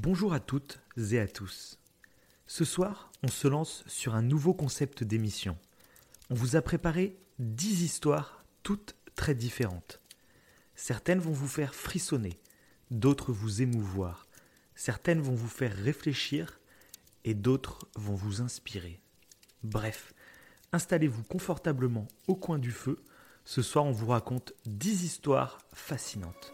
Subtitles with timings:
[0.00, 0.80] Bonjour à toutes
[1.12, 1.78] et à tous.
[2.46, 5.56] Ce soir, on se lance sur un nouveau concept d'émission.
[6.30, 10.00] On vous a préparé 10 histoires, toutes très différentes.
[10.74, 12.40] Certaines vont vous faire frissonner,
[12.90, 14.26] d'autres vous émouvoir,
[14.74, 16.60] certaines vont vous faire réfléchir
[17.24, 19.00] et d'autres vont vous inspirer.
[19.62, 20.12] Bref,
[20.72, 23.02] installez-vous confortablement au coin du feu.
[23.44, 26.53] Ce soir, on vous raconte 10 histoires fascinantes.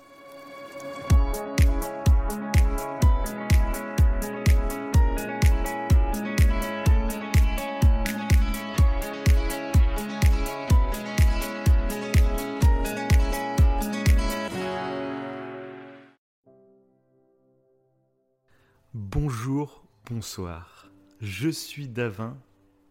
[20.11, 20.91] Bonsoir.
[21.21, 22.37] Je suis Davin,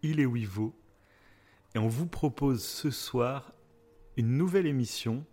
[0.02, 0.74] il est Wivo,
[1.74, 3.52] et on vous propose ce soir
[4.16, 5.24] une nouvelle émission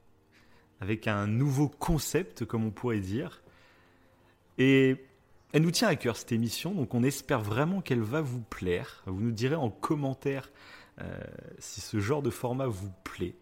[0.82, 3.42] avec un nouveau concept, comme on pourrait dire.
[4.58, 4.98] Et
[5.54, 9.02] elle nous tient à cœur cette émission, donc on espère vraiment qu'elle va vous plaire.
[9.06, 10.52] Vous nous direz en commentaire
[11.00, 11.18] euh,
[11.58, 13.36] si ce genre de format vous plaît.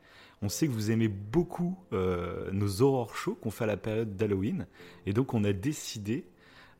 [0.44, 4.16] On sait que vous aimez beaucoup euh, nos horror shows qu'on fait à la période
[4.16, 4.68] d'Halloween,
[5.08, 6.28] et donc on a décidé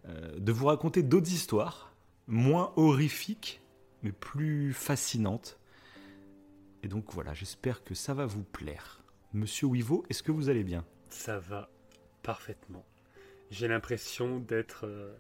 [0.08, 1.94] de vous raconter d'autres histoires,
[2.28, 3.62] moins horrifiques,
[4.04, 5.60] mais plus fascinantes.
[6.84, 9.04] Et donc voilà, j'espère que ça va vous plaire.
[9.34, 10.86] Monsieur Wivo, est-ce que vous allez bien?
[11.10, 11.70] Ça va
[12.22, 12.86] parfaitement.
[13.52, 15.14] J'ai l'impression d'être euh,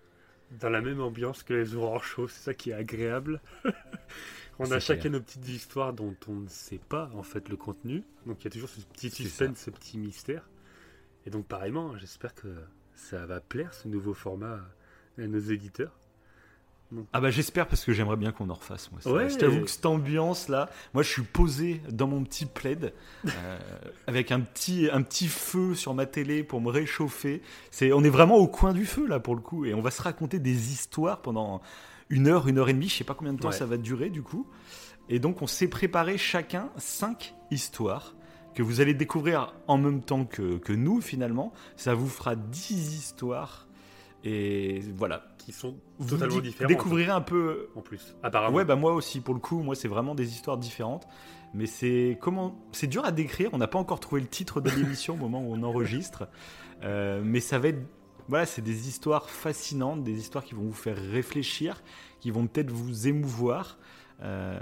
[0.51, 3.41] dans la même ambiance que les horror shows, c'est ça qui est agréable.
[4.59, 5.13] on a chacun clair.
[5.13, 8.03] nos petites histoires dont on ne sait pas en fait le contenu.
[8.25, 10.49] Donc il y a toujours ce petit suspense, ce petit mystère.
[11.25, 12.47] Et donc pareillement, j'espère que
[12.95, 14.59] ça va plaire ce nouveau format
[15.17, 15.91] à nos éditeurs?
[17.13, 19.01] Ah bah j'espère parce que j'aimerais bien qu'on en refasse moi.
[19.11, 19.29] Ouais.
[19.29, 22.93] Je t'avoue que cette ambiance là, moi je suis posé dans mon petit plaid
[23.25, 23.59] euh,
[24.07, 27.41] avec un petit un petit feu sur ma télé pour me réchauffer.
[27.71, 29.91] C'est on est vraiment au coin du feu là pour le coup et on va
[29.91, 31.61] se raconter des histoires pendant
[32.09, 32.87] une heure, une heure et demie.
[32.87, 33.55] Je sais pas combien de temps Ouais.
[33.55, 34.47] ça va durer du coup.
[35.09, 38.15] Et donc on s'est préparé chacun cinq histoires
[38.55, 41.53] que vous allez découvrir en même temps que, que nous finalement.
[41.75, 43.67] Ça vous fera 10 histoires
[44.23, 45.23] et voilà.
[45.37, 46.67] Qui sont Vous totalement dé- différents.
[46.67, 48.55] découvrirez un peu En plus, apparemment.
[48.57, 51.05] Ouais, bah moi aussi, pour le coup, moi c'est vraiment des histoires différentes.
[51.53, 53.51] Mais c'est comment C'est dur à décrire.
[53.53, 56.27] On n'a pas encore trouvé le titre de l'émission au moment où on enregistre.
[56.83, 57.81] Euh, mais ça va être.
[58.27, 61.83] Voilà, c'est des histoires fascinantes, des histoires qui vont vous faire réfléchir,
[62.19, 63.77] qui vont peut-être vous émouvoir.
[64.23, 64.59] Euh,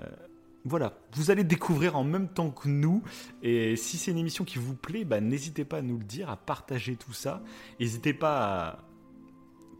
[0.66, 3.04] voilà, vous allez découvrir en même temps que nous.
[3.42, 6.30] Et si c'est une émission qui vous plaît, bah, n'hésitez pas à nous le dire,
[6.30, 7.42] à partager tout ça.
[7.80, 8.80] N'hésitez pas à.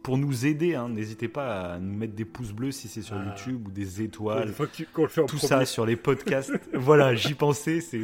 [0.02, 3.16] Pour nous aider, hein, n'hésitez pas à nous mettre des pouces bleus si c'est sur
[3.16, 3.24] Ah.
[3.24, 5.48] YouTube ou des étoiles une fois que tu- qu'on le fait en tout premier.
[5.48, 6.52] ça sur les podcasts.
[6.74, 7.80] voilà, j'y pensais.
[7.80, 8.02] C'est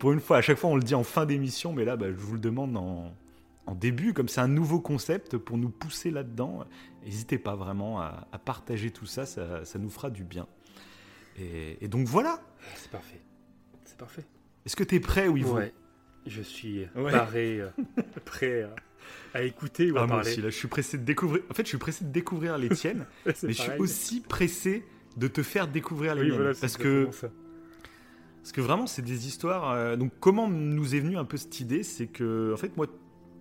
[0.00, 0.38] pour une fois.
[0.38, 2.40] À chaque fois, on le dit en fin d'émission, mais là, bah, je vous le
[2.40, 3.14] demande en,
[3.66, 6.64] en début, comme c'est un nouveau concept pour nous pousser là-dedans.
[7.04, 10.48] N'hésitez pas vraiment à, à partager tout ça, ça, ça nous fera du bien.
[11.40, 12.40] Et, et donc voilà.
[12.76, 13.20] C'est parfait.
[13.84, 14.24] C'est parfait.
[14.66, 15.72] Est-ce que tu es prêt, Wivo Ouais.
[16.26, 17.12] Je suis Ouais.
[17.12, 17.68] paré, euh,
[18.24, 21.42] prêt à, à écouter ou à Ah, moi aussi, là, je suis pressé de découvrir.
[21.50, 24.84] En fait, je suis pressé de découvrir les tiennes, mais je suis aussi pressé
[25.16, 26.36] de te faire découvrir les Oui, miennes.
[26.36, 27.28] voilà, parce que ça.
[28.42, 29.70] Parce que vraiment, c'est des histoires.
[29.72, 32.86] euh, donc, comment nous est venue un peu cette idée C'est que, en fait, moi,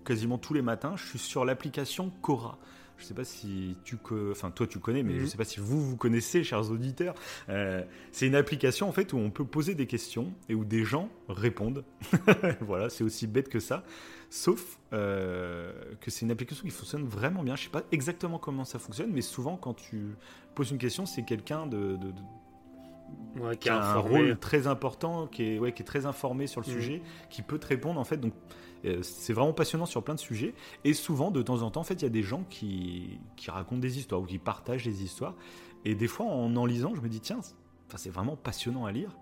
[0.05, 2.57] quasiment tous les matins, je suis sur l'application Cora.
[2.97, 3.97] Je sais pas si tu,
[4.31, 5.19] enfin, toi, tu connais, mais Mhm.
[5.21, 7.13] je sais pas si vous vous connaissez, chers auditeurs.
[7.49, 10.83] Euh, c'est une application en fait où on peut poser des questions et où des
[10.83, 11.83] gens répondent.
[12.61, 13.83] voilà, c'est aussi bête que ça.
[14.29, 15.71] Sauf euh,
[16.01, 17.55] que c'est une application qui fonctionne vraiment bien.
[17.55, 20.15] Je sais pas exactement comment ça fonctionne, mais souvent quand tu
[20.55, 22.21] poses une question, c'est quelqu'un de- de- de,
[23.39, 26.59] Ouais, qui a un rôle très important, qui est, ouais, qui est très informé sur
[26.61, 26.73] le Mhm.
[26.73, 28.17] sujet, qui peut te répondre en fait.
[28.17, 28.33] Donc
[29.01, 30.53] c'est vraiment passionnant sur plein de sujets.
[30.83, 33.51] Et souvent, de temps en temps, en fait, il y a des gens qui, qui
[33.51, 35.35] racontent des histoires ou qui partagent des histoires.
[35.85, 37.39] Et des fois, en en lisant, je me dis tiens,
[37.95, 39.15] c'est- vraiment passionnant à lire.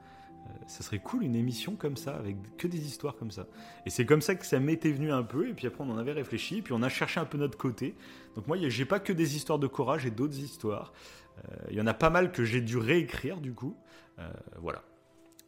[0.47, 3.47] Euh, ça serait cool une émission comme ça, avec que des histoires comme ça.
[3.85, 5.97] Et c'est comme ça que ça m'était venu un peu, et puis après on en
[5.97, 7.95] avait réfléchi, et puis on a cherché un peu notre côté.
[8.35, 10.93] Donc moi, j'ai pas que des histoires de courage, j'ai d'autres histoires.
[11.39, 13.75] Euh, Il y en a pas mal que j'ai dû réécrire du coup.
[14.19, 14.29] Euh,
[14.59, 14.83] voilà.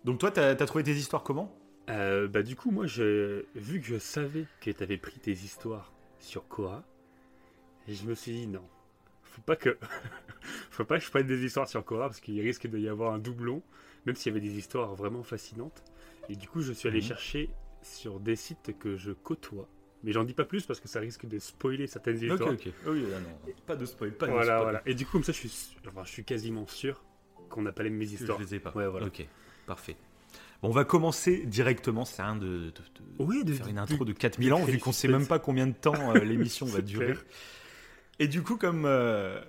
[0.04, 1.56] Donc toi, t'as as trouvé tes histoires comment?
[1.90, 5.32] Euh, bah, du coup, moi, je, vu que je savais que tu avais pris tes
[5.32, 6.84] histoires sur Cora,
[7.88, 8.64] je me suis dit non.
[9.24, 9.78] Faut pas que,
[10.72, 13.20] faut pas que je prenne des histoires sur Cora parce qu'il risque d'y avoir un
[13.20, 13.62] doublon,
[14.06, 15.84] même s'il y avait des histoires vraiment fascinantes.
[16.30, 17.04] Et du coup, je suis allé Mhm.
[17.06, 17.50] chercher
[17.82, 19.70] sur des sites que je côtoie.
[20.04, 22.50] Mais j'en dis pas plus parce que ça risque de spoiler certaines histoires.
[22.54, 22.68] ok.
[22.88, 24.62] Oui, ah non, pas de spoil, pas de Voilà, spoil.
[24.64, 24.82] voilà.
[24.86, 27.04] Et du coup, comme ça, je suis, enfin, je suis quasiment sûr
[27.50, 28.38] qu'on n'a pas les mêmes histoires.
[28.40, 28.72] Je les ai pas.
[28.76, 29.08] Ouais, voilà.
[29.08, 29.26] Ok,
[29.66, 29.96] parfait.
[30.62, 32.06] Bon, on va commencer directement.
[32.06, 32.74] C'est rien de, de- de-
[33.20, 35.68] Oui, de de- faire une intro de 4000 ans, vu qu'on sait même pas combien
[35.68, 37.06] de temps euh, l'émission va durer.
[37.14, 37.24] clair.
[38.20, 39.40] Et du coup, comme, euh,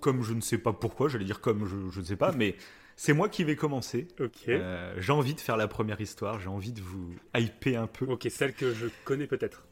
[0.00, 2.56] comme je ne sais pas pourquoi, j'allais dire comme je, je ne sais pas, mais
[2.96, 4.08] c'est moi qui vais commencer.
[4.48, 8.06] Euh, j'ai envie de faire la première histoire, j'ai envie de vous hyper un peu.
[8.06, 9.64] Ok, celle que je connais peut-être.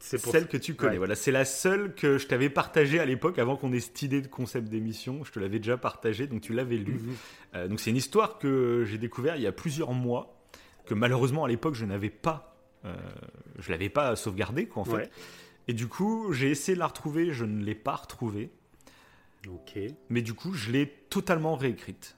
[0.00, 0.98] C'est- pour Celle que tu connais, Ouais.
[0.98, 4.20] voilà, c'est la seule que je t'avais partagée à l'époque avant qu'on ait cette idée
[4.20, 5.22] de concept d'émission.
[5.24, 6.94] Je te l'avais déjà partagée, donc tu l'avais lu.
[6.94, 7.14] Mhm.
[7.54, 10.36] Euh, donc c'est une histoire que j'ai découvert il y a plusieurs mois,
[10.84, 12.94] que malheureusement à l'époque je n'avais pas, euh,
[13.60, 14.92] je l'avais pas sauvegardée quoi en fait.
[14.92, 15.10] Ouais.
[15.68, 18.50] Et du coup j'ai essayé de la retrouver, je ne l'ai pas retrouvée,
[19.48, 19.78] Ok.
[20.10, 22.16] mais du coup je l'ai totalement réécrite.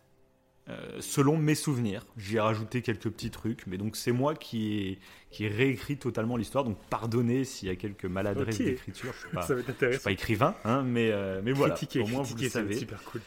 [0.68, 4.78] Euh, selon mes souvenirs, j'y ai rajouté quelques petits trucs, mais donc c'est moi qui
[4.78, 4.98] ai,
[5.30, 6.64] qui ai réécrit totalement l'histoire.
[6.64, 9.12] Donc pardonnez s'il y a quelques maladresses d'écriture.
[9.32, 11.74] Je ne suis suis pas écrivain, hein, mais, euh, mais voilà.
[11.74, 12.76] Critiquer, Au moins vous le savez.
[12.76, 13.20] super cool.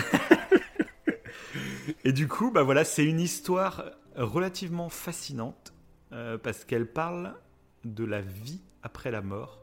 [2.04, 3.86] Et du coup, bah voilà, c'est une histoire
[4.16, 5.74] relativement fascinante
[6.12, 7.36] euh, parce qu'elle parle
[7.84, 9.60] de la vie après la mort,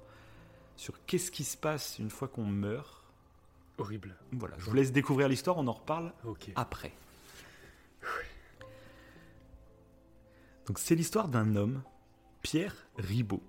[0.77, 3.02] sur qu'est-ce qui se passe une fois qu'on meurt.
[3.83, 4.15] Horrible.
[4.31, 6.13] Voilà, je vous laisse découvrir l'histoire, on en reparle
[6.55, 6.93] après.
[10.67, 11.83] Donc c'est l'histoire d'un homme,
[12.43, 13.43] Pierre Ribaud,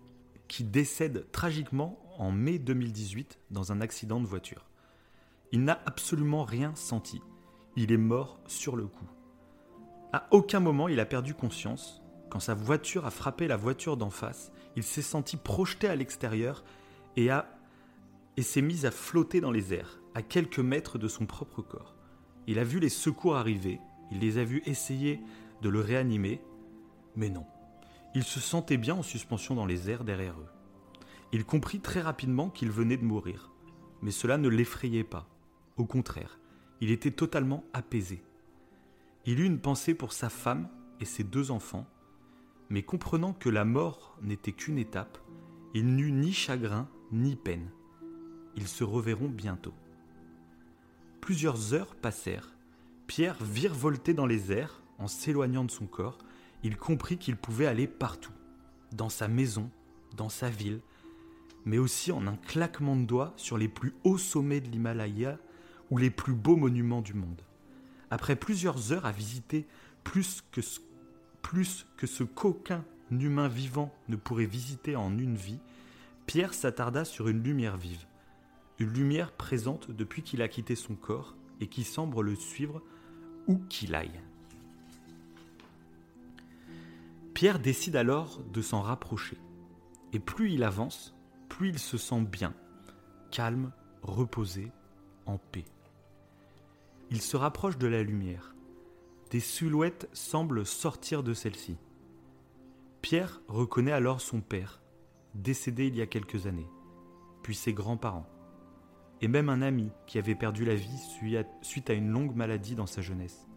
[0.47, 4.65] qui décède tragiquement en mai 2018 dans un accident de voiture.
[5.51, 7.21] Il n'a absolument rien senti.
[7.75, 9.05] Il est mort sur le coup.
[10.13, 12.01] À aucun moment il a perdu conscience.
[12.31, 16.63] Quand sa voiture a frappé la voiture d'en face, il s'est senti projeté à l'extérieur
[17.17, 17.47] et a
[18.35, 21.95] et s'est mis à flotter dans les airs, à quelques mètres de son propre corps.
[22.47, 23.79] Il a vu les secours arriver,
[24.11, 25.21] il les a vus essayer
[25.61, 26.41] de le réanimer,
[27.15, 27.45] mais non.
[28.15, 30.49] Il se sentait bien en suspension dans les airs derrière eux.
[31.31, 33.51] Il comprit très rapidement qu'il venait de mourir,
[34.01, 35.27] mais cela ne l'effrayait pas.
[35.77, 36.39] Au contraire,
[36.79, 38.23] il était totalement apaisé.
[39.25, 40.69] Il eut une pensée pour sa femme
[40.99, 41.87] et ses deux enfants,
[42.69, 45.17] mais comprenant que la mort n'était qu'une étape,
[45.73, 47.71] il n'eut ni chagrin ni peine.
[48.55, 49.73] Ils se reverront bientôt.
[51.23, 52.49] Plusieurs heures passèrent.
[53.07, 56.17] Pierre virevoltait dans les airs en s'éloignant de son corps.
[56.63, 58.33] Il comprit qu'il pouvait aller partout,
[58.91, 59.71] dans sa maison,
[60.17, 60.81] dans sa ville,
[61.63, 65.37] mais aussi en un claquement de doigts sur les plus hauts sommets de l'Himalaya
[65.91, 67.41] ou les plus beaux monuments du monde.
[68.11, 69.65] Après plusieurs heures à visiter
[70.03, 70.59] plus que
[71.41, 75.61] plus que ce qu'aucun humain vivant ne pourrait visiter en une vie,
[76.25, 78.05] Pierre s'attarda sur une lumière vive,
[78.79, 82.81] une lumière présente depuis qu'il a quitté son corps et qui semble le suivre
[83.47, 84.19] où qu'il aille.
[87.33, 89.37] Pierre décide alors de s'en rapprocher,
[90.11, 91.15] et plus il avance,
[91.49, 92.53] plus il se sent bien,
[93.31, 93.71] calme,
[94.01, 94.71] reposé,
[95.25, 95.65] en paix.
[97.09, 98.55] Il se rapproche de la lumière.
[99.29, 101.77] Des silhouettes semblent sortir de celle-ci.
[103.01, 104.81] Pierre reconnaît alors son père,
[105.33, 106.69] décédé il y a quelques années,
[107.41, 108.29] puis ses grands-parents,
[109.23, 110.99] et même un ami qui avait perdu la vie
[111.61, 113.47] suite à une longue maladie dans sa jeunesse.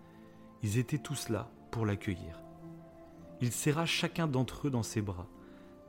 [0.62, 2.40] Ils étaient tous là pour l'accueillir.
[3.40, 5.26] Il serra chacun d'entre eux dans ses bras,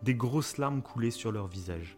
[0.01, 1.95] des grosses larmes coulaient sur leur visage.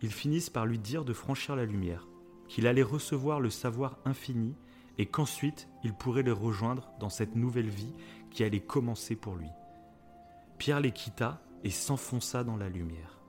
[0.00, 2.08] Ils finissent par lui dire de franchir la lumière,
[2.48, 4.56] qu'il allait recevoir le savoir infini
[4.96, 7.92] et qu'ensuite il pourrait les rejoindre dans cette nouvelle vie
[8.30, 9.50] qui allait commencer pour lui.
[10.56, 13.20] Pierre les quitta et s'enfonça dans la lumière.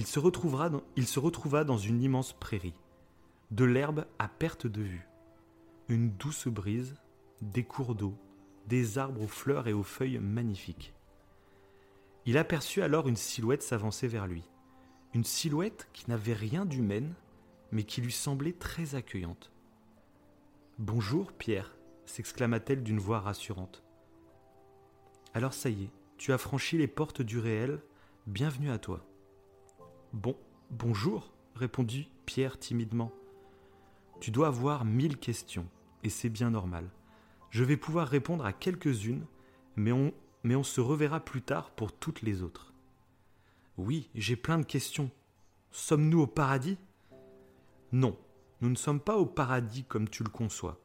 [0.00, 0.18] Il se,
[1.18, 2.72] retrouva dans une immense prairie,
[3.50, 5.06] de l'herbe à perte de vue,
[5.90, 6.94] une douce brise,
[7.42, 8.16] des cours d'eau,
[8.66, 10.94] des arbres aux fleurs et aux feuilles magnifiques.
[12.24, 14.42] Il aperçut alors une silhouette s'avancer vers lui,
[15.12, 17.12] une silhouette qui n'avait rien d'humaine,
[17.70, 19.52] mais qui lui semblait très accueillante.
[20.78, 21.76] Bonjour, Pierre,
[22.06, 23.82] s'exclama-t-elle d'une voix rassurante.
[25.34, 27.82] Alors ça y est, tu as franchi les portes du réel,
[28.26, 29.04] bienvenue à toi.
[30.12, 30.36] Bon,
[30.70, 33.12] bonjour, répondit Pierre timidement.
[34.18, 35.68] Tu dois avoir mille questions,
[36.02, 36.90] et c'est bien normal.
[37.50, 39.24] Je vais pouvoir répondre à quelques-unes,
[39.76, 40.12] mais on,
[40.42, 42.74] mais on se reverra plus tard pour toutes les autres.
[43.76, 45.12] Oui, j'ai plein de questions.
[45.70, 46.76] Sommes-nous au paradis?
[47.92, 48.18] Non,
[48.62, 50.80] nous ne sommes pas au paradis comme tu le conçois.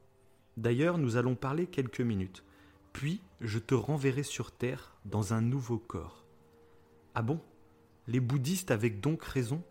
[0.56, 2.44] D'ailleurs, nous allons parler quelques minutes,
[2.92, 6.24] puis je te renverrai sur Terre dans un nouveau corps.
[7.16, 7.40] Ah bon?
[8.08, 9.62] Les bouddhistes avaient donc raison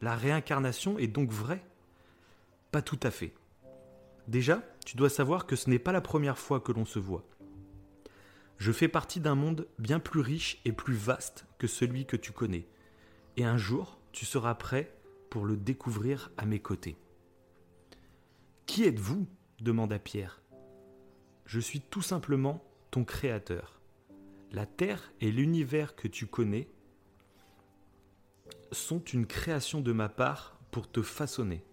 [0.00, 1.64] La réincarnation est donc vraie
[2.72, 3.34] Pas tout à fait.
[4.26, 7.24] Déjà, tu dois savoir que ce n'est pas la première fois que l'on se voit.
[8.56, 12.32] Je fais partie d'un monde bien plus riche et plus vaste que celui que tu
[12.32, 12.66] connais.
[13.36, 14.94] Et un jour, tu seras prêt
[15.28, 16.96] pour le découvrir à mes côtés.
[18.66, 19.26] Qui êtes-vous
[19.60, 20.40] demanda Pierre.
[21.46, 23.80] Je suis tout simplement ton créateur.
[24.52, 26.68] La Terre et l'univers que tu connais
[28.74, 31.64] sont une création de ma part pour te façonner.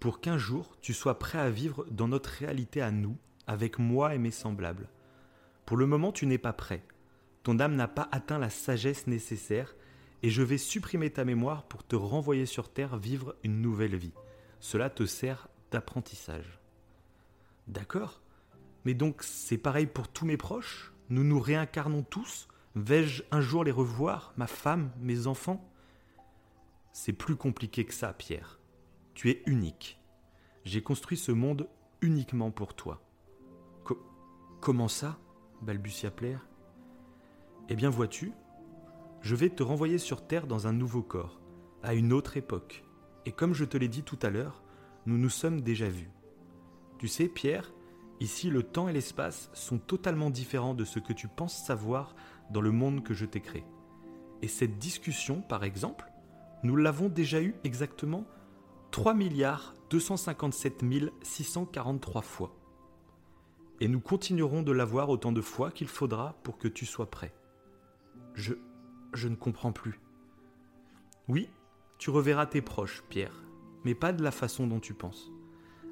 [0.00, 4.14] Pour qu'un jour tu sois prêt à vivre dans notre réalité à nous, avec moi
[4.14, 4.88] et mes semblables.
[5.66, 6.84] Pour le moment, tu n'es pas prêt.
[7.42, 9.74] Ton âme n'a pas atteint la sagesse nécessaire
[10.22, 14.14] et je vais supprimer ta mémoire pour te renvoyer sur Terre vivre une nouvelle vie.
[14.60, 16.58] Cela te sert d'apprentissage.
[17.66, 18.20] D'accord?
[18.84, 20.92] Mais donc c'est pareil pour tous mes proches?
[21.10, 22.48] Nous nous réincarnons tous?
[22.74, 25.70] Vais-je un jour les revoir, ma femme, mes enfants?
[26.96, 28.60] C'est plus compliqué que ça, Pierre.
[29.14, 30.00] Tu es unique.
[30.64, 31.68] J'ai construit ce monde
[32.00, 33.02] uniquement pour toi.
[34.60, 35.18] comment ça
[35.60, 36.46] balbutia Pierre.
[37.68, 38.32] Eh bien, vois-tu,
[39.22, 41.40] je vais te renvoyer sur Terre dans un nouveau corps,
[41.82, 42.84] à une autre époque.
[43.26, 44.62] Et comme je te l'ai dit tout à l'heure,
[45.04, 46.12] nous nous sommes déjà vus.
[46.98, 47.74] Tu sais, Pierre,
[48.20, 52.14] ici le temps et l'espace sont totalement différents de ce que tu penses savoir
[52.50, 53.64] dans le monde que je t'ai créé.
[54.42, 56.13] Et cette discussion, par exemple,
[56.64, 58.26] nous l'avons déjà eue exactement
[58.90, 60.82] 3 milliards 257
[61.22, 62.56] 643 fois.
[63.80, 67.34] Et nous continuerons de l'avoir autant de fois qu'il faudra pour que tu sois prêt.
[68.34, 68.54] Je.
[69.12, 70.00] je ne comprends plus.
[71.28, 71.50] Oui,
[71.98, 73.42] tu reverras tes proches, Pierre,
[73.84, 75.30] mais pas de la façon dont tu penses.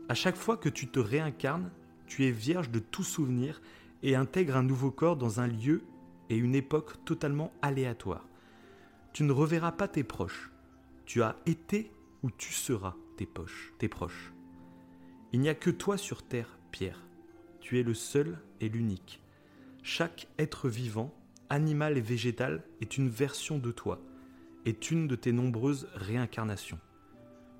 [0.09, 1.71] À chaque fois que tu te réincarnes,
[2.07, 3.61] tu es vierge de tout souvenir
[4.03, 5.83] et intègres un nouveau corps dans un lieu
[6.31, 8.27] et une époque totalement aléatoire.
[9.13, 10.52] Tu ne reverras pas tes proches.
[11.07, 11.91] Tu as été
[12.23, 14.33] ou tu seras tes, poches, tes proches.
[15.33, 17.03] Il n'y a que toi sur Terre, Pierre.
[17.61, 19.23] Tu es le seul et l'unique.
[19.83, 21.13] Chaque être vivant,
[21.49, 24.01] animal et végétal, est une version de toi,
[24.65, 26.79] est une de tes nombreuses réincarnations.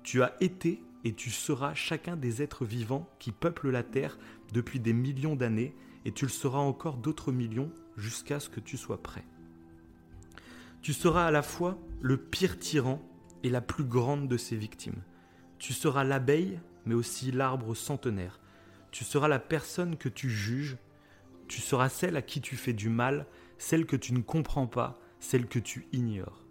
[0.03, 4.17] Tu as été et tu seras chacun des êtres vivants qui peuplent la Terre
[4.53, 8.77] depuis des millions d'années, et tu le seras encore d'autres millions jusqu'à ce que tu
[8.77, 9.25] sois prêt.
[10.81, 13.01] Tu seras à la fois le pire tyran
[13.43, 15.03] et la plus grande de ses victimes.
[15.59, 18.39] Tu seras l'abeille, mais aussi l'arbre centenaire.
[18.91, 20.77] Tu seras la personne que tu juges.
[21.47, 24.99] Tu seras celle à qui tu fais du mal, celle que tu ne comprends pas,
[25.19, 26.45] celle que tu ignores.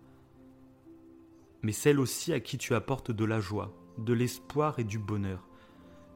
[1.63, 5.47] Mais celle aussi à qui tu apportes de la joie, de l'espoir et du bonheur.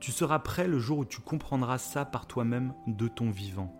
[0.01, 3.75] Tu seras prêt le jour où tu comprendras ça par toi-même de ton vivant.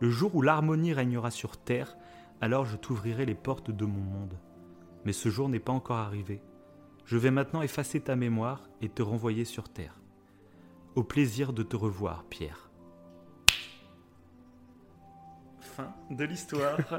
[0.00, 1.96] Le jour où l'harmonie régnera sur terre,
[2.40, 4.38] alors je t'ouvrirai les portes de mon monde.
[5.08, 6.42] Mais ce jour n'est pas encore arrivé.
[7.06, 9.98] Je vais maintenant effacer ta mémoire et te renvoyer sur terre.
[10.96, 12.70] Au plaisir de te revoir, Pierre.
[15.62, 16.76] Fin de l'histoire.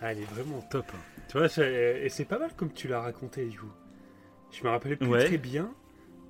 [0.00, 0.86] ah, elle est vraiment top.
[0.94, 1.22] Hein.
[1.28, 3.72] Tu vois, et c'est pas mal comme tu l'as raconté, du coup.
[4.50, 5.74] Je me rappelais plus très bien.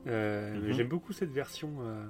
[0.09, 0.73] Euh, mhm.
[0.73, 1.71] J'aime beaucoup cette version.
[1.83, 2.05] Euh,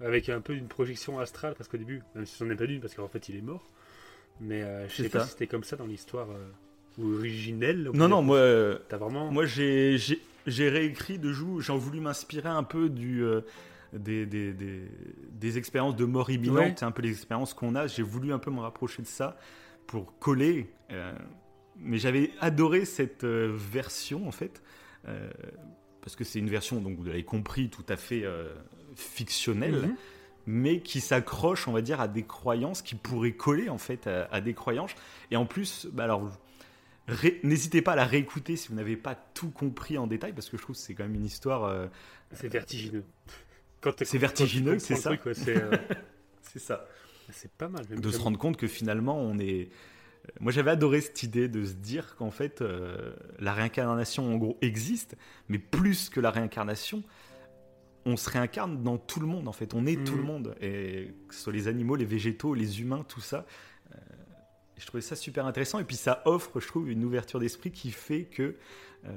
[0.00, 2.82] avec un peu une projection astrale, parce qu'au début, même si c'en est pas d'une,
[2.82, 3.66] parce qu'en fait il est mort,
[4.42, 6.28] mais euh, je sais pas si c'était comme ça dans l'histoire
[6.98, 7.90] euh, originelle.
[7.94, 9.30] Non, non, moi, euh, as vraiment...
[9.30, 13.24] moi j'ai réécrit de joue, j'ai voulu m'inspirer un peu du.
[13.92, 14.82] Des, des, des,
[15.30, 17.86] des, expériences de mort imminente, c'est un peu les expériences qu'on a.
[17.86, 19.38] J'ai voulu un peu me rapprocher de ça
[19.86, 20.68] pour coller.
[21.78, 24.60] mais j'avais adoré cette version en fait,
[26.02, 28.24] parce que c'est une version, donc vous l'avez compris, tout à fait
[28.96, 29.96] fictionnel, mhm.
[30.46, 34.40] mais qui s'accroche, on va dire, à des croyances qui pourraient coller en fait à,
[34.40, 34.94] des croyances.
[35.30, 36.30] Et en plus, bah alors,
[37.42, 40.56] n'hésitez pas à la réécouter si vous n'avez pas tout compris en détail, parce que
[40.56, 41.64] je trouve que c'est quand même une histoire.
[41.64, 41.86] Euh,
[42.32, 43.04] c'est vertigineux.
[44.02, 45.12] C'est vertigineux, c'est ça.
[45.12, 45.70] Euh,
[46.42, 46.86] c'est ça.
[47.32, 47.86] C'est pas mal.
[47.86, 49.68] de se rendre compte que finalement, on est.
[50.40, 54.58] Moi, j'avais adoré cette idée de se dire qu'en fait, euh, la réincarnation, en gros,
[54.60, 55.16] existe,
[55.48, 57.04] mais plus que la réincarnation,
[58.06, 59.74] on se réincarne dans tout le monde en fait.
[59.74, 60.26] On est tout le mm.
[60.26, 63.46] monde, et que ce soit les animaux, les végétaux, les humains, tout ça.
[64.78, 67.90] Je trouvais ça super intéressant et puis ça offre, je trouve, une ouverture d'esprit qui
[67.90, 68.56] fait que
[69.06, 69.10] euh,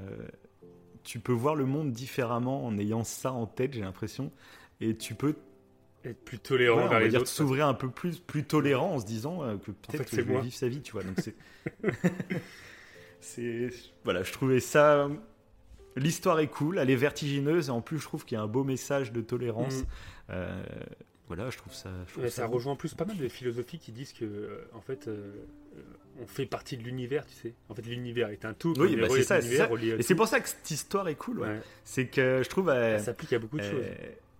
[1.04, 4.32] tu peux voir le monde différemment en ayant ça en tête, j'ai l'impression,
[4.80, 5.36] et tu peux
[6.06, 7.28] être plus tolérant vers les autres.
[7.28, 10.42] S'ouvrir un peu plus, plus tolérant en se disant euh, que peut-être que je vais
[10.42, 11.04] vivre sa vie, tu vois.
[11.04, 11.18] Donc
[13.20, 13.70] c'est,
[14.04, 15.10] voilà, je trouvais ça
[15.96, 18.48] L'histoire est cool, elle est vertigineuse et en plus je trouve qu'il y a un
[18.48, 19.80] beau message de tolérance.
[19.80, 19.86] Mm.
[20.32, 20.64] Euh,
[21.30, 21.92] voilà, je trouve ça.
[22.30, 25.32] ça, rejoint en plus pas mal de philosophies qui disent que euh, en fait euh,
[26.20, 27.54] on fait partie de l'univers, tu sais.
[27.70, 28.74] En fait, l'univers est un tout.
[28.80, 29.40] Oui, bah, c'est ça.
[29.40, 31.46] Et c'est pour ça que cette histoire est cool.
[31.86, 32.70] C'est que je trouve.
[32.70, 33.86] Elle, s'applique à beaucoup de choses.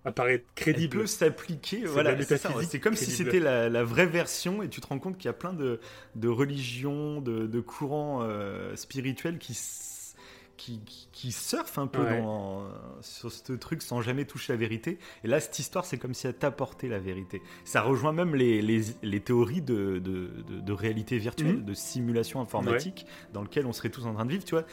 [0.04, 0.96] Apparaît crédible.
[0.96, 1.84] Elle peut s'appliquer.
[1.84, 5.28] Voilà, c'est comme si c'était la, vraie version et tu te rends compte qu'il y
[5.28, 5.78] a plein de,
[6.16, 8.26] de religions, de, de courants
[8.74, 9.54] spirituels qui
[10.60, 12.20] qui, qui, qui surfe un peu Ouais.
[12.20, 12.66] dans,
[13.00, 14.98] sur ce truc sans jamais toucher la vérité.
[15.24, 17.40] Et là, cette histoire, c'est comme si elle t'apportait la vérité.
[17.64, 21.64] Ça rejoint même les, les, les théories de, de, de- de réalité virtuelle, Mhm.
[21.64, 24.64] de simulation informatique, dans lequel on serait tous en train de vivre, tu vois.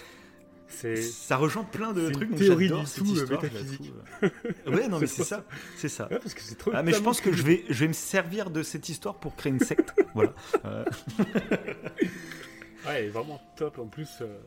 [0.70, 2.30] Ça rejoint plein de une trucs.
[2.32, 3.94] donc théorie j'adore du cette tout, euh, histoire, métaphysique.
[4.24, 4.30] euh,
[4.76, 5.46] ouais, non, mais C'est ça.
[5.78, 6.10] C'est ça.
[6.12, 6.72] Ouais, parce que c'est trop.
[6.74, 9.38] Ah, mais je pense que je vais, je vais me servir de cette histoire pour
[9.38, 9.94] créer une secte.
[10.14, 10.34] voilà.
[10.66, 10.84] Euh,
[12.86, 13.80] Ouais, elle est vraiment top.
[13.80, 14.38] En plus, euh,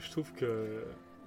[0.00, 0.82] je trouve que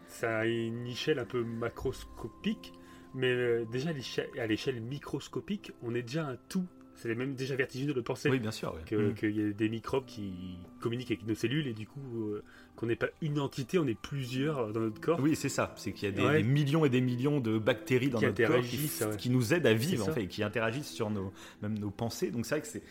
[0.07, 2.73] ça a une échelle un peu macroscopique,
[3.13, 6.65] mais euh, déjà à l'échelle- microscopique, on est déjà un tout.
[6.95, 8.75] C'est même déjà vertigineux de penser oui, bien sûr.
[8.91, 9.13] Mm.
[9.15, 12.43] qu'il y a des microbes qui communiquent avec nos cellules et du coup euh,
[12.75, 15.19] qu'on n'est pas une entité, on est plusieurs dans notre corps.
[15.19, 15.73] Oui, c'est ça.
[15.75, 16.43] C'est qu'il y a des, Ouais.
[16.43, 19.17] des millions et des millions de bactéries dans Qui notre corps qui, interagissent, ouais.
[19.17, 22.29] qui nous aident à vivre, en fait, et qui interagissent sur nos, même nos pensées.
[22.29, 22.83] Donc c'est vrai que c'est,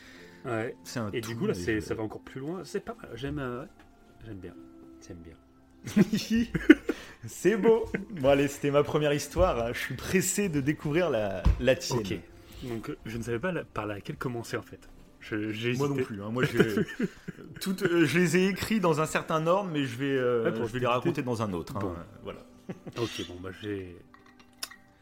[0.44, 0.74] Ouais.
[0.96, 2.64] un Et tout, du coup là, ça va encore plus loin.
[2.64, 3.08] C'est pas mal.
[3.12, 3.64] Euh,
[4.24, 4.54] j'aime bien.
[5.06, 5.34] J'aime bien.
[7.26, 7.84] c'est beau.
[8.10, 9.72] Bon, allez, c'était ma première histoire.
[9.74, 11.98] Je suis pressé de découvrir la, la tienne.
[12.00, 12.14] Ok.
[12.68, 14.88] Donc je ne savais pas la- par laquelle commencer en fait.
[15.20, 16.22] Je- J'ai Moi non plus.
[16.22, 16.30] hein.
[16.30, 16.84] Moi, j'ai-
[17.60, 20.66] toutes, euh, je les ai écrits dans un certain ordre, mais je vais, euh, Ouais,
[20.66, 21.76] je vais les raconter dans un autre.
[21.76, 21.80] hein.
[21.80, 21.94] Bon.
[22.24, 22.40] Voilà.
[22.98, 23.96] Ok, bon, bah je vais...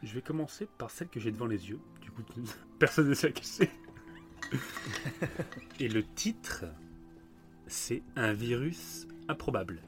[0.02, 1.78] Je vais commencer par celle que j'ai devant les yeux.
[2.00, 2.22] Du coup,
[2.78, 3.70] personne ne sait laquelle c'est.
[5.78, 6.64] Et le titre,
[7.66, 9.80] c'est Un virus improbable.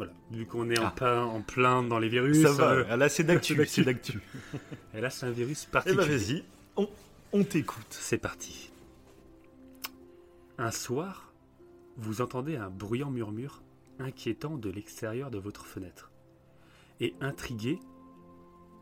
[0.00, 0.12] Voilà.
[0.30, 0.92] Vu qu'on est en, Ah.
[0.96, 2.40] plein, en plein dans les virus.
[2.42, 2.70] Ça va.
[2.72, 3.66] euh, Là, c'est d'actu.
[3.66, 4.18] C'est d'actu.
[4.94, 6.06] et là, c'est un virus Eh particulier.
[6.06, 6.44] ben, vas-y.
[6.76, 6.88] On,
[7.34, 7.86] on t'écoute.
[7.90, 8.70] C'est parti.
[10.58, 11.32] Un soir,
[11.96, 13.62] vous entendez un bruyant murmure
[13.98, 16.10] inquiétant de l'extérieur de votre fenêtre.
[17.00, 17.78] Et intrigué,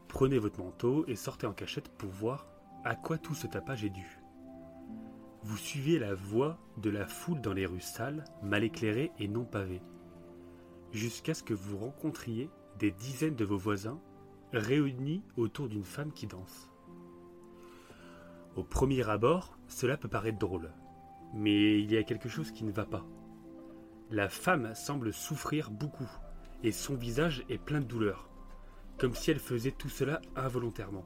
[0.09, 2.47] prenez votre manteau et sortez en cachette pour voir
[2.85, 4.19] à quoi tout ce tapage est dû.
[5.43, 9.45] Vous suivez la voie de la foule dans les rues sales, mal éclairées et non
[9.45, 9.83] pavées,
[10.93, 14.01] jusqu'à ce que vous rencontriez des dizaines de vos voisins
[14.53, 16.71] réunis autour d'une femme qui danse.
[18.57, 20.73] Au premier abord, cela peut paraître drôle,
[21.35, 23.05] mais il y a quelque chose qui ne va pas.
[24.11, 26.11] La femme semble souffrir beaucoup,
[26.63, 28.31] et son visage est plein de douleur,
[28.97, 31.05] comme si elle faisait tout cela involontairement.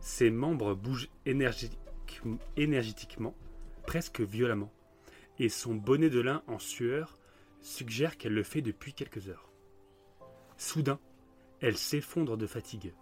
[0.00, 1.10] Ses membres bougent
[2.56, 3.34] énergétiquement,
[3.86, 4.72] presque violemment,
[5.38, 7.18] et son bonnet de lin en sueur
[7.62, 9.50] suggère qu'elle le fait depuis quelques heures.
[10.56, 11.00] Soudain,
[11.60, 12.94] elle s'effondre de fatigue.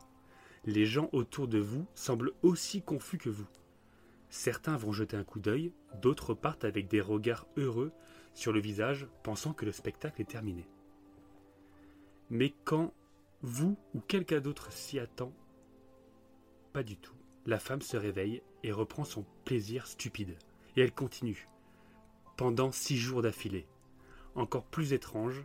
[0.64, 3.48] Les gens autour de vous semblent aussi confus que vous.
[4.28, 7.92] Certains vont jeter un coup d'œil, d'autres partent avec des regards heureux
[8.34, 10.68] sur le visage, pensant que le spectacle est terminé.
[12.28, 12.94] Mais quand
[13.42, 15.32] vous ou quelqu'un d'autre s'y attend,
[16.72, 17.14] pas du tout.
[17.46, 20.36] La femme se réveille et reprend son plaisir stupide.
[20.76, 21.48] Et elle continue.
[22.36, 23.66] Pendant six jours d'affilée.
[24.34, 25.44] Encore plus étrange,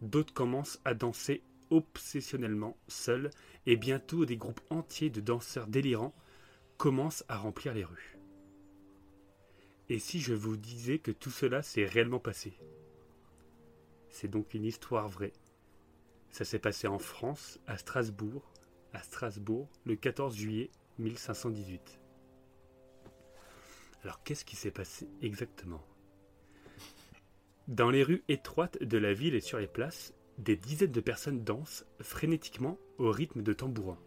[0.00, 3.30] d'autres commencent à danser obsessionnellement, seuls,
[3.66, 6.14] et bientôt des groupes entiers de danseurs délirants
[6.78, 8.18] commencent à remplir les rues.
[9.88, 12.54] Et si je vous disais que tout cela s'est réellement passé?
[14.08, 15.32] C'est donc une histoire vraie.
[16.30, 18.52] Ça s'est passé en France, à Strasbourg,
[18.92, 22.00] à Strasbourg, le 14 juillet 1518.
[24.04, 25.84] Alors qu'est-ce qui s'est passé exactement?
[27.70, 31.44] Dans les rues étroites de la ville et sur les places, des dizaines de personnes
[31.44, 34.00] dansent frénétiquement au rythme de tambourins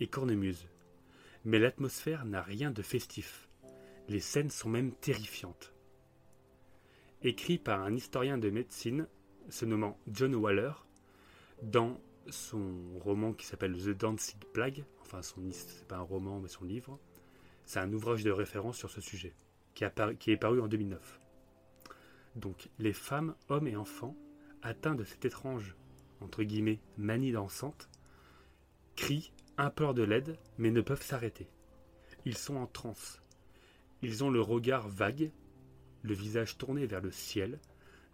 [0.00, 0.68] et cornemuses.
[1.44, 3.46] Mais l'atmosphère n'a rien de festif.
[4.08, 5.74] Les scènes sont même terrifiantes.
[7.22, 9.06] Écrit par un historien de médecine
[9.50, 10.72] se nommant John Waller,
[11.62, 16.48] dans son roman qui s'appelle The Dancing Plague, enfin son c'est pas un roman mais
[16.48, 16.98] son livre,
[17.66, 19.34] c'est un ouvrage de référence sur ce sujet,
[19.74, 19.84] qui,
[20.18, 21.19] qui est paru en 2009.
[22.36, 24.16] Donc les femmes, hommes et enfants,
[24.62, 25.76] atteints de cette étrange,
[26.20, 27.88] entre guillemets, manie dansante,
[28.96, 31.48] crient, implorent de l'aide, mais ne peuvent s'arrêter.
[32.24, 33.20] Ils sont en transe.
[34.02, 35.30] Ils ont le regard vague,
[36.02, 37.58] le visage tourné vers le ciel,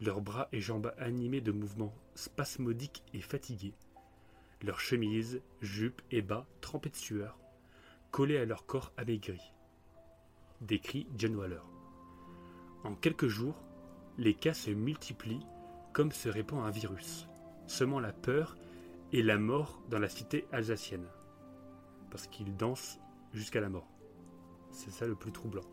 [0.00, 3.74] leurs bras et jambes animés de mouvements spasmodiques et fatigués,
[4.62, 7.38] leurs chemises, jupes et bas trempés de sueur,
[8.10, 9.40] collés à leur corps amaigri.
[10.60, 11.62] Décrit John Waller.
[12.84, 13.62] En quelques jours,
[14.18, 15.46] les cas se multiplient
[15.92, 17.28] comme se répand un virus,
[17.66, 18.56] semant la peur
[19.12, 21.06] et la mort dans la cité alsacienne.
[22.10, 22.98] Parce qu'ils dansent
[23.32, 23.88] jusqu'à la mort.
[24.70, 25.64] C'est ça le plus troublant.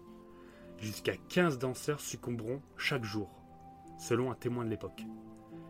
[0.78, 3.30] Jusqu'à 15 danseurs succomberont chaque jour,
[4.00, 5.04] selon un témoin de l'époque,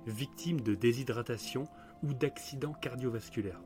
[0.08, 1.66] victimes de déshydratation
[2.04, 3.62] ou d'accidents cardiovasculaires.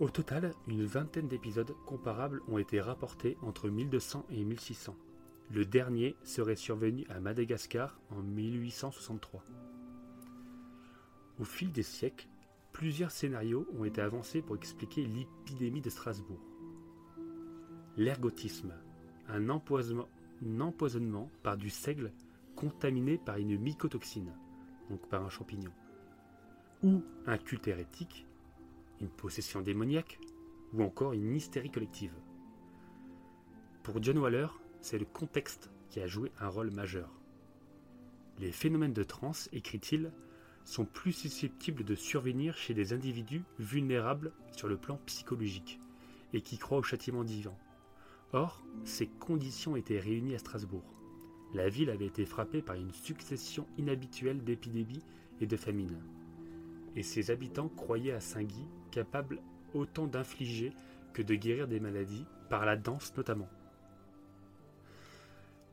[0.00, 4.96] Au total, une vingtaine d'épisodes comparables ont été rapportés entre 1200 et 1600.
[5.52, 9.44] Le dernier serait survenu à Madagascar en 1863.
[11.38, 12.26] Au fil des siècles,
[12.72, 16.40] plusieurs scénarios ont été avancés pour expliquer l'épidémie de Strasbourg.
[17.98, 18.72] L'ergotisme,
[19.28, 22.12] un empoisonnement, par du seigle
[22.56, 24.32] contaminé par une mycotoxine,
[24.88, 25.72] donc par un champignon.
[26.82, 28.26] Ou un culte hérétique,
[29.02, 30.18] une possession démoniaque,
[30.72, 32.14] ou encore une hystérie collective.
[33.82, 34.46] Pour John Waller,
[34.82, 37.08] c'est le contexte qui a joué un rôle majeur.
[38.38, 40.12] Les phénomènes de transe, écrit-il,
[40.64, 45.80] sont plus susceptibles de survenir chez des individus vulnérables sur le plan psychologique
[46.32, 47.54] et qui croient au châtiment divin.
[48.32, 50.84] Or, ces conditions étaient réunies à Strasbourg.
[51.54, 55.04] La ville avait été frappée par une succession inhabituelle d'épidémies
[55.40, 56.02] et de famines.
[56.96, 59.40] Et ses habitants croyaient à Saint-Guy capable
[59.74, 60.72] autant d'infliger
[61.12, 63.48] que de guérir des maladies, par la danse notamment.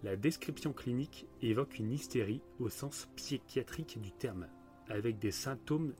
[0.02, 4.48] La description clinique évoque une hystérie au sens psychiatrique du terme,
[4.88, 5.94] avec des symptômes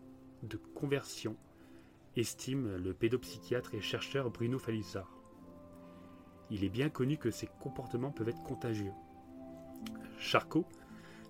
[0.44, 1.36] de conversion,
[2.16, 5.12] estime le pédopsychiatre et chercheur Bruno Falissard.
[6.50, 8.94] Il est bien connu que ces comportements peuvent être contagieux.
[10.18, 10.66] Charcot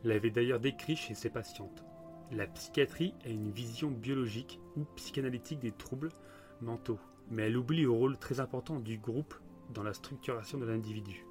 [0.04, 1.84] l'avait d'ailleurs décrit chez ses patientes.
[2.32, 6.10] La psychiatrie a une vision biologique ou psychanalytique des troubles
[6.62, 7.00] mentaux,
[7.32, 9.34] mais elle oublie le rôle très important du groupe
[9.74, 11.26] dans la structuration de l'individu.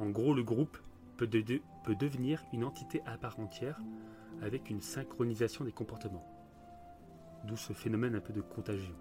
[0.00, 0.78] En gros, le groupe
[1.18, 3.78] peut, devenir une entité à part entière
[4.40, 6.26] avec une synchronisation des comportements.
[7.44, 8.94] D'où ce phénomène un peu de contagion.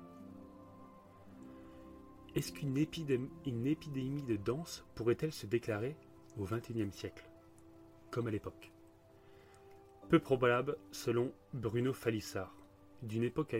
[2.36, 5.96] Est-ce qu'une épidémie, de danse pourrait-elle se déclarer
[6.38, 7.30] au XXIe siècle,
[8.12, 8.74] comme à l'époque
[10.10, 12.54] Peu probable selon Bruno Falissard.
[13.04, 13.56] D'une époque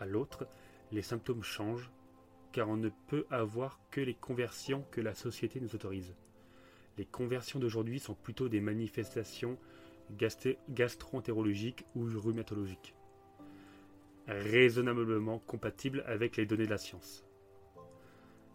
[0.00, 0.48] à l'autre,
[0.90, 1.92] les symptômes changent,
[2.50, 6.16] car on ne peut avoir que les conversions que la société nous autorise.
[6.98, 9.58] Les conversions d'aujourd'hui sont plutôt des manifestations
[10.68, 12.94] gastro-entérologiques ou rhumatologiques,
[14.26, 17.24] raisonnablement compatibles avec les données de la science.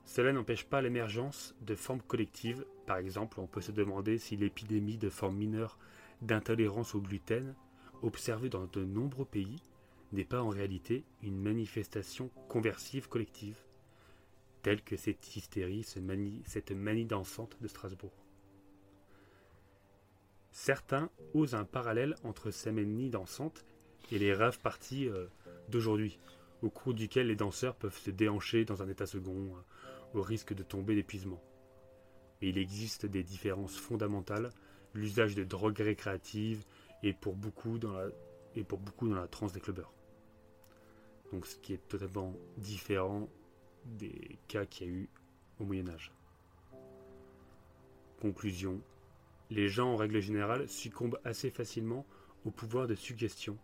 [0.06, 2.65] Cela n'empêche pas l'émergence de formes collectives.
[2.86, 5.80] Par exemple, on peut se demander si l'épidémie de formes mineures
[6.21, 7.56] d'intolérance au gluten,
[8.04, 9.63] observée dans de nombreux pays,
[10.12, 13.58] n'est pas en réalité une manifestation conversive collective,
[14.62, 18.25] telle que cette hystérie, cette manie dansante de Strasbourg.
[20.56, 23.65] Certains osent un parallèle entre ces manies dansantes
[24.10, 25.28] et les raves parties euh,
[25.68, 26.18] d'aujourd'hui,
[26.62, 29.52] au cours duquel les danseurs peuvent se déhancher dans un état second,
[30.13, 31.44] au risque de tomber d'épuisement.
[32.41, 34.50] Mais il existe des différences fondamentales,
[34.94, 36.63] l'usage de drogues récréatives
[37.04, 38.08] et pour beaucoup dans la,
[38.56, 39.91] et pour beaucoup dans la transe des clubbers.
[41.34, 43.28] Donc ce qui est totalement différent
[43.84, 45.10] des cas qu'il y a eu
[45.60, 46.13] au Moyen Âge.
[48.22, 48.80] Conclusion.
[49.50, 52.06] Les gens en règle générale succombent assez facilement
[52.46, 53.58] au pouvoir de suggestion,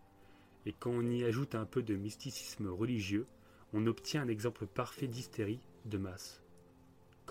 [0.66, 3.26] et quand on y ajoute un peu de mysticisme religieux,
[3.72, 6.42] on obtient un exemple parfait d'hystérie de masse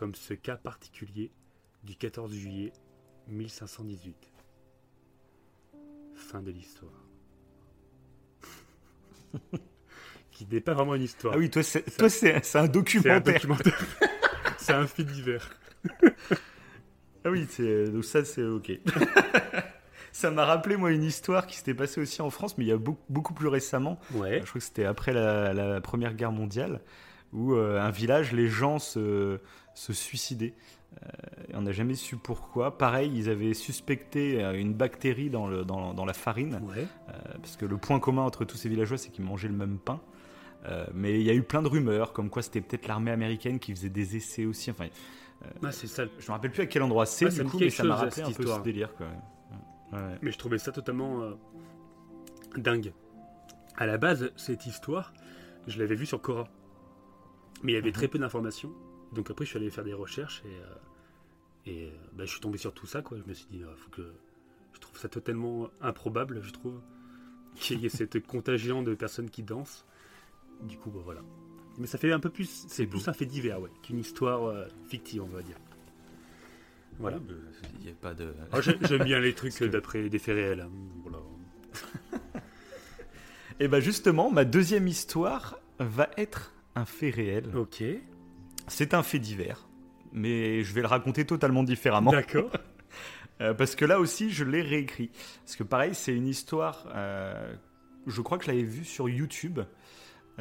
[0.01, 1.31] comme ce cas particulier
[1.83, 2.73] du 14 juillet
[3.27, 4.15] 1518.
[6.15, 6.91] Fin de l'histoire.
[10.31, 11.35] Qui n'est pas vraiment une histoire.
[11.35, 11.85] Ah oui, toi, c'est,
[12.55, 13.41] un documentaire.
[14.57, 15.49] C'est un, fait divers.
[17.25, 17.47] ah oui,
[17.91, 18.71] donc ça, c'est ok.
[20.11, 22.73] ça m'a rappelé, moi, une histoire qui s'était passée aussi en France, mais il y
[22.73, 23.99] a beaucoup, beaucoup plus récemment.
[24.13, 24.39] Ouais.
[24.41, 26.81] Je crois que c'était après la, Première Guerre mondiale,
[27.33, 29.39] où euh, un village, les gens se,
[29.73, 30.53] se suicider.
[30.93, 31.07] Euh,
[31.53, 32.77] on n'a jamais su pourquoi.
[32.77, 36.61] Pareil, ils avaient suspecté euh, une bactérie dans, le, dans, la farine.
[36.77, 36.83] Euh,
[37.41, 40.01] parce que le point commun entre tous ces villageois, c'est qu'ils mangeaient le même pain.
[40.93, 43.73] mais il y a eu plein de rumeurs, comme quoi c'était peut-être l'armée américaine qui
[43.73, 44.69] faisait des essais aussi.
[44.71, 44.87] Enfin,
[45.63, 46.05] ah, c'est ça.
[46.19, 48.31] Je me rappelle plus à quel endroit c'est du coup, mais ça m'a rappelé un
[48.31, 48.93] peu ce délire.
[48.95, 49.07] Quoi.
[50.21, 51.33] Mais je trouvais ça totalement
[52.57, 52.93] dingue.
[53.75, 55.13] À la base, cette histoire,
[55.67, 56.47] je l'avais vue sur Cora.
[57.63, 57.95] Mais il y avait mhm.
[57.95, 58.73] très peu d'informations.
[59.13, 62.39] Donc après, je suis allé faire des recherches et, euh, et euh, bah, je suis
[62.39, 63.01] tombé sur tout ça.
[63.01, 63.17] Quoi.
[63.17, 64.13] Je me suis dit, ah, faut que.
[64.73, 66.79] Je trouve ça totalement improbable, je trouve,
[67.55, 69.85] qu'il y ait cette contagion de personnes qui dansent.
[70.61, 71.21] Du coup, bah, voilà.
[71.81, 72.65] Mais ça fait un peu plus.
[72.67, 75.57] C'est plus un fait divers, ouais, qu'une histoire euh, fictive, on va dire.
[76.99, 77.17] Voilà.
[77.81, 78.33] Il a pas de.
[78.51, 80.61] Ah, j'aime bien les trucs d'après des faits réels.
[80.61, 80.69] Hein.
[81.01, 81.17] Voilà.
[83.59, 87.45] et bah justement, ma deuxième histoire va être un fait réel.
[87.55, 87.83] Ok.
[88.67, 89.67] C'est un fait divers,
[90.13, 92.11] mais je vais le raconter totalement différemment.
[92.11, 92.51] D'accord.
[93.39, 95.09] Euh, parce que là aussi, je l'ai réécrit.
[95.43, 97.55] Parce que pareil, c'est une histoire, euh,
[98.05, 99.61] je crois que je l'avais vue sur YouTube.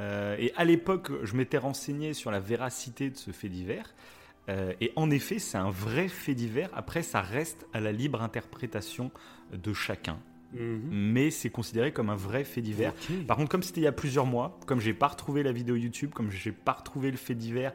[0.00, 3.94] Euh, et à l'époque, je m'étais renseigné sur la véracité de ce fait divers.
[4.80, 6.70] et en effet, c'est un vrai fait divers.
[6.72, 9.12] Après, ça reste à la libre interprétation
[9.52, 10.18] de chacun.
[10.52, 10.80] Mhm.
[10.90, 12.92] mais c'est considéré comme un vrai fait divers.
[13.26, 15.76] Par contre, comme c'était il y a plusieurs mois, comme j'ai pas retrouvé la vidéo
[15.76, 17.72] YouTube, comme j'ai pas retrouvé le fait divers,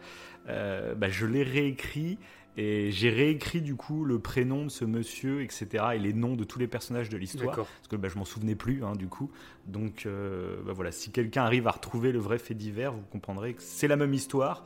[0.49, 2.17] euh, bah, je l'ai réécrit
[2.57, 5.83] et j'ai réécrit du coup le prénom de ce monsieur, etc.
[5.95, 8.55] et les noms de tous les personnages de l'histoire parce que bah, je m'en souvenais
[8.55, 9.29] plus hein, du coup.
[9.67, 13.53] Donc euh, bah, voilà, si quelqu'un arrive à retrouver le vrai fait divers, vous comprendrez
[13.55, 14.63] que c'est la même histoire,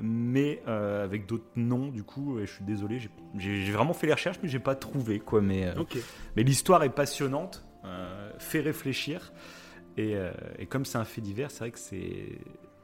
[0.00, 2.38] mais euh, avec d'autres noms du coup.
[2.38, 2.98] Et je suis désolé,
[3.36, 5.42] j'ai- vraiment fait les recherches, mais j'ai pas trouvé quoi.
[5.42, 5.74] Mais, euh,
[6.36, 7.64] mais l'histoire est passionnante,
[8.38, 9.32] fait réfléchir,
[9.96, 10.14] et,
[10.58, 12.38] et comme c'est un fait divers, c'est vrai que c'est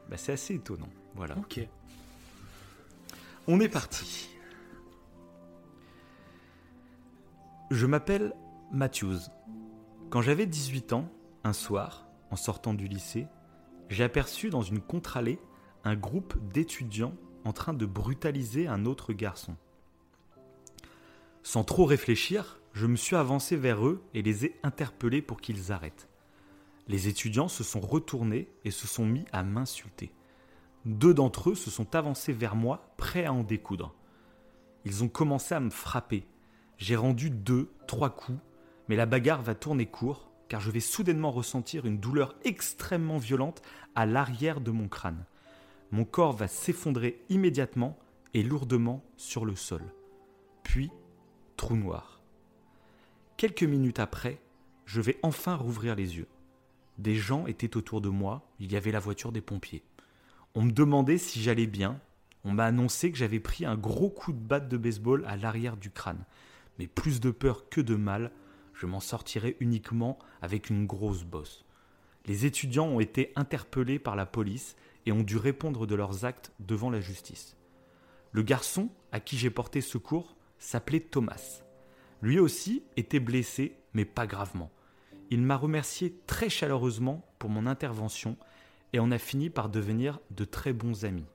[0.09, 0.89] bah, assez étonnant.
[1.15, 1.35] Voilà.
[1.37, 1.59] Ok.
[3.47, 4.29] On est parti.
[7.71, 8.35] Je m'appelle
[8.71, 9.17] Matthews.
[10.11, 11.09] Quand j'avais 18 ans,
[11.43, 13.25] un soir, en sortant du lycée,
[13.89, 15.39] j'ai aperçu dans une contre-allée
[15.83, 19.55] un groupe d'étudiants en train de brutaliser un autre garçon.
[21.41, 25.71] Sans trop réfléchir, je me suis avancé vers eux et les ai interpellés pour qu'ils
[25.71, 26.07] arrêtent.
[26.87, 30.11] Les étudiants se sont retournés et se sont mis à m'insulter.
[30.85, 33.95] Deux d'entre eux se sont avancés vers moi, prêts à en découdre.
[34.85, 36.27] Ils ont commencé à me frapper.
[36.77, 38.39] J'ai rendu deux, trois coups,
[38.87, 43.61] mais la bagarre va tourner court, car je vais soudainement ressentir une douleur extrêmement violente
[43.95, 45.25] à l'arrière de mon crâne.
[45.91, 47.97] Mon corps va s'effondrer immédiatement
[48.33, 49.83] et lourdement sur le sol.
[50.63, 50.91] Puis,
[51.57, 52.21] trou noir.
[53.37, 54.39] Quelques minutes après,
[54.85, 56.27] je vais enfin rouvrir les yeux.
[56.97, 59.83] Des gens étaient autour de moi, il y avait la voiture des pompiers.
[60.53, 61.99] On me demandait si j'allais bien.
[62.43, 65.75] On m'a annoncé que j'avais pris un gros coup de batte de baseball à l'arrière
[65.75, 66.23] du crâne.
[66.79, 68.31] Mais plus de peur que de mal,
[68.73, 71.65] je m'en sortirai uniquement avec une grosse bosse.
[72.25, 76.51] Les étudiants ont été interpellés par la police et ont dû répondre de leurs actes
[76.59, 77.55] devant la justice.
[78.31, 81.61] Le garçon à qui j'ai porté secours s'appelait Thomas.
[82.21, 84.71] Lui aussi était blessé, mais pas gravement.
[85.29, 88.37] Il m'a remercié très chaleureusement pour mon intervention
[88.93, 91.25] et on a fini par devenir de très bons amis.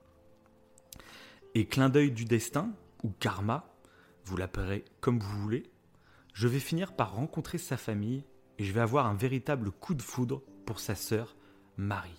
[1.55, 2.71] Et clin d'œil du destin,
[3.03, 3.70] ou karma,
[4.25, 5.63] vous l'appellerez comme vous voulez,
[6.33, 8.23] je vais finir par rencontrer sa famille
[8.57, 11.35] et je vais avoir un véritable coup de foudre pour sa sœur,
[11.77, 12.11] Marie.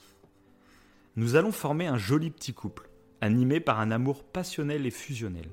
[1.17, 2.88] Nous allons former un joli petit couple,
[3.21, 5.51] animé par un amour passionnel et fusionnel.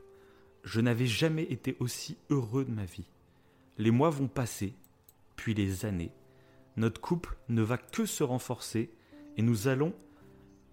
[0.63, 3.09] Je n'avais jamais été aussi heureux de ma vie.
[3.77, 4.73] Les mois vont passer,
[5.35, 6.11] puis les années.
[6.75, 8.89] Notre couple ne va que se renforcer
[9.37, 9.93] et nous allons.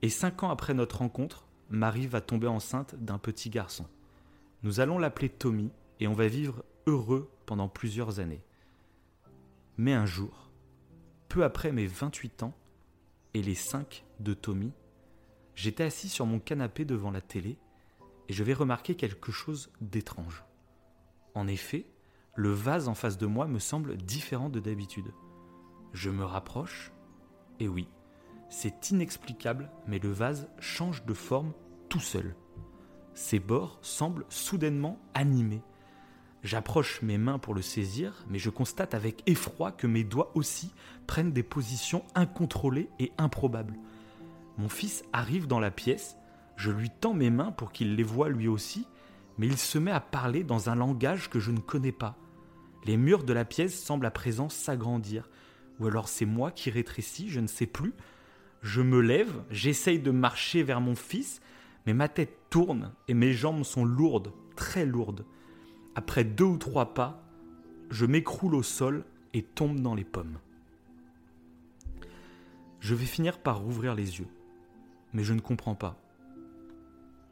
[0.03, 3.87] Et cinq ans après notre rencontre, Marie va tomber enceinte d'un petit garçon.
[4.63, 8.43] Nous allons l'appeler Tommy et on va vivre heureux pendant plusieurs années.
[9.77, 10.51] Mais un jour,
[11.29, 12.55] peu après mes 28 ans
[13.35, 14.73] et les 5 de Tommy,
[15.55, 17.59] j'étais assis sur mon canapé devant la télé
[18.29, 20.45] et je vais remarquer quelque chose d'étrange.
[21.35, 21.87] En effet,
[22.35, 25.13] le vase en face de moi me semble différent de d'habitude.
[25.93, 26.93] Je me rapproche,
[27.61, 27.89] et oui,
[28.49, 31.53] c'est inexplicable, mais le vase change de forme
[31.89, 32.35] tout seul.
[33.17, 35.63] Ses bords semblent soudainement animés.
[36.43, 40.71] J'approche mes mains pour le saisir, mais je constate avec effroi que mes doigts aussi
[41.07, 43.79] prennent des positions incontrôlées et improbables.
[44.59, 46.19] Mon fils arrive dans la pièce,
[46.57, 48.87] je lui tends mes mains pour qu'il les voie lui aussi,
[49.39, 52.19] mais il se met à parler dans un langage que je ne connais pas.
[52.85, 55.31] Les murs de la pièce semblent à présent s'agrandir,
[55.81, 57.95] ou alors c'est moi qui rétrécis, je ne sais plus.
[58.61, 61.41] Je me lève, j'essaye de marcher vers mon fils,
[61.87, 62.46] mais ma tête
[63.09, 65.25] et mes jambes sont lourdes, très lourdes.
[65.95, 67.23] Après deux ou trois pas,
[67.91, 70.39] je m'écroule au sol et tombe dans les pommes.
[72.81, 74.29] Je vais finir par rouvrir les yeux,
[75.13, 75.99] mais je ne comprends pas.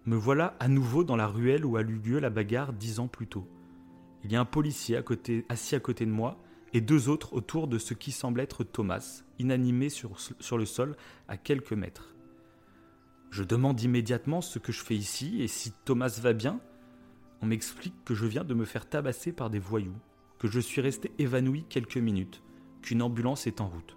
[0.05, 3.09] Me voilà à nouveau dans la ruelle où a eu lieu la bagarre dix ans
[3.09, 3.49] plus tôt.
[4.25, 5.01] Il y a un policier
[5.49, 6.39] assis à côté de moi
[6.73, 10.97] et deux autres autour de ce qui semble être Thomas, inanimé sur le sol
[11.29, 12.14] à quelques mètres.
[13.35, 16.61] Je demande immédiatement ce que je fais ici et si Thomas va bien.
[17.43, 19.99] On m'explique que je viens de me faire tabasser par des voyous,
[20.39, 22.45] que je suis resté évanoui quelques minutes,
[22.81, 23.97] qu'une ambulance est en route.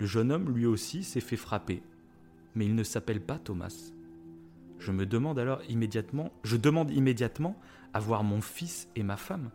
[0.00, 1.82] Le jeune homme lui aussi s'est fait frapper,
[2.54, 3.92] mais il ne s'appelle pas Thomas.
[4.78, 7.60] Je me demande alors immédiatement, je demande immédiatement
[7.92, 9.50] à voir mon fils et ma femme.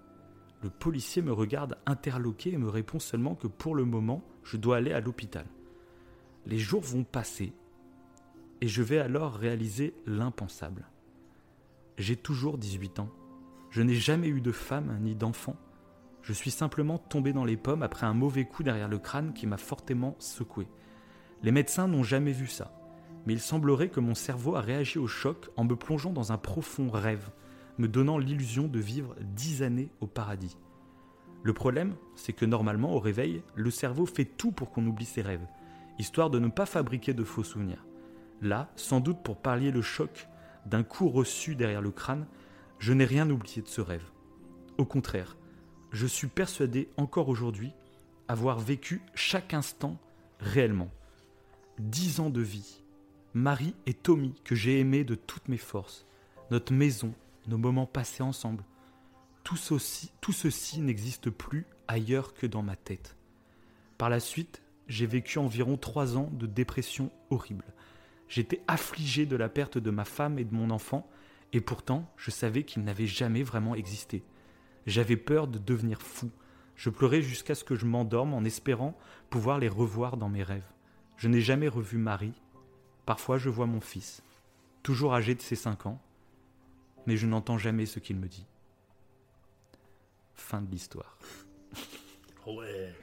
[0.62, 4.78] Le policier me regarde interloqué et me répond seulement que pour le moment, je dois
[4.78, 5.48] aller à l'hôpital.
[6.46, 7.52] Les jours vont passer
[8.62, 10.86] et je vais alors réaliser l'impensable.
[11.98, 13.10] J'ai toujours 18 ans.
[13.72, 15.56] Je n'ai jamais eu de femme ni d'enfant.
[16.22, 19.48] Je suis simplement tombé dans les pommes après un mauvais coup derrière le crâne qui
[19.48, 20.68] m'a fortement secoué.
[21.42, 22.72] Les médecins n'ont jamais vu ça,
[23.26, 26.38] mais il semblerait que mon cerveau a réagi au choc en me plongeant dans un
[26.38, 27.32] profond rêve,
[27.80, 30.58] me donnant l'illusion de vivre dix années au paradis.
[31.42, 35.24] Le problème, c'est que normalement, au réveil, le cerveau fait tout pour qu'on oublie ses
[35.24, 35.48] rêves,
[35.98, 37.84] histoire de ne pas fabriquer de faux souvenirs.
[38.42, 40.28] Là, sans doute pour pallier le choc
[40.66, 42.26] d'un coup reçu derrière le crâne,
[42.80, 44.06] je n'ai rien oublié de ce rêve.
[44.78, 45.38] Au contraire,
[45.92, 47.74] je suis persuadé encore aujourd'hui
[48.28, 49.98] avoir vécu chaque instant
[50.40, 50.90] réellement.
[51.80, 52.82] Dix ans de vie,
[53.34, 56.06] Marie et Tommy que j'ai aimés de toutes mes forces,
[56.50, 57.14] notre maison,
[57.48, 58.64] nos moments passés ensemble,
[59.44, 63.18] tout ceci, tout ceci n'existe plus ailleurs que dans ma tête.
[63.98, 67.66] Par la suite, j'ai vécu environ trois ans de dépression horrible.
[68.32, 71.06] J'étais affligé de la perte de ma femme et de mon enfant,
[71.52, 74.24] et pourtant je savais qu'ils n'avaient jamais vraiment existé.
[74.88, 76.32] J'avais peur de devenir fou.
[76.78, 78.98] Je pleurais jusqu'à ce que je m'endorme en espérant
[79.30, 80.72] pouvoir les revoir dans mes rêves.
[81.18, 82.32] Je n'ai jamais revu Marie.
[83.06, 84.24] Parfois je vois mon fils,
[84.82, 86.02] toujours âgé de ses cinq ans,
[87.08, 88.46] mais je n'entends jamais ce qu'il me dit.
[90.36, 91.18] Fin de l'histoire.
[92.48, 92.96] Ouais.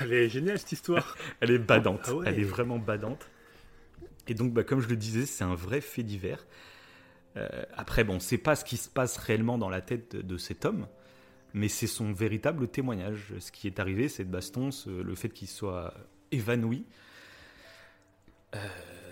[0.00, 1.16] Elle est géniale cette histoire.
[1.40, 2.02] Elle est badante.
[2.04, 2.26] Ah ouais.
[2.28, 3.28] Elle est vraiment badante.
[4.28, 6.46] Et donc, bah, comme je le disais, c'est un vrai fait divers.
[7.36, 10.36] Euh, après, bon, c'est pas ce qui se passe réellement dans la tête de, de
[10.38, 10.86] cet homme,
[11.54, 13.34] mais c'est son véritable témoignage.
[13.38, 15.92] Ce qui est arrivé, c'est de Baston, ce- le fait qu'il soit
[16.32, 16.86] évanoui.
[18.54, 18.58] Euh,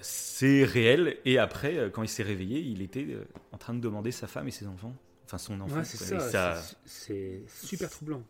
[0.01, 1.19] c'est réel.
[1.25, 4.27] Et après, euh, quand il s'est réveillé, il était euh, en train de demander sa
[4.27, 4.95] femme et ses enfants.
[5.27, 5.77] Enfin, son enfant.
[5.77, 6.55] Ouais, c'est ça.
[6.87, 8.23] C'est- C'est super troublant.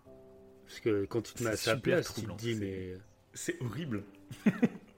[0.66, 2.94] Parce que quand tu te mets à sa place, tu te troublant, dis, c'est- mais.
[3.32, 4.04] C'est horrible.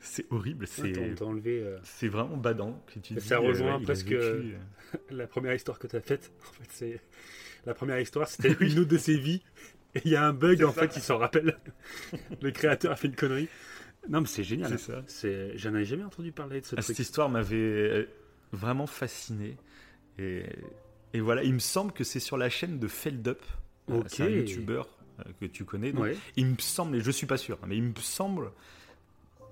[0.00, 0.62] c'est horrible.
[0.64, 0.98] Ouais, C'est.
[0.98, 2.82] euh, C'est vraiment badant.
[2.86, 4.52] Que tu Et dis, ça rejoint il a presque- vécu, euh,
[5.10, 7.00] La première histoire que tu as faite, en fait, c'est.
[7.66, 9.42] La première histoire, c'était une autre de ses vies.
[9.94, 11.58] Et il y a un bug, en fait, il s'en rappelle.
[12.42, 13.48] Le créateur a fait une connerie.
[14.08, 14.78] Non, mais c'est génial.
[14.78, 15.50] C'est ça.
[15.56, 16.86] J'en avais jamais entendu parler de ce Ah, truc.
[16.86, 18.08] Cette histoire m'avait euh,
[18.52, 19.56] vraiment fasciné.
[20.18, 20.44] Et,
[21.12, 23.38] et voilà, il me semble que c'est sur la chaîne de Feldup.
[23.90, 24.04] Euh, Ok.
[24.08, 24.88] C'est un youtubeur
[25.20, 25.92] euh, que tu connais.
[25.92, 26.16] donc Ouais.
[26.36, 28.50] Il me semble, et je suis pas sûr, hein, mais il me semble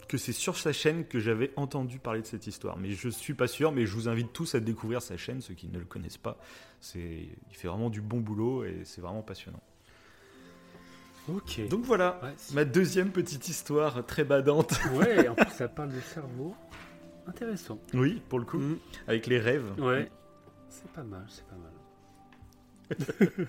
[0.06, 2.76] que c'est sur sa chaîne que j'avais entendu parler de cette histoire.
[2.78, 5.54] Mais je suis pas sûr, mais je vous invite tous à découvrir sa chaîne, ceux
[5.54, 6.38] qui ne le connaissent pas.
[6.80, 9.62] C'est, il fait vraiment du bon boulot et c'est vraiment passionnant.
[11.28, 11.66] Ok.
[11.68, 14.78] Donc voilà, Ouais, ma deuxième petite histoire très badante.
[14.94, 16.54] ouais, en plus, ça parle de cerveau.
[17.26, 17.78] Intéressant.
[17.94, 18.78] Oui, pour le coup, Mm.
[19.06, 19.72] avec les rêves.
[19.80, 20.10] Ouais.
[20.68, 21.72] C'est pas mal, c'est pas mal.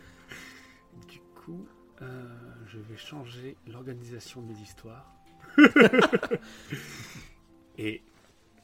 [1.09, 1.67] du coup,
[2.01, 2.23] euh,
[2.67, 5.11] je vais changer l'organisation de mes histoires.
[7.77, 8.01] Et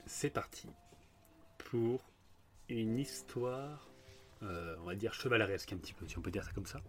[0.05, 0.67] c'est parti
[1.57, 2.01] pour
[2.69, 3.89] une histoire,
[4.43, 6.81] euh, on va dire chevaleresque un petit peu, si on peut dire ça comme ça.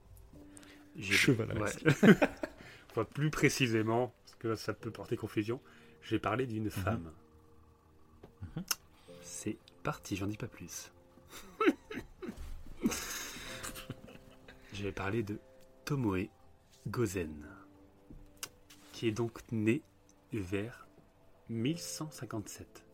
[0.99, 1.85] Chevaleresque.
[2.03, 2.15] Ouais.
[2.91, 5.61] enfin, plus précisément, parce que ça peut porter confusion,
[6.03, 7.13] j'ai parlé d'une femme.
[8.57, 8.65] Mhm.
[9.23, 10.93] C'est parti, j'en dis pas plus.
[14.73, 15.39] je vais parler de
[15.85, 16.29] Tomoe
[16.89, 17.47] Gozen,
[19.03, 19.83] est donc né
[20.33, 20.87] vers
[21.49, 22.87] 1157,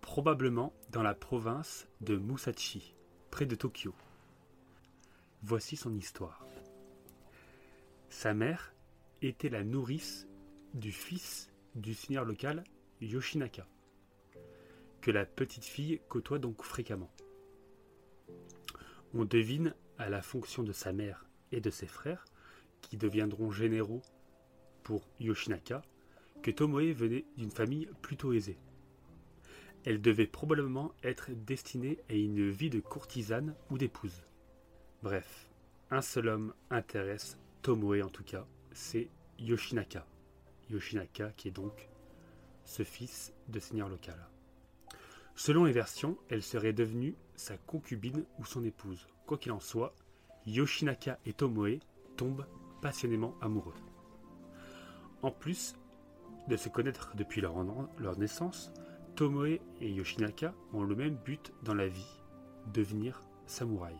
[0.00, 2.94] probablement dans la province de Musashi,
[3.30, 3.94] près de Tokyo.
[5.42, 6.46] Voici son histoire.
[8.10, 8.74] Sa mère
[9.22, 10.26] était la nourrice
[10.74, 12.64] du fils du seigneur local
[13.00, 13.66] Yoshinaka,
[15.00, 17.10] que la petite fille côtoie donc fréquemment.
[19.14, 22.24] On devine à la fonction de sa mère et de ses frères,
[22.82, 24.02] qui deviendront généraux
[25.20, 25.82] Yoshinaka,
[26.42, 28.58] que Tomoe venait d'une famille plutôt aisée.
[29.84, 34.22] Elle devait probablement être destinée à une vie de courtisane ou d'épouse.
[35.02, 35.48] Bref,
[35.90, 40.06] un seul homme intéresse Tomoe en tout cas, c'est Yoshinaka.
[40.70, 41.88] Yoshinaka qui est donc
[42.64, 44.18] ce fils de seigneur local.
[45.34, 49.06] Selon les versions, elle serait devenue sa concubine ou son épouse.
[49.26, 49.94] Quoi qu'il en soit,
[50.46, 51.78] Yoshinaka et Tomoe
[52.16, 52.46] tombent
[52.82, 53.74] passionnément amoureux.
[55.22, 55.74] En plus
[56.48, 57.54] de se connaître depuis leur,
[58.16, 58.72] naissance,
[59.16, 62.22] Tomoe et Yoshinaka ont le même but dans la vie,
[62.72, 63.96] devenir samouraï.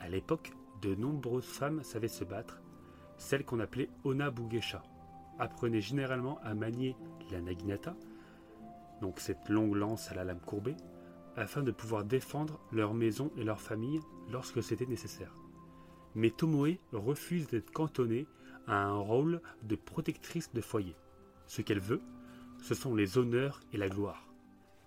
[0.00, 2.60] À l'époque, de nombreuses femmes savaient se battre,
[3.16, 4.82] celles qu'on appelait Onabugesha,
[5.38, 6.96] apprenaient généralement à manier
[7.30, 7.94] la naginata,
[9.00, 10.76] donc cette longue lance à la lame courbée,
[11.36, 15.34] afin de pouvoir défendre leur maison et leur famille lorsque c'était nécessaire.
[16.14, 18.26] Mais Tomoe refuse d'être cantonnée
[18.66, 20.94] à un rôle de protectrice de foyer.
[21.46, 22.00] Ce qu'elle veut,
[22.62, 24.28] ce sont les honneurs et la gloire.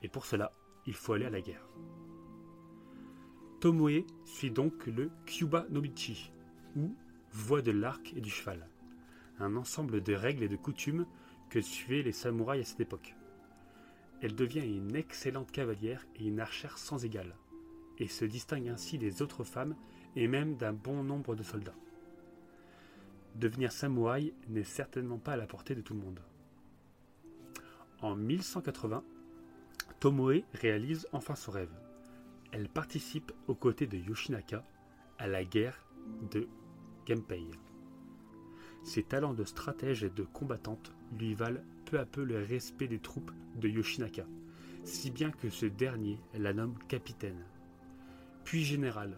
[0.02, 0.52] Et pour cela,
[0.86, 1.68] il faut aller à la guerre.
[3.60, 6.32] Tomoe suit donc le Kyuba Nobichi,
[6.76, 6.96] ou
[7.32, 8.68] voie de l'arc et du cheval,
[9.40, 11.06] un ensemble de règles et de coutumes
[11.50, 13.16] que suivaient les samouraïs à cette époque.
[14.22, 17.36] Elle devient une excellente cavalière et une archère sans égale,
[17.98, 19.76] et se distingue ainsi des autres femmes
[20.16, 21.76] et même d'un bon nombre de soldats.
[23.36, 26.22] Devenir samouraï n'est certainement pas à la portée de tout le monde.
[28.00, 29.04] En 1180,
[30.00, 31.74] Tomoe réalise enfin son rêve.
[32.54, 34.64] Elle participe aux côtés de Yoshinaka
[35.18, 35.86] à la guerre
[36.32, 36.48] de
[37.06, 37.46] Genpei.
[38.86, 43.00] Ses talents de stratège et de combattante lui valent peu à peu le respect des
[43.00, 44.26] troupes de Yoshinaka,
[44.86, 47.44] si bien que ce dernier la nomme capitaine,
[48.46, 49.18] puis général,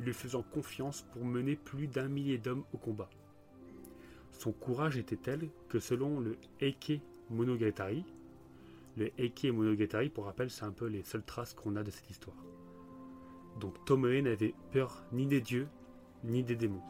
[0.00, 3.08] lui faisant confiance pour mener plus d'un millier d'hommes au combat.
[4.38, 8.04] Son courage était tel que selon le Eike Monogatari,
[8.96, 12.10] le Eike Monogatari, pour rappel, c'est un peu les seules traces qu'on a de cette
[12.10, 12.36] histoire.
[13.60, 15.68] Donc Tomoe n'avait peur ni des dieux,
[16.22, 16.82] ni des démons.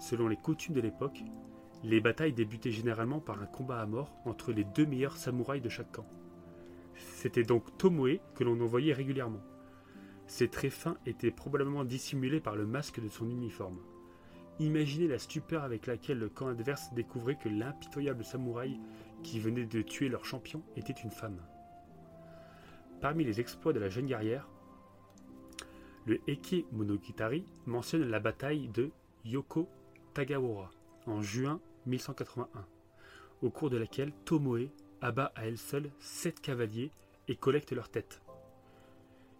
[0.00, 1.22] Selon les coutumes de l'époque,
[1.84, 5.68] les batailles débutaient généralement par un combat à mort entre les deux meilleurs samouraïs de
[5.68, 6.06] chaque camp.
[6.96, 9.42] C'était donc Tomoe que l'on envoyait régulièrement.
[10.26, 13.78] Ses traits fins étaient probablement dissimulés par le masque de son uniforme.
[14.60, 18.80] Imaginez la stupeur avec laquelle le camp adverse découvrait que l'impitoyable samouraï
[19.22, 21.40] qui venait de tuer leur champion était une femme.
[23.00, 24.48] Parmi les exploits de la jeune guerrière,
[26.06, 28.90] le Eke Monogitari mentionne la bataille de
[29.24, 29.68] Yoko
[30.14, 30.70] Tagawara
[31.06, 32.66] en juin 1181,
[33.42, 36.90] au cours de laquelle Tomoe abat à elle seule sept cavaliers
[37.28, 38.20] et collecte leurs têtes.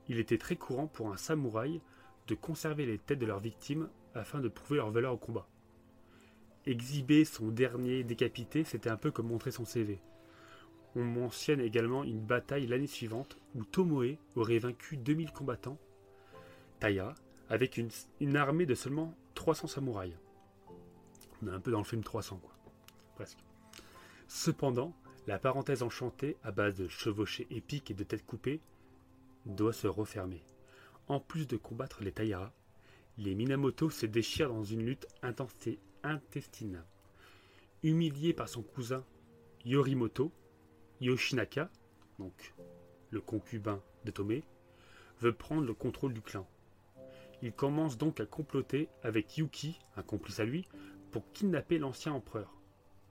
[0.08, 1.80] Il était très courant pour un samouraï
[2.28, 5.48] de conserver les têtes de leurs victimes afin de prouver leur valeur au combat.
[6.66, 10.00] Exhiber son dernier décapité, c'était un peu comme montrer son CV.
[10.94, 15.78] On mentionne également une bataille l'année suivante où Tomoe aurait vaincu 2000 combattants,
[16.80, 17.14] Taya,
[17.48, 20.14] avec une, armée de seulement 300 samouraïs.
[21.42, 22.54] On est un peu dans le film 300, quoi.
[23.14, 23.38] Presque.
[24.26, 24.94] Cependant,
[25.26, 28.60] la parenthèse enchantée, à base de chevauchées épiques et de têtes coupées,
[29.46, 30.42] doit se refermer.
[31.06, 32.52] En plus de combattre les Taira,
[33.18, 35.08] les Minamoto se déchirent dans une lutte
[36.02, 36.82] intestine.
[37.82, 39.04] Humilié par son cousin
[39.64, 40.30] Yorimoto,
[41.00, 41.68] Yoshinaka,
[42.18, 42.54] donc
[43.10, 44.44] le concubin de Tomé,
[45.20, 46.46] veut prendre le contrôle du clan.
[47.42, 50.68] Il commence donc à comploter avec Yuki, un complice à lui,
[51.10, 52.54] pour kidnapper l'ancien empereur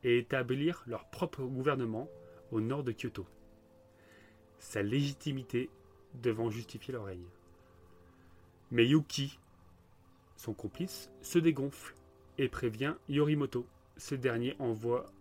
[0.03, 2.09] et établir leur propre gouvernement
[2.51, 3.25] au nord de Kyoto.
[4.59, 5.69] Sa légitimité
[6.13, 7.27] devant justifier leur règne.
[8.71, 9.39] Mais Yuki,
[10.37, 11.95] son complice, se dégonfle
[12.37, 13.65] et prévient Yorimoto.
[13.97, 15.11] Ce dernier envoie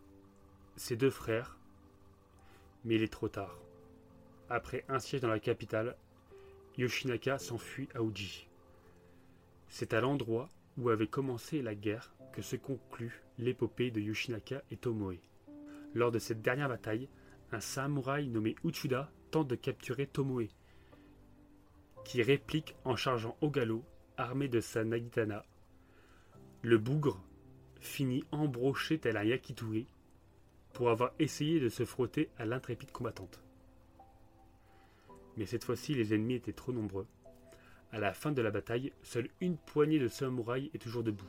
[0.77, 1.59] ses deux frères,
[2.85, 3.59] mais il est trop tard.
[4.49, 5.97] Après un siège dans la capitale,
[6.79, 8.47] Yoshinaka s'enfuit à Uji.
[9.69, 10.49] C'est à l'endroit
[10.79, 15.17] où avait commencé la guerre que se conclut l'épopée de Yoshinaka et Tomoe.
[15.95, 17.09] Lors de cette dernière bataille,
[17.51, 20.49] un samouraï nommé Uchuda tente de capturer Tomoe,
[22.05, 23.85] qui réplique en chargeant au galop,
[24.17, 25.45] armé de sa nagitana.
[26.63, 27.21] Le bougre
[27.81, 29.87] finit embroché tel un yakitori
[30.73, 33.41] pour avoir essayé de se frotter à l'intrépide combattante.
[35.37, 37.07] Mais cette fois-ci, les ennemis étaient trop nombreux.
[37.93, 41.29] À la fin de la bataille, seule une poignée de samouraïs est toujours debout.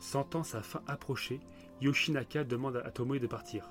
[0.00, 1.40] Sentant sa fin approcher,
[1.80, 3.68] Yoshinaka demande à Tomoe de partir.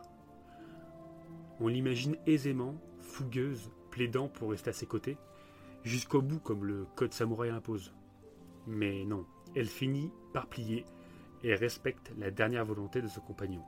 [1.60, 5.18] On l'imagine aisément, fougueuse, plaidant pour rester à ses côtés,
[5.84, 7.94] jusqu'au bout comme le code samouraï impose.
[8.68, 10.86] Mais non, elle finit par plier
[11.43, 13.63] et respecte la dernière volonté de son compagnon.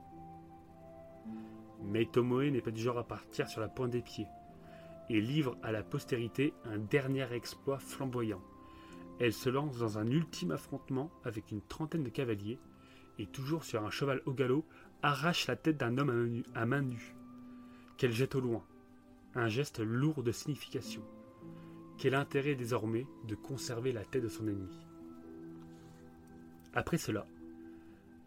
[1.83, 4.27] Mais Tomoe n'est pas du genre à partir sur la pointe des pieds
[5.09, 8.41] et livre à la postérité un dernier exploit flamboyant.
[9.19, 12.59] Elle se lance dans un ultime affrontement avec une trentaine de cavaliers
[13.19, 14.65] et toujours sur un cheval au galop
[15.01, 17.15] arrache la tête d'un homme à main nue,
[17.97, 18.63] qu'elle jette au loin.
[19.35, 21.03] Un geste lourd de signification.
[21.97, 24.86] Quel intérêt désormais de conserver la tête de son ennemi?
[26.74, 27.26] Après cela,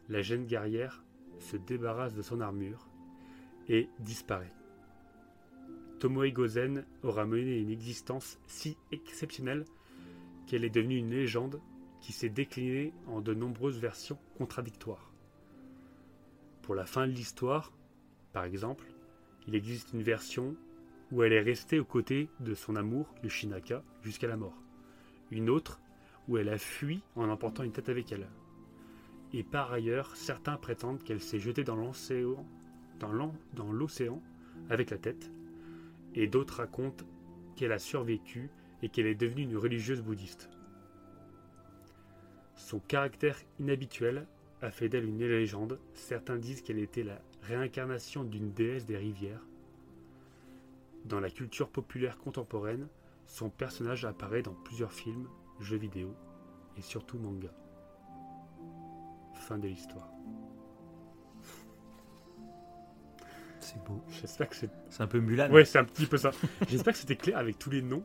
[0.09, 1.05] la jeune guerrière
[1.39, 2.89] se débarrasse de son armure
[3.69, 4.53] et disparaît.
[6.01, 9.65] Tomoe Gozen aura mené une existence si exceptionnelle
[10.47, 11.61] qu'elle est devenue une légende
[12.01, 15.13] qui s'est déclinée en de nombreuses versions contradictoires.
[16.63, 17.73] Pour la fin de l'histoire,
[18.33, 18.87] par exemple,
[19.47, 20.57] il existe une version
[21.13, 24.57] où elle est restée aux côtés de son amour, Yoshinaka, jusqu'à la mort.
[25.31, 25.81] Une autre
[26.31, 28.29] où elle a fui en emportant une tête avec elle.
[29.33, 32.47] Et par ailleurs, certains prétendent qu'elle s'est jetée dans l'océan,
[33.01, 34.23] dans l'océan
[34.69, 35.29] avec la tête,
[36.15, 37.05] et d'autres racontent
[37.57, 38.49] qu'elle a survécu
[38.83, 40.49] et qu'elle est devenue une religieuse bouddhiste.
[42.55, 44.29] Son caractère inhabituel
[44.63, 45.81] a fait d'elle une légende.
[45.95, 49.45] Certains disent qu'elle était la réincarnation d'une déesse des rivières.
[51.07, 52.87] Dans la culture populaire contemporaine,
[53.27, 55.27] son personnage apparaît dans plusieurs films,
[55.61, 56.15] jeux vidéo
[56.77, 57.49] et surtout manga.
[59.35, 60.09] Fin de l'histoire.
[63.61, 64.03] C'est beau.
[64.09, 64.71] J'espère que c'est.
[64.89, 65.51] C'est un peu Mulan.
[65.51, 66.31] Ouais, c'est un petit peu ça.
[66.69, 68.05] J'espère que c'était clair avec tous les noms.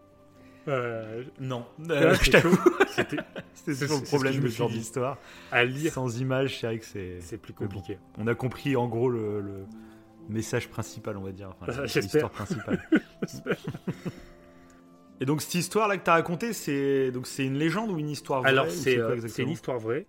[0.67, 1.65] Euh, Non.
[1.89, 2.57] Euh, je t'avoue.
[2.89, 3.17] C'était
[3.65, 5.17] toujours le problème de ce genre d'histoire.
[5.51, 7.19] à lire, Sans image, c'est vrai que c'est.
[7.21, 7.65] c'est plus bon.
[7.65, 7.97] compliqué.
[8.17, 9.65] On a compris en gros le, le
[10.29, 11.53] message principal, on va dire.
[11.61, 12.81] Enfin, l'histoire principale.
[15.21, 17.97] Et donc cette histoire là que tu as racontée, c'est donc c'est une légende ou
[17.97, 20.05] une histoire vraie Alors, c'est euh, une histoire vraie.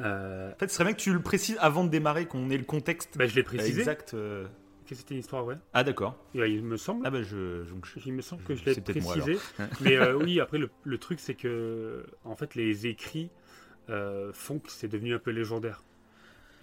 [0.00, 2.56] Euh, En fait, ce serait bien que tu le précises avant de démarrer, qu'on ait
[2.58, 4.14] le contexte bah, je l'ai précisé exact.
[4.14, 4.46] euh.
[4.88, 5.58] que c'était une histoire vraie.
[5.72, 6.16] Ah d'accord.
[6.36, 7.06] Euh, il me semble.
[7.06, 9.38] Ah bah je, donc je- Il me semble que je l'ai peut-être moi, précisé.
[9.80, 13.30] mais euh, oui, après, le, le truc, c'est que en fait, les écrits
[13.88, 15.82] euh, font que c'est devenu un peu légendaire.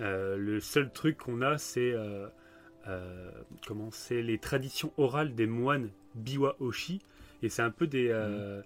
[0.02, 2.28] Euh, le seul truc qu'on a, c'est euh,
[2.88, 3.32] euh,
[3.68, 7.00] comment C'est les traditions orales des moines Biwa Oshi.
[7.44, 8.10] Et c'est un peu des.
[8.10, 8.62] euh,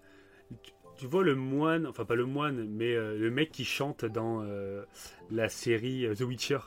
[0.64, 4.06] tu, tu vois le moine, enfin pas le moine, mais euh, le mec qui chante
[4.06, 4.84] dans euh,
[5.32, 6.60] la série The Witcher,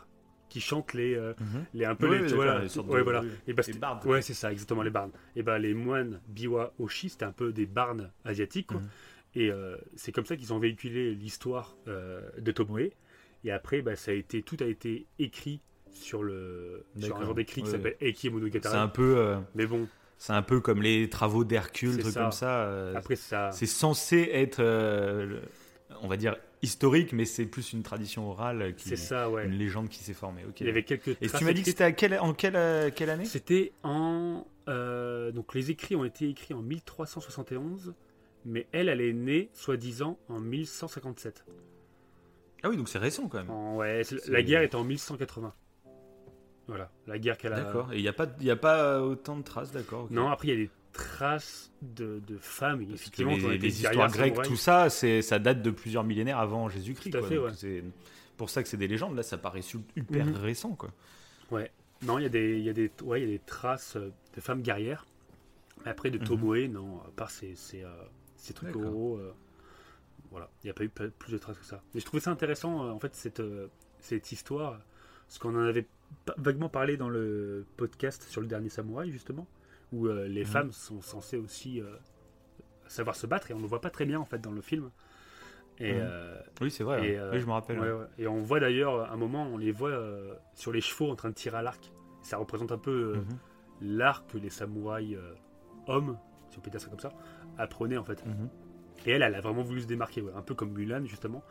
[0.49, 1.33] qui chante les, euh,
[1.75, 3.21] les un peu Oui, les, oui, tu vois, d'accord, là, les sortes ouais, de- voilà.
[3.23, 4.07] oui, Et bah, les bardes.
[4.07, 5.13] Ouais, c'est ça, exactement, les barnes.
[5.37, 8.81] Et ben les moines Biwa Oshi, c'était un peu des barnes asiatiques, quoi.
[8.81, 8.89] Mhm.
[9.35, 9.53] Et
[9.95, 12.91] c'est comme ça qu'ils ont véhiculé l'histoire de Tomoe.
[13.45, 17.35] Et après, bah, ça a été, tout a été écrit sur, le, sur un genre
[17.35, 18.31] d'écrit qui s'appelle Eiki
[18.63, 19.87] C'est un peu, euh, Mais bon,
[20.19, 22.21] c'est un peu comme les travaux d'Hercule, C'est trucs ça.
[22.23, 22.65] comme ça.
[22.65, 23.51] euh, après ça.
[23.53, 25.41] c'est censé être, euh,
[26.03, 29.47] on va dire historique, mais c'est plus une tradition orale, qui, C'est ça, ouais.
[29.47, 30.45] une légende qui s'est formée.
[30.49, 30.61] Ok.
[30.61, 31.85] Il y avait quelques Et tu m'as dit que c'était
[32.19, 33.25] en quelle, euh, quelle année?
[33.27, 34.45] C'était en.
[34.69, 37.95] euh, donc les écrits ont été écrits en 1371,
[38.45, 41.45] mais elle, elle est née, soi-disant, en 1157.
[42.65, 43.51] Ah oui, donc c'est récent quand même.
[43.51, 45.55] En- ouais, la guerre est en 1180.
[46.69, 47.63] Voilà, la guerre qu'elle a.
[47.63, 47.93] D'accord.
[47.93, 50.07] Et il n'y a pas, y a pas autant de traces, d'accord.
[50.11, 53.83] Non, après, il y a des traces de, de femmes, Parce que effectivement, ont les,
[53.83, 57.11] histoires grecques, tout ça, ça date de plusieurs millénaires avant Jésus-Christ.
[57.13, 57.29] Tout à quoi.
[57.29, 57.53] fait, Donc ouais.
[57.57, 57.85] C'est
[58.37, 59.17] pour ça que c'est des légendes.
[59.17, 59.63] Là, ça paraît
[59.97, 60.35] hyper Mhm.
[60.37, 60.91] récent, quoi.
[61.51, 61.71] Ouais.
[62.03, 64.41] Non, il y a des, y a des, ouais, y a des traces euh, de
[64.41, 65.07] femmes guerrières.
[65.85, 66.25] Mais après, de Mhm.
[66.25, 67.89] Tomoe, non, à part ces, ces, euh,
[68.37, 69.33] ces trucs oraux, euh,
[70.31, 71.83] voilà, il n'y a pas eu plus de traces que ça.
[71.95, 73.43] Mais je trouvais ça intéressant, euh, en fait, cette,
[74.01, 74.79] cette histoire,
[75.27, 75.87] parce qu'on en avait
[76.37, 79.47] vaguement parlé dans le podcast sur le dernier samouraï, justement,
[79.93, 80.47] où euh, les Mhm.
[80.47, 81.87] femmes sont censées aussi euh,
[82.87, 84.61] savoir se battre, et on ne le voit pas très bien, en fait, dans le
[84.61, 84.91] film.
[85.79, 85.99] Et, Mhm.
[86.03, 87.07] euh, Oui, c'est vrai.
[87.09, 87.29] Et, ouais.
[87.33, 87.79] oui, je me rappelle.
[87.79, 87.99] Ouais, ouais.
[87.99, 88.07] ouais.
[88.19, 89.97] Et on voit d'ailleurs, à un moment, on les voit
[90.55, 91.93] sur les chevaux en train de tirer à l'arc.
[92.23, 93.97] Ça représente un peu Mhm.
[93.97, 95.17] l'arc que les samouraïs
[95.87, 96.19] hommes,
[96.51, 97.13] si on peut dire ça comme ça,
[97.59, 98.25] apprenaient en fait.
[98.27, 98.49] Mhm.
[99.07, 100.33] Et elle, elle a vraiment voulu se démarquer, ouais.
[100.35, 101.43] un peu comme Mulan justement.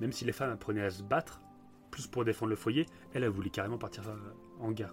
[0.00, 1.40] Même si les femmes apprenaient à se battre,
[1.94, 4.16] plus pour défendre le foyer, elle a voulu carrément partir euh,
[4.60, 4.92] en guerre.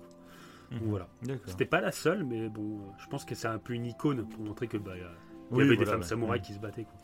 [0.71, 0.89] Donc Mhm.
[0.89, 1.07] voilà.
[1.47, 4.41] C'était pas la seule, mais bon, je pense que c'est un peu une icône pour
[4.43, 6.05] montrer que bah, il il y Oui, avait des femmes ouais.
[6.05, 6.85] samouraïs qui se battaient.
[6.85, 6.99] Quoi.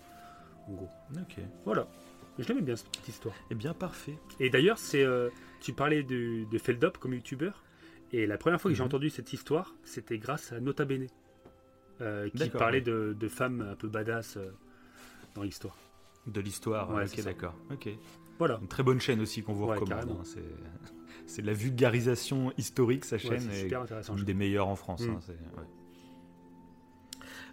[0.70, 0.90] En gros.
[1.20, 1.36] Ok.
[1.66, 1.88] Voilà.
[2.40, 3.36] Et je l'aimais bien cette petite histoire.
[3.50, 4.18] Eh bien, parfait.
[4.40, 5.30] Et d'ailleurs, c'est, euh,
[5.60, 7.62] tu parlais de, de Feldop comme youtubeur,
[8.14, 8.88] et la première fois que j'ai Mhm.
[8.88, 11.08] entendu cette histoire, c'était grâce à Nota Bene,
[12.02, 12.82] euh, qui parlait ouais.
[12.84, 14.52] de, de femmes un peu badass euh,
[15.36, 15.76] dans l'histoire.
[16.28, 16.90] De l'histoire.
[16.94, 17.56] Ouais, ok, d'accord.
[17.72, 17.90] Ok.
[18.40, 18.60] Voilà.
[18.62, 20.18] Une très bonne chaîne aussi qu'on vous Ouais, recommande.
[20.20, 20.24] hein.
[20.24, 20.44] C'est,
[21.26, 23.40] c'est de la vulgarisation historique sa Ouais, chaîne.
[23.40, 24.16] c'est super intéressant.
[24.16, 25.02] une des meilleures en France.
[25.02, 25.10] Mm.
[25.12, 25.68] hein, c'est- ouais.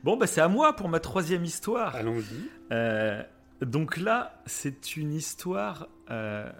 [0.02, 1.94] Bon, bah c'est à moi pour ma troisième histoire.
[1.96, 2.50] Allons-y.
[2.72, 3.22] Euh,
[3.62, 5.88] donc là, c'est une histoire.
[6.10, 6.50] euh,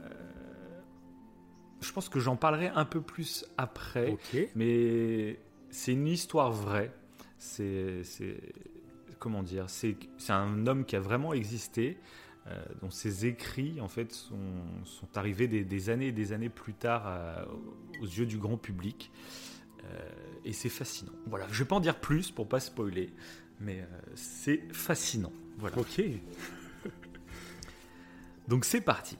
[1.82, 4.16] je pense que j'en parlerai un peu plus après,
[4.54, 6.90] mais c'est une histoire vraie.
[7.36, 8.40] C'est, c'est-
[9.18, 11.98] comment dire C'est, c'est un homme qui a vraiment existé,
[12.82, 14.36] dont ses écrits en fait sont,
[14.84, 17.44] sont arrivés des, des années et des années plus tard euh,
[18.00, 19.10] aux yeux du grand public.
[19.84, 20.10] Euh,
[20.44, 21.12] et c'est fascinant.
[21.26, 23.12] Voilà, je vais pas en dire plus pour pas spoiler,
[23.60, 25.32] mais euh, c'est fascinant.
[25.58, 25.78] Voilà.
[25.78, 26.02] Ok.
[28.48, 29.16] Donc c'est parti.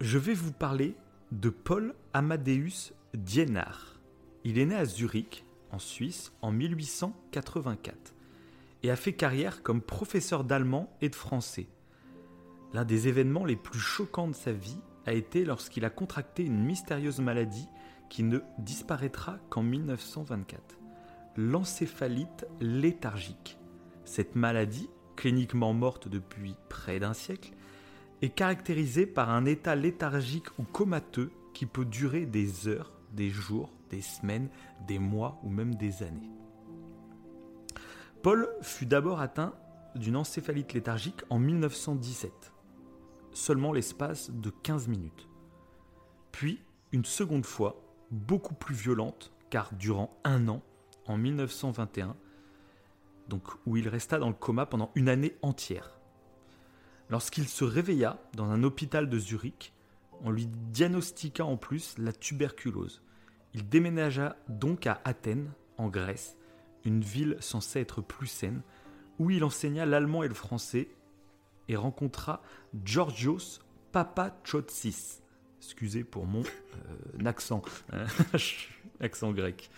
[0.00, 0.96] Je vais vous parler
[1.30, 4.00] de Paul Amadeus Dienard.
[4.44, 8.14] Il est né à Zurich, en Suisse, en 1884
[8.82, 11.68] et a fait carrière comme professeur d'allemand et de français.
[12.72, 16.62] L'un des événements les plus choquants de sa vie a été lorsqu'il a contracté une
[16.62, 17.68] mystérieuse maladie
[18.08, 20.78] qui ne disparaîtra qu'en 1924,
[21.36, 23.58] l'encéphalite léthargique.
[24.04, 27.52] Cette maladie, cliniquement morte depuis près d'un siècle,
[28.20, 33.70] est caractérisée par un état léthargique ou comateux qui peut durer des heures, des jours,
[33.90, 34.48] des semaines,
[34.86, 36.30] des mois ou même des années.
[38.22, 39.52] Paul fut d'abord atteint
[39.96, 42.52] d'une encéphalite léthargique en 1917,
[43.32, 45.28] seulement l'espace de 15 minutes.
[46.30, 46.62] Puis,
[46.92, 50.62] une seconde fois, beaucoup plus violente, car durant un an,
[51.06, 52.16] en 1921,
[53.26, 55.98] donc où il resta dans le coma pendant une année entière.
[57.10, 59.74] lorsqu'il se réveilla dans un hôpital de Zurich,
[60.22, 63.02] on lui diagnostiqua en plus la tuberculose.
[63.52, 66.36] Il déménagea donc à Athènes, en Grèce,
[66.84, 68.62] une ville censée être plus saine,
[69.18, 70.88] où il enseigna l'allemand et le français
[71.68, 72.42] et rencontra
[72.84, 73.60] Georgios
[73.92, 75.20] Papachotsis.
[75.58, 77.62] Excusez pour mon euh, accent,
[77.92, 78.06] hein,
[79.00, 79.70] accent grec.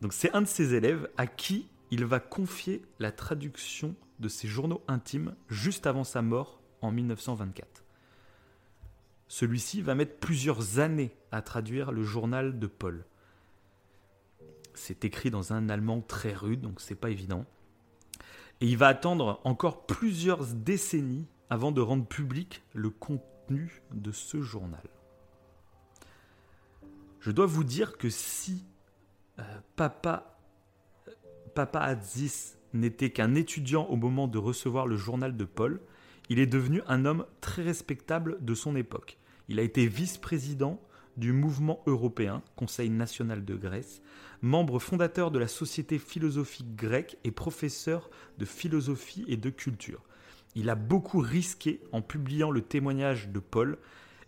[0.00, 4.48] Donc c'est un de ses élèves à qui il va confier la traduction de ses
[4.48, 7.84] journaux intimes juste avant sa mort en 1924.
[9.28, 13.04] Celui-ci va mettre plusieurs années à traduire le journal de Paul.
[14.74, 17.44] C'est écrit dans un allemand très rude, donc c'est pas évident.
[18.60, 24.40] Et il va attendre encore plusieurs décennies avant de rendre public le contenu de ce
[24.40, 24.84] journal.
[27.20, 28.64] Je dois vous dire que si
[29.38, 29.42] euh,
[29.76, 30.38] Papa,
[31.54, 35.80] Papa Adzis n'était qu'un étudiant au moment de recevoir le journal de Paul,
[36.28, 39.18] il est devenu un homme très respectable de son époque.
[39.48, 40.80] Il a été vice-président
[41.16, 44.02] du mouvement européen, Conseil national de Grèce,
[44.40, 50.02] membre fondateur de la Société philosophique grecque et professeur de philosophie et de culture.
[50.54, 53.78] Il a beaucoup risqué en publiant le témoignage de Paul,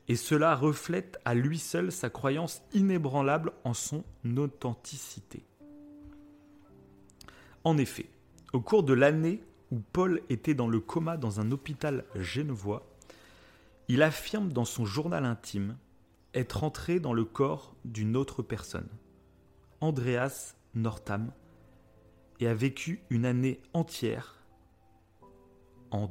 [0.09, 4.05] et cela reflète à lui seul sa croyance inébranlable en son
[4.37, 5.45] authenticité.
[7.64, 8.07] En effet,
[8.53, 12.87] au cours de l'année où Paul était dans le coma dans un hôpital genevois,
[13.89, 15.76] il affirme dans son journal intime
[16.35, 18.89] être entré dans le corps d'une autre personne,
[19.80, 21.32] Andreas Northam,
[22.41, 24.43] et a vécu une année entière
[25.91, 26.11] en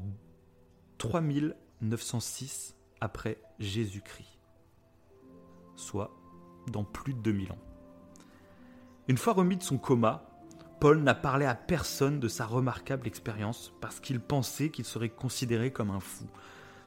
[0.98, 4.40] 3906 après Jésus-Christ,
[5.76, 6.16] soit
[6.72, 7.58] dans plus de 2000 ans.
[9.10, 10.30] Une fois remis de son coma,
[10.80, 15.72] Paul n'a parlé à personne de sa remarquable expérience parce qu'il pensait qu'il serait considéré
[15.72, 16.26] comme un fou.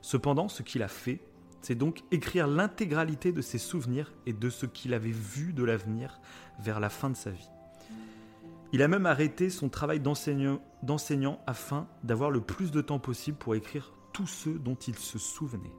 [0.00, 1.20] Cependant, ce qu'il a fait,
[1.62, 6.20] c'est donc écrire l'intégralité de ses souvenirs et de ce qu'il avait vu de l'avenir
[6.60, 7.48] vers la fin de sa vie.
[8.72, 13.54] Il a même arrêté son travail d'enseignant afin d'avoir le plus de temps possible pour
[13.54, 15.72] écrire tous ceux dont il se souvenait.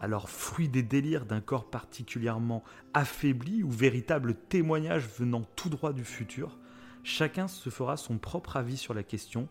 [0.00, 6.04] Alors, fruit des délires d'un corps particulièrement affaibli ou véritable témoignage venant tout droit du
[6.04, 6.58] futur,
[7.02, 9.48] chacun se fera son propre avis sur la question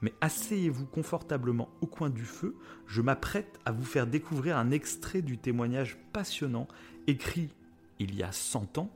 [0.00, 5.22] mais asseyez-vous confortablement au coin du feu, je m'apprête à vous faire découvrir un extrait
[5.22, 6.68] du témoignage passionnant
[7.06, 7.50] écrit
[7.98, 8.90] il y a 100 ans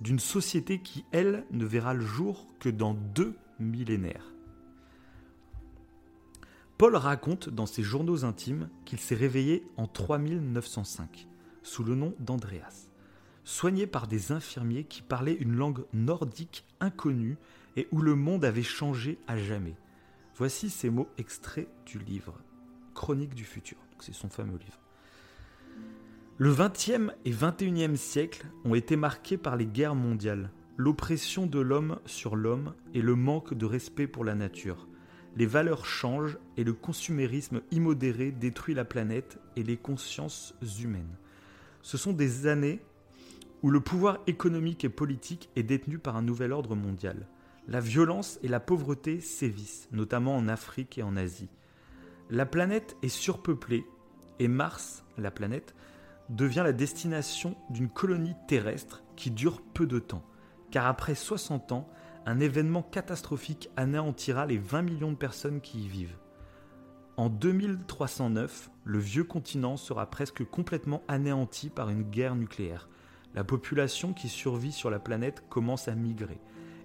[0.00, 4.32] d'une société qui, elle, ne verra le jour que dans deux millénaires.
[6.78, 11.26] Paul raconte dans ses journaux intimes qu'il s'est réveillé en 3905,
[11.62, 12.90] sous le nom d'Andreas,
[13.44, 17.38] soigné par des infirmiers qui parlaient une langue nordique inconnue
[17.76, 19.74] et où le monde avait changé à jamais.
[20.38, 22.34] Voici ces mots extraits du livre
[22.92, 23.78] Chronique du futur.
[24.00, 24.78] C'est son fameux livre.
[26.36, 31.98] Le XXe et XXIe siècle ont été marqués par les guerres mondiales, l'oppression de l'homme
[32.04, 34.88] sur l'homme et le manque de respect pour la nature.
[35.36, 41.16] Les valeurs changent et le consumérisme immodéré détruit la planète et les consciences humaines.
[41.80, 42.82] Ce sont des années
[43.62, 47.26] où le pouvoir économique et politique est détenu par un nouvel ordre mondial.
[47.68, 51.48] La violence et la pauvreté sévissent, notamment en Afrique et en Asie.
[52.30, 53.84] La planète est surpeuplée
[54.38, 55.74] et Mars, la planète,
[56.28, 60.24] devient la destination d'une colonie terrestre qui dure peu de temps,
[60.70, 61.88] car après 60 ans,
[62.24, 66.18] un événement catastrophique anéantira les 20 millions de personnes qui y vivent.
[67.16, 72.88] En 2309, le vieux continent sera presque complètement anéanti par une guerre nucléaire.
[73.34, 76.38] La population qui survit sur la planète commence à migrer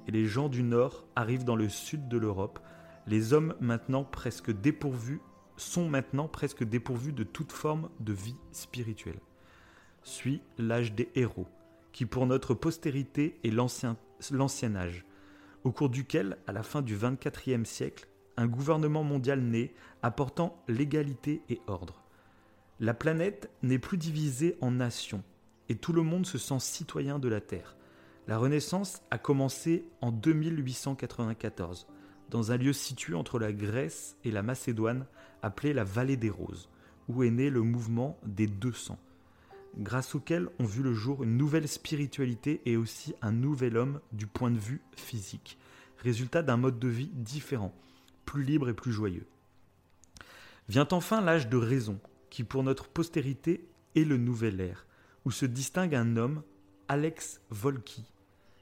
[0.08, 2.60] et les gens du Nord arrivent dans le sud de l'Europe.
[3.08, 5.22] Les hommes maintenant presque dépourvus
[5.58, 9.20] sont maintenant presque dépourvus de toute forme de vie spirituelle.
[10.04, 11.48] Suit l'âge des héros,
[11.92, 13.96] qui pour notre postérité est l'ancien
[14.76, 15.06] âge,
[15.64, 21.44] au cours duquel, à la fin du XXIVe siècle, un gouvernement mondial naît apportant l'égalité
[21.50, 22.02] et ordre.
[22.80, 25.24] La planète n'est plus divisée en nations,
[25.70, 27.76] et tout le monde se sent citoyen de la Terre.
[28.28, 31.88] La Renaissance a commencé en 2894,
[32.30, 35.08] dans un lieu situé entre la Grèce et la Macédoine,
[35.42, 36.70] appelé la Vallée des Roses,
[37.08, 39.00] où est né le mouvement des 200,
[39.78, 44.28] grâce auquel ont vu le jour une nouvelle spiritualité et aussi un nouvel homme du
[44.28, 45.58] point de vue physique,
[45.98, 47.74] résultat d'un mode de vie différent,
[48.26, 49.26] plus libre et plus joyeux.
[50.70, 52.00] Vient enfin l'âge de raison,
[52.30, 54.86] qui pour notre postérité est le nouvel ère,
[55.26, 56.44] où se distingue un homme
[56.92, 58.06] Alex Volki,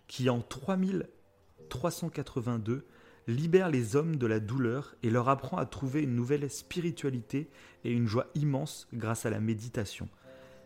[0.07, 2.85] qui en 3382
[3.25, 7.49] libère les hommes de la douleur et leur apprend à trouver une nouvelle spiritualité
[7.83, 10.07] et une joie immense grâce à la méditation,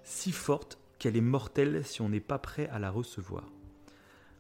[0.04, 3.50] si forte qu'elle est mortelle si on n'est pas prêt à la recevoir.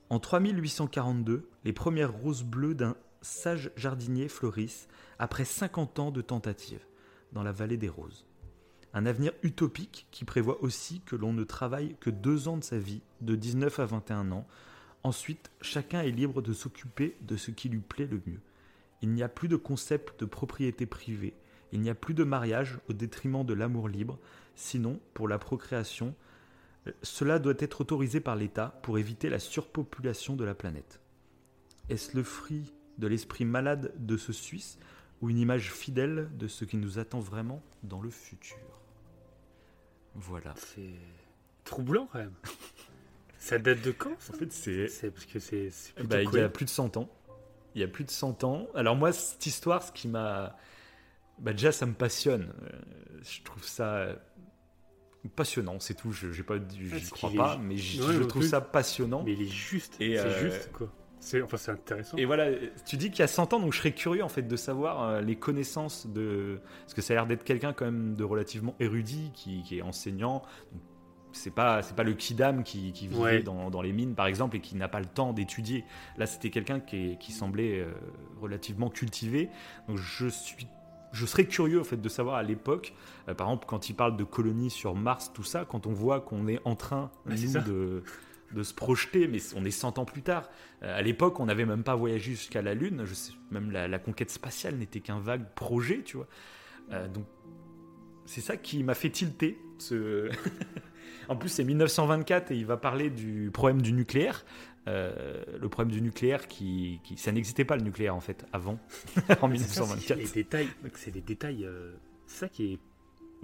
[0.09, 6.85] En 3842, les premières roses bleues d'un sage jardinier fleurissent après 50 ans de tentatives
[7.31, 8.25] dans la vallée des roses.
[8.93, 12.77] Un avenir utopique qui prévoit aussi que l'on ne travaille que deux ans de sa
[12.77, 14.47] vie, de 19 à 21 ans.
[15.03, 18.39] Ensuite, chacun est libre de s'occuper de ce qui lui plaît le mieux.
[19.01, 21.33] Il n'y a plus de concept de propriété privée,
[21.73, 24.19] il n'y a plus de mariage au détriment de l'amour libre,
[24.55, 26.13] sinon, pour la procréation,
[26.87, 30.99] euh, cela doit être autorisé par l'État pour éviter la surpopulation de la planète.
[31.89, 34.77] Est-ce le fruit de l'esprit malade de ce Suisse
[35.21, 38.72] ou une image fidèle de ce qui nous attend vraiment dans le futur?
[40.15, 40.53] Voilà.
[40.57, 40.95] C'est
[41.63, 42.33] troublant quand même.
[43.37, 44.87] ça date de quand En fait, c'est.
[44.87, 45.69] C'est parce que c'est.
[46.03, 47.09] Bah, il y a plus de 100 ans.
[47.75, 48.67] Il y a plus de 100 ans.
[48.75, 50.55] Alors, moi, cette histoire, ce qui m'a.
[51.39, 52.53] Bah, déjà, ça me passionne.
[52.63, 52.79] Euh,
[53.23, 54.15] je trouve ça
[55.35, 56.11] passionnant, c'est tout.
[56.11, 59.23] Je n'ai pas, j'y crois pas, mais je trouve ça passionnant.
[59.23, 59.95] Mais il est juste.
[59.97, 60.89] C'est euh, juste quoi.
[61.23, 62.17] C'est enfin, intéressant.
[62.17, 62.47] Et voilà,
[62.85, 65.03] tu dis qu'il y a 100 ans, donc je serais curieux en fait de savoir
[65.03, 66.59] euh, les connaissances de.
[66.81, 70.43] Parce que ça a l'air d'être quelqu'un quand même de relativement érudit, qui, est enseignant.
[71.31, 74.57] C'est pas, c'est pas le kidam qui, qui vivait dans, dans, les mines par exemple
[74.57, 75.85] et qui n'a pas le temps d'étudier.
[76.17, 77.91] Là, c'était quelqu'un qui, qui, semblait euh,
[78.39, 79.49] relativement cultivé.
[79.87, 80.67] Donc je suis
[81.13, 82.93] je serais curieux en fait de savoir à l'époque,
[83.29, 86.19] euh, par exemple quand il parle de colonies sur Mars, tout ça, quand on voit
[86.19, 88.03] qu'on est en train nous, de,
[88.53, 90.49] de se projeter, mais on est 100 ans plus tard.
[90.83, 93.03] Euh, à l'époque, on n'avait même pas voyagé jusqu'à la Lune.
[93.05, 96.27] Je sais, même la, conquête spatiale n'était qu'un vague projet, tu vois.
[96.91, 97.25] Euh, donc,
[98.25, 99.57] c'est ça qui m'a fait tilter.
[99.77, 100.29] Ce...
[101.27, 104.45] en plus, c'est 1924 et il va parler du problème du nucléaire.
[104.87, 108.77] Euh, le problème du nucléaire qui, ça n'existait pas le nucléaire en fait avant
[109.41, 111.65] en 1924 les détails c'est des détails
[112.27, 112.79] ça qui est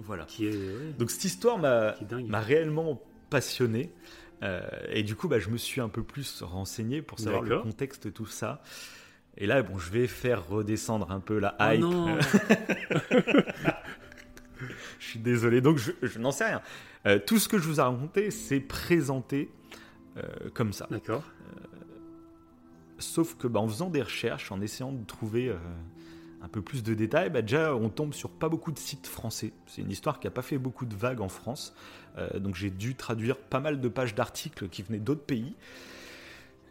[0.00, 3.00] voilà qui est, donc cette histoire m'a réellement
[3.30, 3.90] passionné
[4.42, 7.58] euh, et du coup, bah, je me suis un peu plus renseigné pour savoir le
[7.60, 8.62] contexte de tout ça.
[9.36, 11.84] Et là, bon, je vais faire redescendre un peu la oh hype.
[14.98, 16.62] je suis désolé, donc je, n'en sais rien.
[17.06, 19.50] Euh, tout ce que je vous ai raconté, c'est présenté
[20.16, 20.86] euh, comme ça.
[20.90, 21.22] D'accord.
[22.98, 25.54] sauf que, bah, en faisant des recherches, en essayant de trouver
[26.42, 29.52] un peu plus de détails, bah, déjà on tombe sur pas beaucoup de sites français.
[29.66, 31.74] C'est une histoire qui n'a pas fait beaucoup de vagues en France.
[32.18, 35.54] Euh, donc j'ai dû traduire pas mal de pages d'articles qui venaient d'autres pays.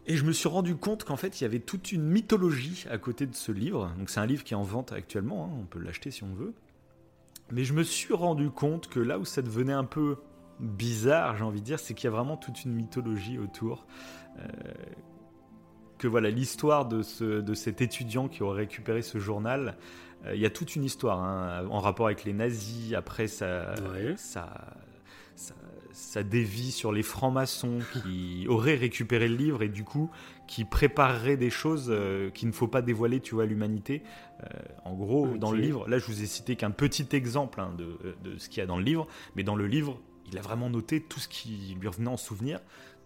[0.06, 2.98] Et je me suis rendu compte qu'en fait il y avait toute une mythologie à
[2.98, 3.92] côté de ce livre.
[3.98, 6.34] Donc c'est un livre qui est en vente actuellement, hein, on peut l'acheter si on
[6.34, 6.52] veut.
[7.52, 10.16] Mais je me suis rendu compte que là où ça devenait un peu
[10.60, 13.86] bizarre, j'ai envie de dire, c'est qu'il y a vraiment toute une mythologie autour.
[14.38, 14.46] Euh,
[16.00, 19.76] que voilà l'histoire de, ce, de cet étudiant qui aurait récupéré ce journal.
[20.24, 22.94] Euh, il y a toute une histoire hein, en rapport avec les nazis.
[22.94, 23.74] Après, ça,
[24.16, 24.48] ça,
[25.92, 30.10] ça, dévie sur les francs-maçons qui auraient récupéré le livre et du coup
[30.48, 34.02] qui prépareraient des choses euh, qu'il ne faut pas dévoiler, tu vois, à l'humanité.
[34.42, 34.46] Euh,
[34.84, 38.16] en gros, dans le livre, là, je vous ai cité qu'un petit exemple hein, de,
[38.24, 40.00] de, ce qu'il y a dans le livre, mais dans le livre,
[40.32, 42.58] il a vraiment noté tout ce qui lui revenait en souvenir.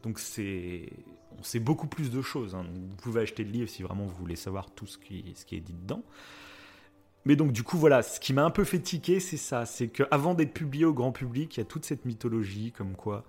[0.05, 0.91] Donc c'est
[1.39, 2.55] on sait beaucoup plus de choses.
[2.55, 2.65] Hein.
[2.73, 5.57] vous pouvez acheter le livre si vraiment vous voulez savoir tout ce qui, ce qui
[5.57, 6.03] est dit dedans.
[7.25, 9.89] Mais donc du coup voilà, ce qui m'a un peu fait tiquer, c'est ça, c'est
[9.89, 13.25] qu'avant d'être publié au grand public, il y a toute cette mythologie comme quoi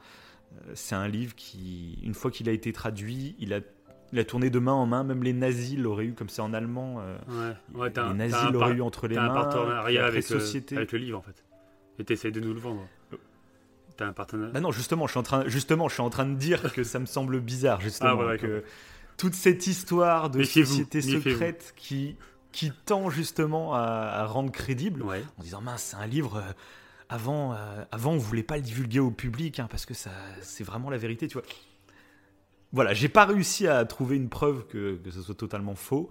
[0.53, 3.59] euh, c'est un livre qui, une fois qu'il a été traduit, il a,
[4.11, 6.53] il a tourné de main en main, même les nazis l'auraient eu comme c'est en
[6.53, 6.97] allemand.
[6.99, 7.91] Euh, ouais.
[7.95, 9.31] les nazis l'auraient eu entre les mains.
[9.31, 10.75] un partenariat avec, société.
[10.75, 11.43] avec le livre en fait.
[11.97, 12.85] Et t'essayes de nous le vendre.
[13.97, 16.25] T'as un partenaire bah Non, justement je, suis en train, justement, je suis en train
[16.25, 18.21] de dire que ça me semble bizarre, justement.
[18.27, 18.63] Ah, que
[19.17, 22.17] toute cette histoire de société secrète qui,
[22.51, 26.37] qui tend justement à, rendre crédible, en disant mince, c'est un livre.
[26.37, 26.51] Euh,
[27.07, 30.09] avant, euh, avant, on voulait pas le divulguer au public hein, parce que ça,
[30.41, 31.47] c'est vraiment la vérité, tu vois.
[32.71, 36.09] Voilà, j'ai pas réussi à trouver une preuve que, que ce soit totalement faux,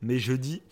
[0.00, 0.62] mais je dis,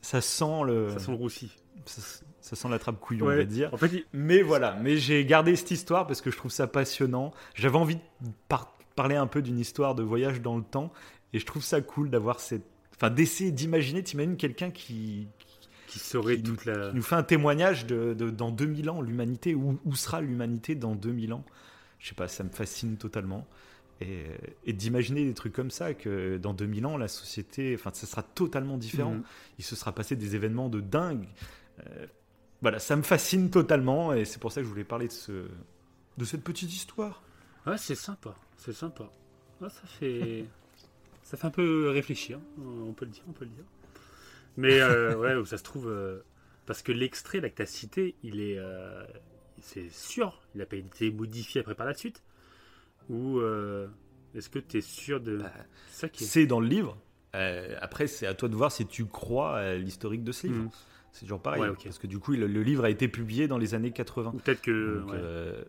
[0.00, 0.88] ça sent le.
[0.90, 1.52] Ça sent le roussi
[1.86, 2.00] ça
[2.42, 3.72] sent la trappe couillon, on va dire.
[3.72, 7.32] En fait, Mais voilà, mais j'ai gardé cette histoire parce que je trouve ça passionnant.
[7.54, 8.00] J'avais envie de
[8.96, 10.92] parler un peu d'une histoire de voyage dans le temps
[11.32, 12.64] et je trouve ça cool d'avoir cette.
[12.94, 15.28] Enfin, d'essayer d'imaginer, t'imagines quelqu'un qui.
[15.86, 16.92] Qui saurait toute nous, la.
[16.92, 21.34] nous fait un témoignage de, dans 2000 ans, l'humanité, où, où, sera l'humanité dans 2000
[21.34, 21.44] ans
[21.98, 23.46] Je sais pas, ça me fascine totalement.
[24.00, 24.24] Et,
[24.64, 28.22] et d'imaginer des trucs comme ça, que dans 2000 ans, la société, enfin, ça sera
[28.22, 29.16] totalement différent.
[29.16, 29.22] Mhm.
[29.58, 31.28] Il se sera passé des événements de dingue.
[31.86, 32.06] Euh,
[32.62, 35.32] voilà, ça me fascine totalement et c'est pour ça que je voulais parler de, ce,
[36.16, 37.22] de cette petite histoire.
[37.66, 39.10] Ouais, c'est sympa, c'est sympa.
[39.60, 40.44] ça fait.
[41.24, 43.64] Ça fait un peu réfléchir, on peut le dire, on peut le dire.
[44.58, 46.20] Mais euh, ouais, ça se trouve, euh,
[46.66, 49.02] parce que l'extrait là que tu as cité, il est, euh,
[49.62, 52.22] c'est sûr, il n'a pas été modifié après par la suite.
[53.08, 53.40] Ou
[54.34, 55.52] est-ce que tu es sûr de Bah,
[55.90, 56.98] ça qui est C'est dans le livre.
[57.34, 60.64] Euh, après, c'est à toi de voir si tu crois à l'historique de ce livre.
[60.64, 60.70] Mhm.
[61.12, 61.60] C'est toujours pareil.
[61.62, 61.84] Ouais, ok.
[61.84, 64.32] Parce que du coup, le, le livre a été publié dans les années 80.
[64.34, 65.62] Ou peut-être que, Donc, ouais, euh,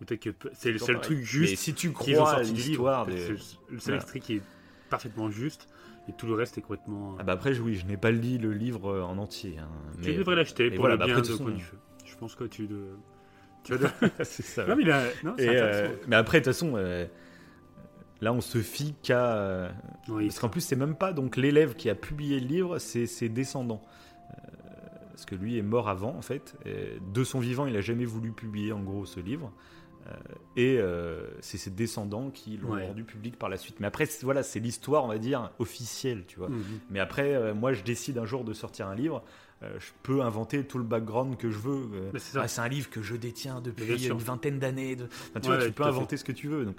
[0.00, 1.00] peut-être que c'est le seul pareil.
[1.06, 3.28] truc Mais juste si tu crois à l'histoire des.
[3.28, 3.46] le seul
[3.78, 3.96] Voilà.
[3.96, 4.42] extrait qui est
[4.90, 5.68] parfaitement juste
[6.08, 7.16] et tout le reste est complètement.
[7.18, 9.56] Ah bah après, oui, je n'ai pas lu le livre euh, en entier.
[9.58, 9.68] hein,
[10.02, 11.76] tu mais- devrais l'acheter mais pour voilà, le bah bien après, de Coin du Feu.
[12.04, 12.88] Je pense que tu de.
[13.64, 14.66] Tu vas de- c'est ça.
[14.66, 14.84] non, mais
[15.24, 17.06] non, euh, mais après, de toute façon, euh,
[18.20, 19.36] là, on se fie qu'à.
[19.36, 19.70] euh,
[20.08, 23.06] Oui, Parce qu'en plus, c'est même pas donc l'élève qui a publié le livre, c'est
[23.06, 23.80] ses descendants.
[25.12, 26.54] Parce que lui est mort avant, en fait.
[26.66, 29.52] Et de son vivant, il a jamais voulu publier, en gros, ce livre.
[30.08, 30.10] Euh,
[30.56, 32.86] et euh, c'est ses descendants qui l'ont Ouais.
[32.88, 33.76] rendu public par la suite.
[33.78, 36.48] Mais après, c'est- voilà, c'est l'histoire, on va dire, officielle, tu vois.
[36.48, 36.62] Mhm.
[36.90, 39.22] Mais après, euh, moi, je décide un jour de sortir un livre.
[39.78, 41.82] je peux inventer tout le background que je veux.
[42.18, 44.96] c'est ah, c'est un livre que je détiens depuis une vingtaine d'années.
[44.96, 45.88] de- Enfin, tu Ouais, vois, tu tout peux fait.
[45.88, 46.64] inventer ce que tu veux.
[46.64, 46.74] Donc,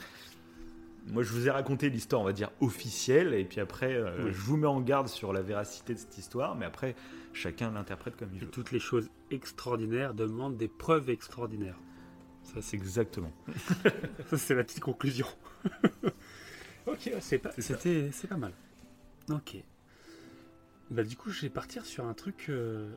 [1.08, 3.34] moi, je vous ai raconté l'histoire, on va dire, officielle.
[3.34, 4.32] Et puis après, euh, Oui.
[4.34, 6.56] je vous mets en garde sur la véracité de cette histoire.
[6.56, 6.96] Mais après,
[7.34, 8.52] chacun l'interprète comme il Et veut.
[8.52, 11.78] toutes les choses extraordinaires demandent des preuves extraordinaires.
[12.44, 13.32] Ça, c'est Exactement.
[14.28, 15.28] ça, c'est la petite conclusion.
[16.88, 18.54] ok, c'est pas, c'était, c'est pas mal.
[19.30, 19.56] Ok.
[20.92, 22.92] Bah du coup, je vais partir sur un truc euh,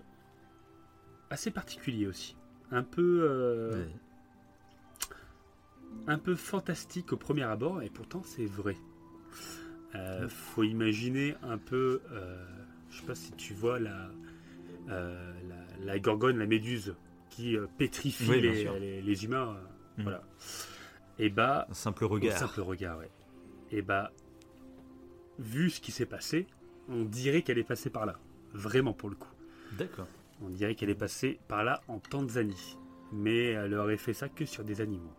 [1.30, 2.36] assez particulier aussi,
[2.72, 3.86] un peu, euh,
[6.06, 8.76] un peu fantastique au premier abord, et pourtant c'est vrai.
[9.94, 12.44] Euh, faut imaginer un peu, euh,
[12.90, 14.10] je sais pas si tu vois la,
[14.90, 16.94] euh, la, la gorgone, la méduse
[17.30, 19.56] qui euh, pétrifie Oui, les, les- les humains.
[19.98, 20.02] Mm.
[20.02, 20.22] Voilà.
[21.18, 22.36] Et bah, Un simple regard.
[22.36, 23.10] simple regard, ouais.
[23.70, 24.12] Et bah,
[25.38, 26.46] vu ce qui s'est passé,
[26.88, 28.18] on dirait qu'elle est passée par là.
[28.52, 29.32] Vraiment pour le coup.
[29.78, 30.06] D'accord.
[30.42, 32.76] On dirait qu'elle est passée par là en Tanzanie.
[33.12, 35.12] Mais elle aurait fait ça que sur des animaux.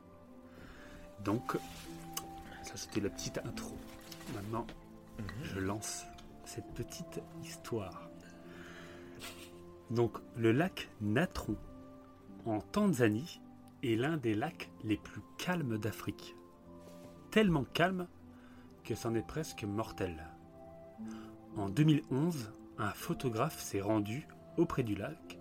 [1.24, 1.58] Donc,
[2.64, 3.78] ça c'était la petite intro.
[4.36, 4.66] Maintenant,
[5.44, 6.06] je lance
[6.46, 8.10] cette petite histoire.
[9.90, 11.56] Donc, le lac Natron,
[12.46, 13.42] en Tanzanie,
[13.84, 16.36] est l'un des lacs les plus calmes d'Afrique.
[17.32, 18.08] Tellement calme
[18.84, 20.26] que c'en est presque mortel.
[21.56, 25.38] En 2011, un photographe s'est rendu auprès du lac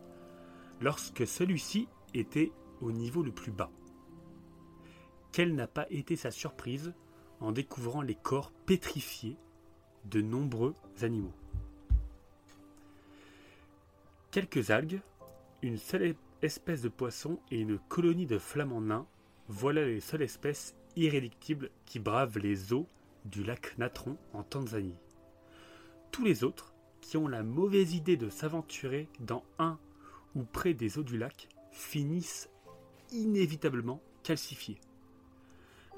[0.81, 3.71] lorsque celui-ci était au niveau le plus bas.
[5.37, 6.95] Quelle n'a pas été sa surprise
[7.41, 9.37] en découvrant les corps pétrifiés
[10.07, 10.73] de nombreux
[11.03, 11.35] animaux?
[14.31, 15.03] Quelques algues,
[15.61, 19.07] une seule espèce de poisson et une colonie de flamants nains,
[19.47, 22.89] voilà les seules espèces irréductibles qui bravent les eaux
[23.27, 24.97] du lac Natron en Tanzanie.
[26.13, 26.73] Tous les autres,
[27.03, 29.79] qui ont la mauvaise idée de s'aventurer dans un
[30.35, 32.49] ou près des eaux du lac, finissent
[33.13, 34.81] inévitablement calcifiés.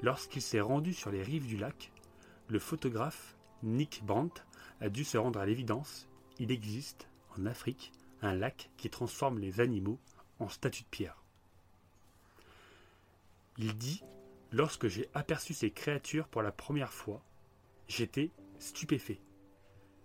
[0.01, 1.91] Lorsqu'il s'est rendu sur les rives du lac,
[2.47, 4.41] le photographe Nick Brandt
[4.79, 6.07] a dû se rendre à l'évidence,
[6.39, 7.91] il existe en Afrique
[8.21, 9.99] un lac qui transforme les animaux
[10.39, 11.21] en statues de pierre.
[13.57, 14.01] Il dit
[14.51, 17.21] Lorsque j'ai aperçu ces créatures pour la première fois,
[17.87, 19.21] j'étais stupéfait.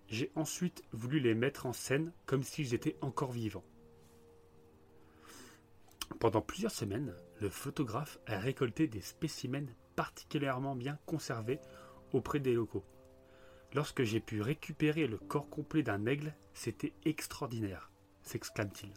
[0.08, 3.64] J'ai ensuite voulu les mettre en scène comme s'ils étaient encore vivants.
[6.20, 11.60] Pendant plusieurs semaines, le photographe a récolté des spécimens particulièrement bien conservés
[12.12, 12.84] auprès des locaux.
[13.74, 17.90] Lorsque j'ai pu récupérer le corps complet d'un aigle, c'était extraordinaire,
[18.22, 18.92] s'exclame-t-il.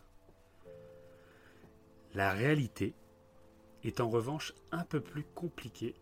[2.13, 2.93] La réalité
[3.83, 5.95] est en revanche un peu plus compliquée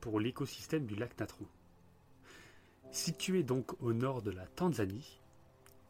[0.00, 1.46] pour l'écosystème du lac Natron.
[2.90, 5.20] Situé donc au nord de la Tanzanie,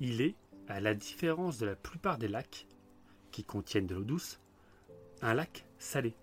[0.01, 0.35] il est,
[0.69, 2.67] à la différence de la plupart des lacs
[3.31, 4.41] qui contiennent de l'eau douce,
[5.23, 6.15] un lac salé.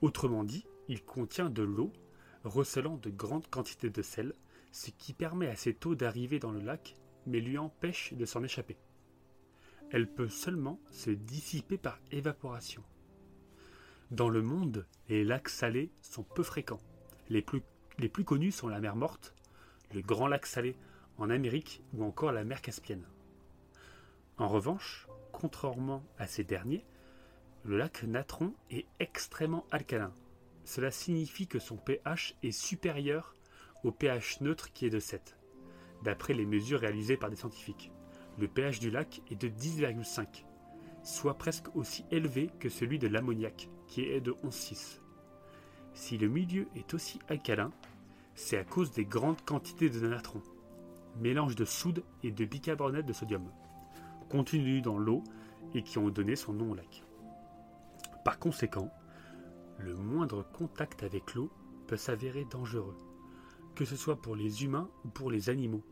[0.00, 1.92] Autrement dit, il contient de l'eau
[2.44, 4.34] recelant de grandes quantités de sel,
[4.72, 8.42] ce qui permet à cette eau d'arriver dans le lac, mais lui empêche de s'en
[8.42, 8.76] échapper.
[9.90, 12.82] Elle peut seulement se dissiper par évaporation.
[14.10, 16.80] Dans le monde, les lacs salés sont peu fréquents.
[17.28, 19.34] Les plus, connus sont la mer Morte,
[19.92, 20.76] le Grand Lac Salé
[21.18, 23.04] en Amérique ou encore la mer Caspienne.
[24.38, 26.84] En revanche, contrairement à ces derniers,
[27.64, 30.12] le lac Natron est extrêmement alcalin.
[30.68, 33.34] Cela signifie que son pH est supérieur
[33.84, 35.34] au pH neutre qui est de 7,
[36.04, 37.90] d'après les mesures réalisées par des scientifiques.
[38.36, 40.44] Le pH du lac est de 10,5,
[41.02, 45.00] soit presque aussi élevé que celui de l'ammoniac, qui est de 11,6.
[45.94, 47.72] Si le milieu est aussi alcalin,
[48.34, 50.42] C'est à cause des grandes quantités de natron,
[51.18, 53.50] mélange de soude et de bicarbonate de sodium,
[54.28, 55.24] contenus dans l'eau
[55.74, 57.02] et qui ont donné son nom au lac.
[58.22, 58.92] Par conséquent,
[59.78, 61.50] le moindre contact avec l'eau
[61.86, 62.96] peut s'avérer dangereux,
[63.74, 65.84] que ce soit pour les humains ou pour les animaux.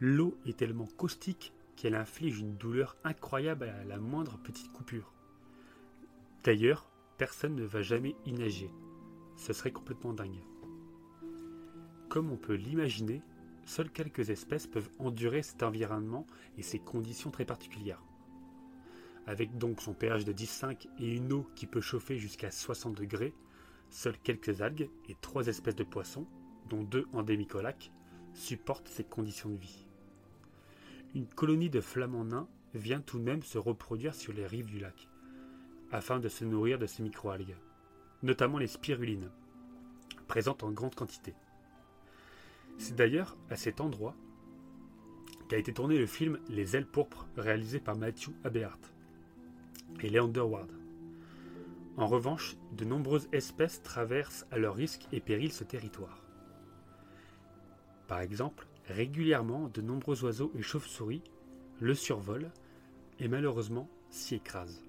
[0.00, 5.12] L'eau est tellement caustique qu'elle inflige une douleur incroyable à la moindre petite coupure.
[6.44, 6.88] D'ailleurs,
[7.18, 8.70] personne ne va jamais y nager.
[9.36, 10.42] Ce serait complètement dingue.
[12.08, 13.22] Comme on peut l'imaginer,
[13.64, 16.26] seules quelques espèces peuvent endurer cet environnement
[16.58, 18.02] et ces conditions très particulières.
[19.26, 23.34] Avec donc son pH de 10,5 et une eau qui peut chauffer jusqu'à 60 degrés,
[23.90, 26.26] seules quelques algues et trois espèces de poissons,
[26.68, 27.92] dont deux endémiques au lac,
[28.34, 29.86] supportent ces conditions de vie.
[31.14, 34.78] Une colonie de flamants nains vient tout de même se reproduire sur les rives du
[34.78, 35.08] lac,
[35.90, 37.56] afin de se nourrir de ces microalgues,
[38.22, 39.30] notamment les spirulines,
[40.26, 41.34] présentes en grande quantité.
[42.78, 44.16] C'est d'ailleurs à cet endroit
[45.48, 48.91] qu'a été tourné le film Les ailes pourpres, réalisé par Matthew Aberhart
[50.00, 50.70] et Leander Ward.
[51.96, 56.22] En revanche, de nombreuses espèces traversent à leur risque et péril ce territoire.
[58.08, 61.22] Par exemple, régulièrement, de nombreux oiseaux et chauves-souris
[61.80, 62.50] le survolent
[63.18, 64.84] et malheureusement s'y écrasent.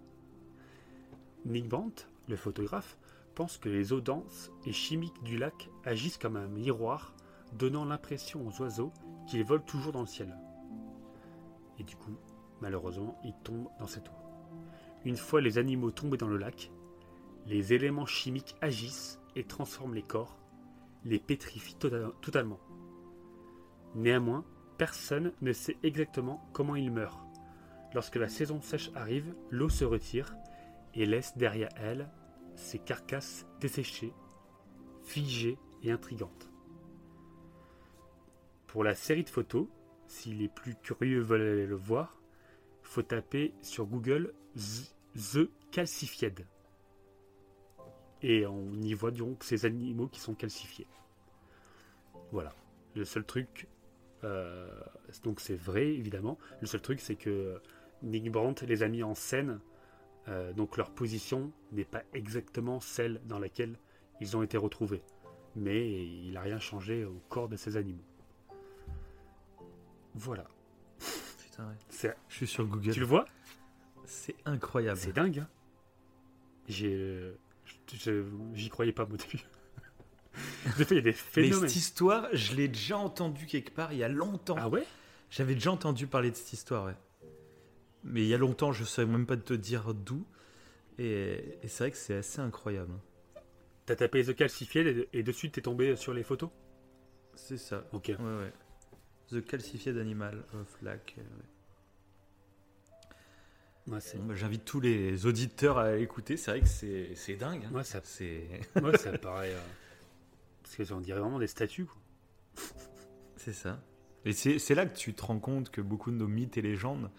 [1.46, 2.98] Nick Brandt, le photographe,
[3.36, 7.14] pense que les eaux denses et chimiques du lac agissent comme un miroir,
[7.54, 8.94] donnant l'impression aux oiseaux
[9.28, 10.36] qu'ils volent toujours dans le ciel.
[11.80, 12.16] Et du coup,
[12.62, 14.23] malheureusement, ils tombent dans cette eau.
[15.06, 16.72] Une fois les animaux tombés dans le lac,
[17.46, 20.38] les éléments chimiques agissent et transforment les corps,
[21.04, 22.60] les pétrifient tota- totalement.
[23.96, 24.46] Néanmoins,
[24.78, 27.26] personne ne sait exactement comment ils meurent.
[27.94, 30.36] Lorsque la saison sèche arrive, l'eau se retire
[30.94, 32.10] et laisse derrière elle
[32.56, 34.14] ces carcasses desséchées,
[35.04, 36.50] figées et intrigantes.
[38.68, 39.68] Pour la série de photos,
[40.08, 42.22] si les plus curieux veulent aller le voir,
[42.82, 44.34] faut taper sur Google
[45.16, 46.46] The Calcified.
[48.22, 50.88] Et on y voit donc ces animaux qui sont calcifiés.
[52.32, 52.54] Voilà.
[52.96, 53.68] Le seul truc,
[54.24, 54.70] euh,
[55.24, 56.38] donc c'est vrai évidemment.
[56.62, 57.60] Le seul truc, c'est que
[58.02, 59.60] Nick Brandt les a mis en scène.
[60.30, 63.78] euh, donc leur position n'est pas exactement celle dans laquelle
[64.22, 65.04] ils ont été retrouvés.
[65.56, 68.04] Mais il n'a rien changé au corps de ces animaux.
[70.16, 70.46] Voilà.
[71.44, 71.76] Putain, ouais.
[71.90, 72.92] C'est- Je suis sur Google.
[72.94, 73.26] Tu le vois?
[74.06, 74.98] C'est incroyable.
[75.00, 75.40] C'est dingue.
[75.40, 75.48] Hein
[76.68, 77.36] J'ai, euh,
[78.54, 79.40] j'y croyais pas au début.
[80.78, 81.70] Des fois, il y a des Mais phénomènes.
[81.70, 84.56] cette histoire, je l'ai déjà entendue quelque part il y a longtemps.
[84.58, 84.84] Ah ouais?
[85.30, 86.96] J'avais déjà entendu parler de cette histoire, ouais.
[88.04, 90.26] Mais il y a longtemps, je ne savais même pas te dire d'où.
[91.00, 92.94] Et, et c'est vrai que c'est assez incroyable.
[93.86, 96.50] T'as tapé The Calcified et, et dessus t'es tombé sur les photos?
[97.36, 97.86] C'est ça.
[97.94, 98.08] Ok.
[98.10, 98.54] Ouais, ouais.
[99.30, 101.16] The Calcified Animal of Lac.
[101.18, 101.46] euh, ouais.
[103.88, 106.38] Ouais, Bon, J'invite tous les auditeurs à écouter.
[106.38, 106.68] C'est vrai que
[107.16, 107.64] c'est dingue.
[107.66, 107.76] hein.
[107.76, 108.00] ouais, ça,
[108.82, 109.52] ouais, ça paraît.
[109.54, 109.60] euh,
[110.64, 111.88] Parce que on dirait vraiment des statues.
[113.38, 113.82] C'est ça.
[114.26, 117.12] Et c'est là que tu te rends compte que beaucoup de nos mythes et légendes,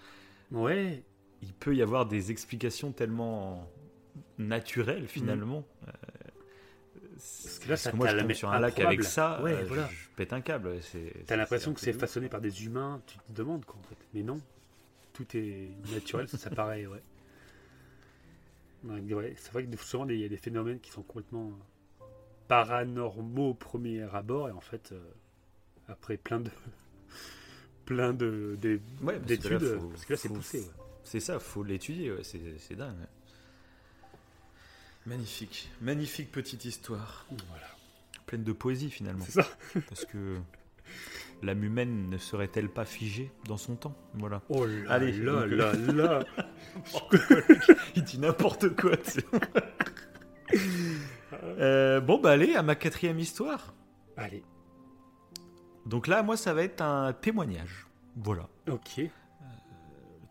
[0.50, 1.02] Ouais,
[1.42, 3.70] il peut y avoir des explications tellement
[4.38, 5.66] naturelles finalement.
[5.86, 5.90] Euh,
[7.12, 9.64] Parce que là, ça moi, t'a je tombe sur un lac avec ça, Ouais, euh,
[9.66, 9.86] voilà.
[9.88, 10.78] je, pète un câble.
[11.26, 13.02] t'as l'impression que c'est façonné par des humains.
[13.06, 13.98] Tu te demandes quoi en fait.
[14.14, 14.38] Mais non,
[15.14, 17.02] tout est naturel, ça, ça paraît, ouais.
[19.36, 21.48] C'est vrai que souvent il y a des phénomènes qui sont complètement
[22.02, 22.04] euh,
[22.48, 25.00] paranormaux au premier abord et en fait euh,
[25.88, 26.50] après plein de
[27.86, 30.66] plein de des- Ouais, parce que d'études là, faut- parce que là c'est poussé ouais.
[31.02, 32.94] C'est ça, faut l'étudier, ouais, c'est c'est dingue.
[35.06, 37.66] Magnifique, magnifique petite histoire, voilà
[38.26, 39.24] pleine de poésie finalement.
[39.24, 39.48] c'est ça
[39.88, 40.38] Parce que
[41.42, 43.94] l'âme humaine ne serait-elle pas figée dans son temps?
[44.14, 44.42] Voilà.
[44.48, 46.24] oh là Allez, là là là
[47.96, 48.92] Il dit n'importe quoi.
[51.58, 53.74] Euh, bon, bah allez, à ma quatrième histoire.
[54.16, 54.42] allez
[55.86, 57.86] Donc là, moi, ça va être un témoignage.
[58.16, 58.48] Voilà.
[58.70, 59.10] ok Le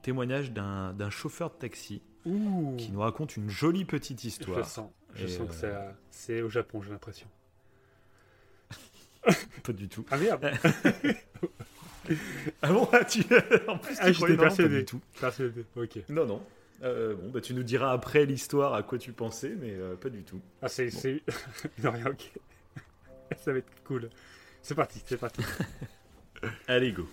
[0.01, 2.75] témoignage d'un chauffeur de taxi Ouh.
[2.77, 4.65] qui nous raconte une jolie petite je histoire.
[4.65, 7.27] sens je Et, sens que euh, c'est au Japon j'ai l'impression
[9.63, 10.05] Pas du tout.
[10.11, 10.51] ah merde
[12.61, 13.23] Ah bon, tu...
[13.67, 15.01] en plus, tu Ah, croyais, j'étais non, pas du tout.
[15.21, 15.65] Persuadé.
[15.77, 16.45] ok Non, non.
[16.83, 20.09] Euh, bon, bah, tu nous diras après l'histoire à quoi tu pensais, mais euh, pas
[20.09, 20.41] du tout.
[20.61, 20.97] ah c'est Bon.
[20.99, 21.21] c'est
[21.83, 22.31] non rien ok
[23.37, 24.09] ça va être cool
[24.61, 25.41] c'est parti c'est parti
[26.67, 27.07] Allez, go.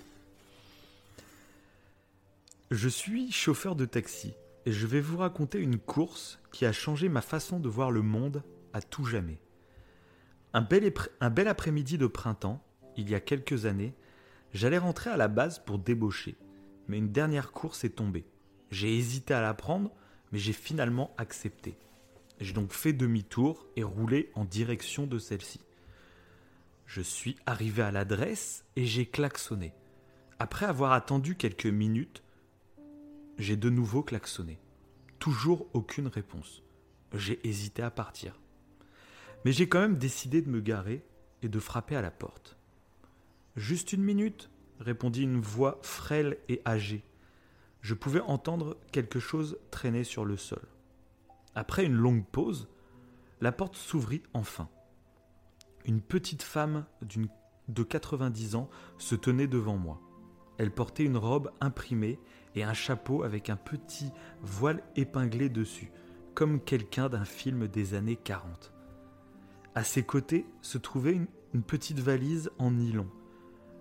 [2.72, 4.34] Je suis chauffeur de taxi
[4.66, 8.02] et je vais vous raconter une course qui a changé ma façon de voir le
[8.02, 8.42] monde
[8.72, 9.38] à tout jamais.
[10.52, 12.62] Un bel, après-midi de printemps,
[12.96, 13.94] il y a quelques années,
[14.52, 16.36] j'allais rentrer à la base pour débaucher,
[16.88, 18.26] mais une dernière course est tombée.
[18.70, 19.92] J'ai hésité à la prendre,
[20.32, 21.76] mais j'ai finalement accepté.
[22.40, 25.60] J'ai donc fait demi-tour et roulé en direction de celle-ci.
[26.86, 29.72] Je suis arrivé à l'adresse et j'ai klaxonné.
[30.40, 32.24] Après avoir attendu quelques minutes,
[33.38, 34.58] j'ai de nouveau klaxonné.
[35.20, 36.62] Toujours aucune réponse.
[37.14, 38.40] J'ai hésité à partir.
[39.44, 41.04] Mais j'ai quand même décidé de me garer
[41.42, 42.56] et de frapper à la porte.
[43.56, 47.04] Juste une minute, répondit une voix frêle et âgée.
[47.80, 50.62] Je pouvais entendre quelque chose traîner sur le sol.
[51.54, 52.68] Après une longue pause,
[53.40, 54.68] la porte s'ouvrit enfin.
[55.86, 56.84] Une petite femme
[57.68, 58.68] de 90 ans
[58.98, 60.00] se tenait devant moi.
[60.58, 62.18] Elle portait une robe imprimée
[62.54, 64.10] et un chapeau avec un petit
[64.42, 65.90] voile épinglé dessus,
[66.34, 68.72] comme quelqu'un d'un film des années 40.
[69.80, 71.18] À ses côtés se trouvait
[71.54, 73.08] une, petite valise en nylon.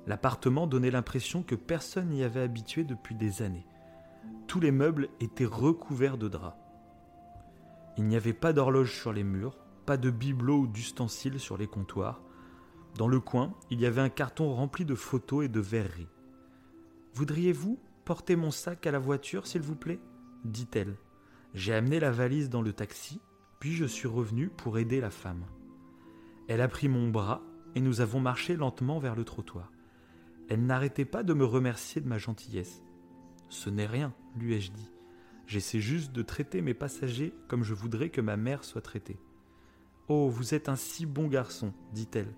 [0.08, 3.66] L'appartement donnait l'impression que personne n'y avait habitué depuis des années.
[4.48, 6.56] Tous les meubles étaient recouverts de draps.
[7.98, 11.68] Il n'y avait pas d'horloge sur les murs, pas de bibelots ou d'ustensiles sur les
[11.68, 12.22] comptoirs.
[12.96, 16.08] Dans le coin, il y avait un carton rempli de photos et de verreries.
[17.14, 20.00] Voudriez-vous porter mon sac à la voiture, s'il vous plaît?
[20.46, 20.96] dit-elle.
[21.54, 23.20] J'ai amené la valise dans le taxi,
[23.60, 25.44] puis je suis revenu pour aider la femme.
[26.50, 27.44] Elle a pris mon bras
[27.76, 29.72] et nous avons marché lentement vers le trottoir.
[30.50, 32.82] Elle n'arrêtait pas de me remercier de ma gentillesse.
[33.50, 34.92] Ce n'est rien, lui ai-je dit.
[35.46, 39.20] J'essaie juste de traiter mes passagers comme je voudrais que ma mère soit traitée.
[40.08, 42.34] Oh, vous êtes un si bon garçon, dit-elle.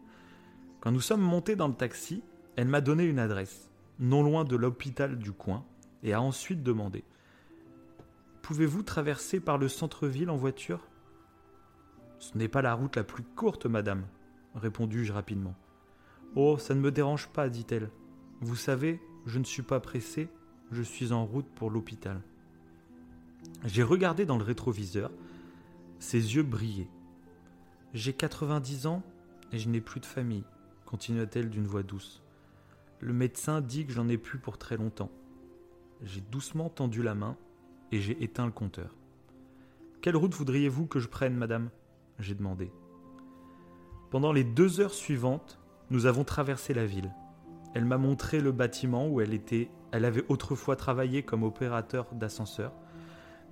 [0.82, 2.22] Quand nous sommes montés dans le taxi,
[2.58, 5.66] elle m'a donné une adresse, non loin de l'hôpital du coin,
[6.04, 7.06] et a ensuite demandé
[8.42, 10.91] Pouvez-vous traverser par le centre-ville en voiture?
[12.22, 14.06] Ce n'est pas la route la plus courte, madame,
[14.54, 15.56] répondis-je rapidement.
[16.36, 17.90] Oh, ça ne me dérange pas, dit-elle.
[18.42, 20.30] Vous savez, je ne suis pas pressé,
[20.72, 22.22] je suis en route pour l'hôpital.
[23.66, 25.12] J'ai regardé dans le rétroviseur.
[25.98, 26.92] Ses yeux brillaient.
[27.96, 29.02] J'ai 90 ans
[29.52, 30.44] et je n'ai plus de famille,
[30.86, 32.22] continua-t-elle d'une voix douce.
[33.00, 35.12] Le médecin dit que j'en ai plus pour très longtemps.
[36.04, 37.36] J'ai doucement tendu la main
[37.92, 38.96] et j'ai éteint le compteur.
[40.02, 41.72] Quelle route voudriez-vous que je prenne, madame?
[42.22, 42.72] J'ai demandé.
[44.10, 45.60] Pendant les deux heures suivantes,
[45.90, 47.14] nous avons traversé la ville.
[47.74, 49.70] Elle m'a montré le bâtiment où elle était.
[49.92, 52.74] Elle avait autrefois travaillé comme opérateur d'ascenseur.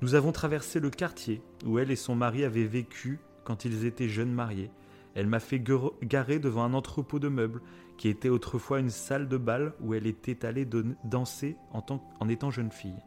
[0.02, 4.10] Nous avons traversé le quartier où elle et son mari avaient vécu quand ils étaient
[4.10, 4.72] jeunes mariés.
[5.16, 5.62] Elle m'a fait
[6.04, 7.62] garer devant un entrepôt de meubles
[7.98, 10.68] qui était autrefois une salle de bal où elle était allée
[11.04, 11.84] danser en,
[12.20, 13.02] en étant jeune fille.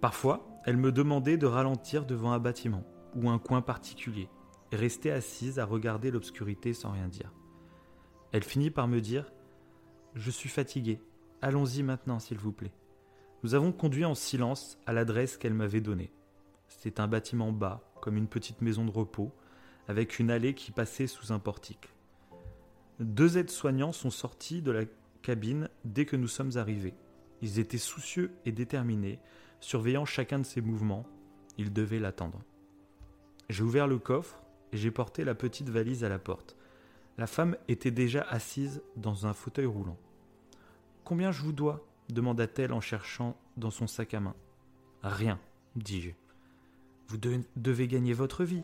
[0.00, 2.84] Parfois, elle me demandait de ralentir devant un bâtiment
[3.16, 4.28] ou un coin particulier
[4.72, 7.32] et rester assise à regarder l'obscurité sans rien dire.
[8.32, 9.32] Elle finit par me dire
[10.14, 11.00] Je suis fatiguée,
[11.40, 12.74] allons-y maintenant s'il vous plaît.
[13.42, 16.12] Nous avons conduit en silence à l'adresse qu'elle m'avait donnée.
[16.68, 19.32] C'était un bâtiment bas, comme une petite maison de repos,
[19.88, 21.92] avec une allée qui passait sous un portique.
[22.98, 24.84] Deux aides-soignants sont sortis de la
[25.22, 26.94] cabine dès que nous sommes arrivés.
[27.42, 29.20] Ils étaient soucieux et déterminés,
[29.60, 31.06] surveillant chacun de ses mouvements.
[31.58, 32.42] Ils devaient l'attendre.
[33.48, 34.40] J'ai ouvert le coffre
[34.72, 36.56] et j'ai porté la petite valise à la porte.
[37.18, 39.98] La femme était déjà assise dans un fauteuil roulant.
[41.04, 41.86] Combien je vous dois?
[42.08, 44.34] demanda-t-elle en cherchant dans son sac à main.
[45.02, 45.40] Rien,
[45.74, 46.10] dis-je.
[47.08, 47.18] Vous
[47.56, 48.62] devez gagner votre vie.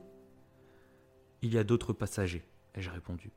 [1.43, 3.30] Il y a d'autres passagers, ai-je répondu.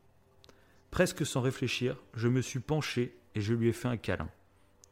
[0.91, 4.29] Presque sans réfléchir, je me suis penché et je lui ai fait un câlin.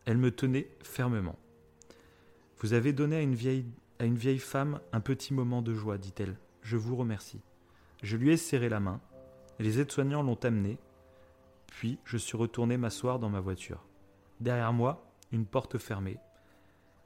[0.06, 1.38] Elle me tenait fermement.
[2.60, 3.66] Vous avez donné à une vieille,
[4.04, 6.36] à une vieille femme un petit moment de joie, dit-elle.
[6.62, 7.40] Je vous remercie.
[8.02, 9.00] Je lui ai serré la main.
[9.60, 10.78] Les aides-soignants l'ont amenée.
[11.68, 13.86] Puis je suis retourné m'asseoir dans ma voiture.
[14.42, 16.18] Derrière moi, une porte fermée.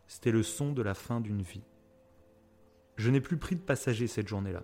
[0.07, 1.61] C'était le son de la fin d'une vie.
[2.95, 4.63] Je n'ai plus pris de passagers cette journée-là.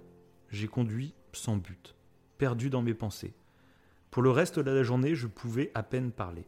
[0.49, 1.95] J'ai conduit sans but,
[2.39, 3.35] perdu dans mes pensées.
[4.09, 6.47] Pour le reste de la journée, je pouvais à peine parler.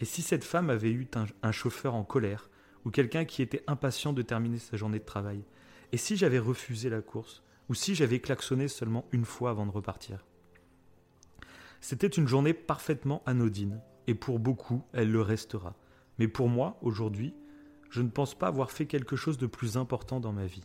[0.00, 2.50] Et si cette femme avait eu un, un chauffeur en colère,
[2.86, 5.42] ou quelqu'un qui était impatient de terminer sa journée de travail
[5.92, 9.72] Et si j'avais refusé la course Ou si j'avais klaxonné seulement une fois avant de
[9.72, 10.24] repartir?
[11.80, 15.74] C'était une journée parfaitement anodine, et pour beaucoup, elle le restera.
[16.18, 17.34] Mais pour moi, aujourd'hui,
[17.90, 20.64] je ne pense pas avoir fait quelque chose de plus important dans ma vie.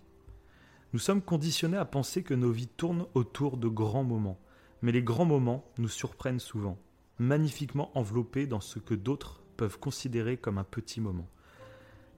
[0.94, 4.40] Nous sommes conditionnés à penser que nos vies tournent autour de grands moments,
[4.84, 6.78] mais les grands moments nous surprennent souvent,
[7.18, 11.28] magnifiquement enveloppés dans ce que d'autres peuvent considérer comme un petit moment.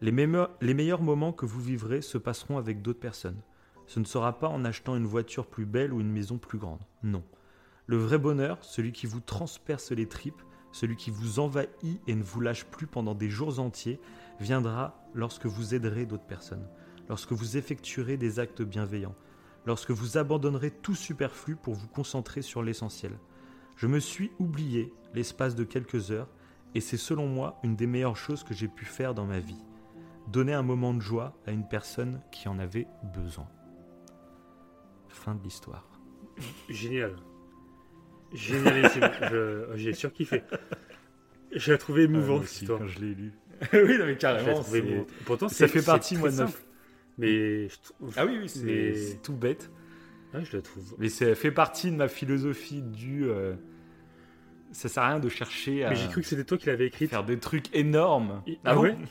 [0.04, 3.40] Les, meilleurs moments que vous vivrez se passeront avec d'autres personnes.
[3.86, 6.82] Ce ne sera pas en achetant une voiture plus belle ou une maison plus grande.
[7.04, 7.24] Non.
[7.86, 10.42] Le vrai bonheur, celui qui vous transperce les tripes,
[10.74, 14.02] celui qui vous envahit et ne vous lâche plus pendant des jours entiers,
[14.42, 16.68] viendra lorsque vous aiderez d'autres personnes,
[17.08, 19.16] lorsque vous effectuerez des actes bienveillants,
[19.66, 23.14] lorsque vous abandonnerez tout superflu pour vous concentrer sur l'essentiel.
[23.78, 26.28] Je me suis oublié l'espace de quelques heures,
[26.76, 29.64] et c'est selon moi une des meilleures choses que j'ai pu faire dans ma vie.
[30.28, 33.48] Donner un moment de joie à une personne qui en avait besoin.
[35.10, 35.88] Fin de l'histoire.
[36.70, 37.16] Génial.
[38.34, 39.10] Génialissime.
[39.32, 40.44] Je- J'ai surkiffé.
[41.52, 42.80] Je l'ai trouvé Ah, aussi, cette histoire.
[42.80, 43.32] quand je l'ai lu.
[43.74, 44.62] oui, non, mais carrément.
[45.26, 46.50] Pourtant, Ça fait partie, moi, de ma-.
[47.20, 49.70] Mais je trouve- Ah oui, oui, c'est Mais- tout bête.
[50.34, 50.96] Ouais, je le trouve.
[50.98, 53.26] Mais ça fait partie de ma philosophie du.
[53.30, 53.54] euh,
[54.72, 56.88] ça sert à rien de chercher à Mais j'ai cru que c'était toi qui l'avais
[56.88, 57.12] écrite.
[57.12, 58.42] faire des trucs énormes.
[58.48, 58.98] Et- Ah, ah ouais?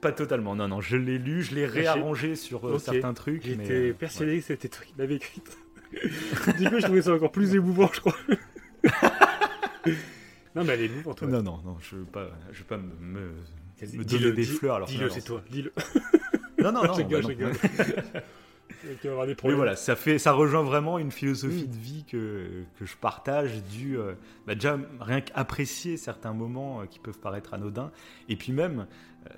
[0.00, 0.54] Pas totalement.
[0.54, 3.44] Non, non, je l'ai lu, je l'ai réarrangé sur euh, certains trucs.
[3.44, 5.56] mais, J'étais euh, persuadé que c'était toi qui l'avais écrite.
[6.58, 8.16] du coup, je trouvais ça encore plus émouvant, je crois.
[10.54, 11.28] non, mais elle est émouvante, toi.
[11.28, 13.32] Non, non, non, je veux pas, je veux pas me,
[13.96, 14.76] me, donner des fleurs.
[14.76, 15.42] Alors Dis-le, c'est toi.
[15.50, 15.72] Dis-le.
[16.56, 16.94] Non, non, non.
[16.94, 17.50] je rigole, bah je non.
[17.50, 18.22] rigole.
[19.00, 19.56] Tu vas avoir des Mais problèmes.
[19.58, 21.70] voilà, ça, fait, ça rejoint vraiment une philosophie Mm.
[21.70, 24.14] de vie que, que je partage, du euh,
[24.46, 27.90] bah déjà rien qu'apprécier certains moments euh, qui peuvent paraître anodins,
[28.30, 28.86] et puis même
[29.26, 29.30] euh,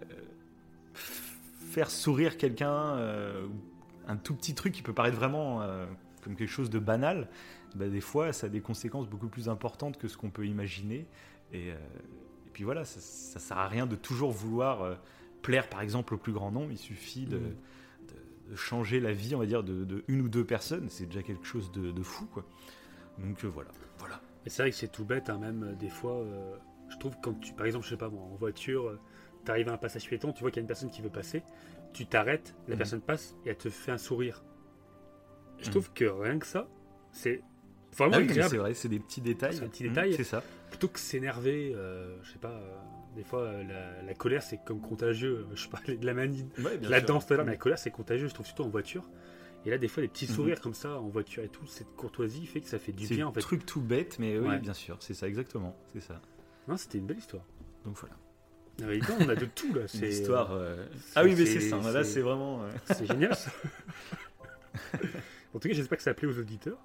[0.97, 3.47] faire sourire quelqu'un, euh,
[4.09, 5.87] un tout petit truc qui peut paraître vraiment euh,
[6.23, 7.29] comme quelque chose de banal,
[7.75, 11.07] bah, des fois ça a des conséquences beaucoup plus importantes que ce qu'on peut imaginer,
[11.53, 11.77] et, euh,
[12.47, 14.97] et puis voilà, ça, ça sert à rien de toujours vouloir
[15.43, 18.51] plaire par exemple au plus grand nombre, il suffit de Mm.
[18.51, 21.23] de changer la vie, on va dire, de, de une ou deux personnes, c'est déjà
[21.23, 22.45] quelque chose de, fou, quoi.
[23.19, 24.21] Donc euh, voilà, voilà.
[24.45, 26.13] Et c'est vrai que c'est tout bête, hein, même des fois.
[26.13, 26.57] euh,
[26.89, 28.97] je trouve quand tu, par exemple, je sais pas moi, en voiture,
[29.47, 31.09] tu arrives à un passage piéton, tu vois qu'il y a une personne qui veut
[31.09, 31.43] passer,
[31.95, 32.79] tu t'arrêtes, la Mhm.
[32.79, 34.43] personne passe et elle te fait un sourire.
[35.59, 35.71] Je Mhm.
[35.71, 36.69] trouve que rien que ça,
[37.13, 37.43] c'est
[37.97, 39.55] vraiment Ah oui, c'est vrai, c'est des petits détails.
[39.55, 40.13] C'est Mmh, détail.
[40.15, 40.43] c'est ça.
[40.69, 42.77] Plutôt que s'énerver, euh, je sais pas, euh,
[43.15, 45.47] des fois euh, la, la colère c'est comme contagieux.
[45.55, 47.07] Je parlais de la manie, Ouais, la sûr.
[47.07, 49.09] danse mais la colère c'est contagieux, je trouve surtout en voiture.
[49.65, 50.35] Et là, des fois, les petits Mhm.
[50.35, 53.15] sourires comme ça en voiture et tout, cette courtoisie fait que ça fait du C'est
[53.17, 53.41] bien un en fait.
[53.41, 54.59] truc tout bête, mais oui, Ouais.
[54.59, 56.21] bien sûr, c'est ça, exactement, c'est ça.
[56.69, 57.45] Non, c'était une belle histoire.
[57.85, 58.15] Donc voilà.
[58.83, 59.83] Ah, mais non, on a de tout là.
[59.87, 60.53] C'est l'histoire.
[60.53, 61.79] euh, c'est- Ah oui, mais c'est- ça.
[61.93, 62.63] Là, c'est- vraiment.
[62.63, 63.51] euh, C'est génial ça.
[65.55, 66.79] en tout cas, j'espère que ça plaît aux auditeurs.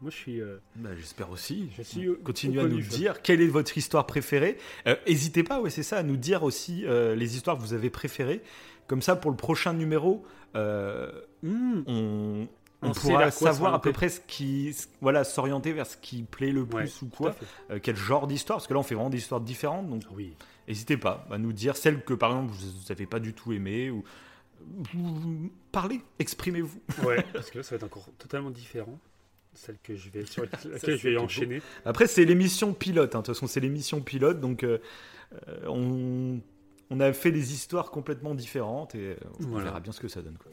[0.00, 0.40] Moi, je suis.
[0.40, 1.70] euh, bah, J'espère aussi.
[1.76, 4.58] Je suis, euh, Continuez à nous dire quelle est votre histoire préférée.
[4.88, 7.74] Euh, N'hésitez pas, ouais, c'est ça, à nous dire aussi euh, les histoires que vous
[7.74, 8.42] avez préférées.
[8.88, 10.24] Comme ça, pour le prochain numéro,
[10.56, 11.12] euh,
[11.44, 12.48] hmm, on,
[12.82, 15.86] on On sait pourra quoi savoir à peu près ce qui, ce- voilà, s'orienter vers
[15.86, 17.34] ce qui plaît le ouais, plus ou quoi,
[17.70, 20.34] euh, quel genre d'histoire, parce que là on fait vraiment des histoires différentes, donc Oui.
[20.68, 23.90] n'hésitez pas à nous dire celles que par exemple vous n'avez pas du tout aimées
[23.90, 24.02] ou
[25.72, 26.80] parlez, exprimez-vous.
[27.04, 28.98] Ouais, parce que là, ça va être encore totalement différent.
[29.54, 31.22] Celle que je vais sur laquelle je vais beau.
[31.22, 31.60] enchaîner.
[31.84, 33.18] Après c'est l'émission pilote, hein.
[33.20, 34.78] de toute façon c'est l'émission pilote, donc euh,
[35.48, 36.40] euh, on,
[36.90, 39.64] on a fait des histoires complètement différentes et on Voilà.
[39.66, 40.38] verra bien ce que ça donne.
[40.38, 40.50] Quoi.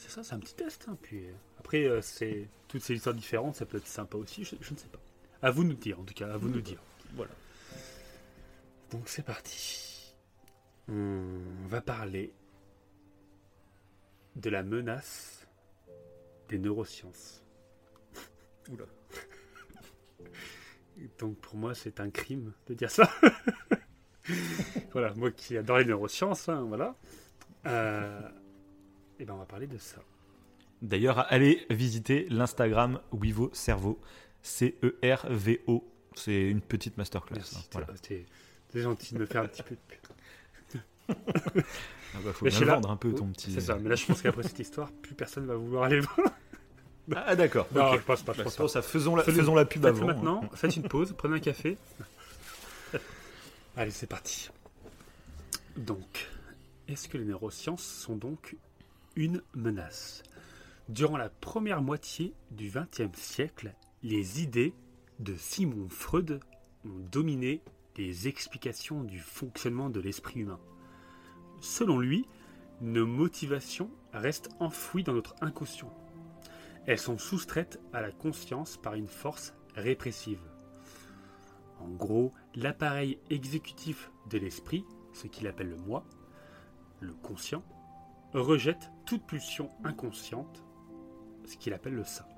[0.00, 0.86] C'est ça, c'est un petit test.
[0.88, 4.44] hein, Puis euh, après, euh, c'est toutes ces histoires différentes, ça peut être sympa aussi.
[4.44, 4.98] Je, je ne sais pas.
[5.42, 6.80] À vous de nous dire, en tout cas, à vous de nous dire.
[7.14, 7.30] Voilà.
[8.90, 10.14] Donc c'est parti.
[10.88, 12.32] On va parler
[14.36, 15.46] de la menace
[16.48, 17.44] des neurosciences.
[18.70, 18.86] Oula.
[21.18, 23.10] Donc pour moi, c'est un crime de dire ça.
[24.92, 26.96] voilà, moi qui adore les neurosciences, hein, voilà.
[29.20, 29.98] Et ben on va parler de ça.
[30.82, 34.00] D'ailleurs, allez visiter l'Instagram Wivo Cerveau,
[34.42, 35.84] C-E-R-V-O.
[36.14, 37.36] C'est une petite masterclass.
[37.36, 37.86] Merci, hein, voilà.
[38.02, 38.24] t'es
[38.80, 39.98] gentil de me faire un petit peu de pub.
[42.12, 43.52] Ah bah, faut Mais bien vendre un peu ton petit.
[43.52, 46.18] C'est ça, mais là je pense qu'après cette histoire, plus personne va vouloir aller voir.
[47.14, 47.66] Ah, d'accord.
[47.74, 47.98] Non, ok.
[47.98, 50.06] je pense pas, je Bah, pense pour ça, faisons la, faisons la pub avant.
[50.06, 51.76] maintenant, faites une pause, prenez un café.
[53.76, 54.48] Allez, c'est parti.
[55.76, 56.28] Donc,
[56.88, 58.56] est-ce que les neurosciences sont donc
[59.16, 60.22] une menace
[60.90, 64.74] Durant la première moitié du XXe siècle, les idées
[65.20, 66.40] de Simon Freud
[66.84, 67.62] ont dominé
[67.96, 70.58] les explications du fonctionnement de l'esprit humain.
[71.60, 72.26] Selon lui,
[72.80, 75.94] nos motivations restent enfouies dans notre inconscient.
[76.86, 80.42] Elles sont soustraites à la conscience par une force répressive.
[81.78, 86.04] En gros, l'appareil exécutif de l'esprit, ce qu'il appelle le moi,
[86.98, 87.62] le conscient,
[88.32, 90.64] rejette toute pulsion inconsciente,
[91.46, 92.28] ce qu'il appelle le ça.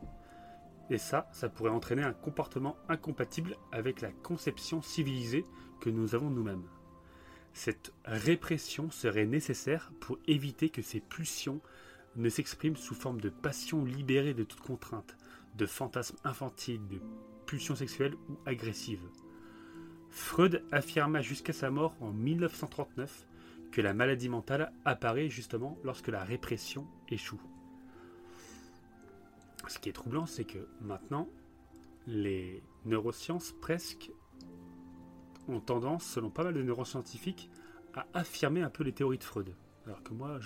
[0.90, 5.44] Et ça, ça pourrait entraîner un comportement incompatible avec la conception civilisée
[5.80, 6.66] que nous avons nous-mêmes.
[7.52, 11.60] Cette répression serait nécessaire pour éviter que ces pulsions
[12.16, 15.16] ne s'exprime sous forme de passion libérée de toute contrainte,
[15.56, 17.00] de fantasmes infantiles, de
[17.46, 19.06] pulsions sexuelles ou agressives.
[20.10, 23.26] Freud affirma jusqu'à sa mort en 1939
[23.72, 27.40] que la maladie mentale apparaît justement lorsque la répression échoue.
[29.66, 31.28] Ce qui est troublant, c'est que maintenant,
[32.06, 34.10] les neurosciences presque
[35.48, 37.50] ont tendance, selon pas mal de neuroscientifiques,
[37.94, 39.54] à affirmer un peu les théories de Freud.
[39.86, 40.38] Alors que moi,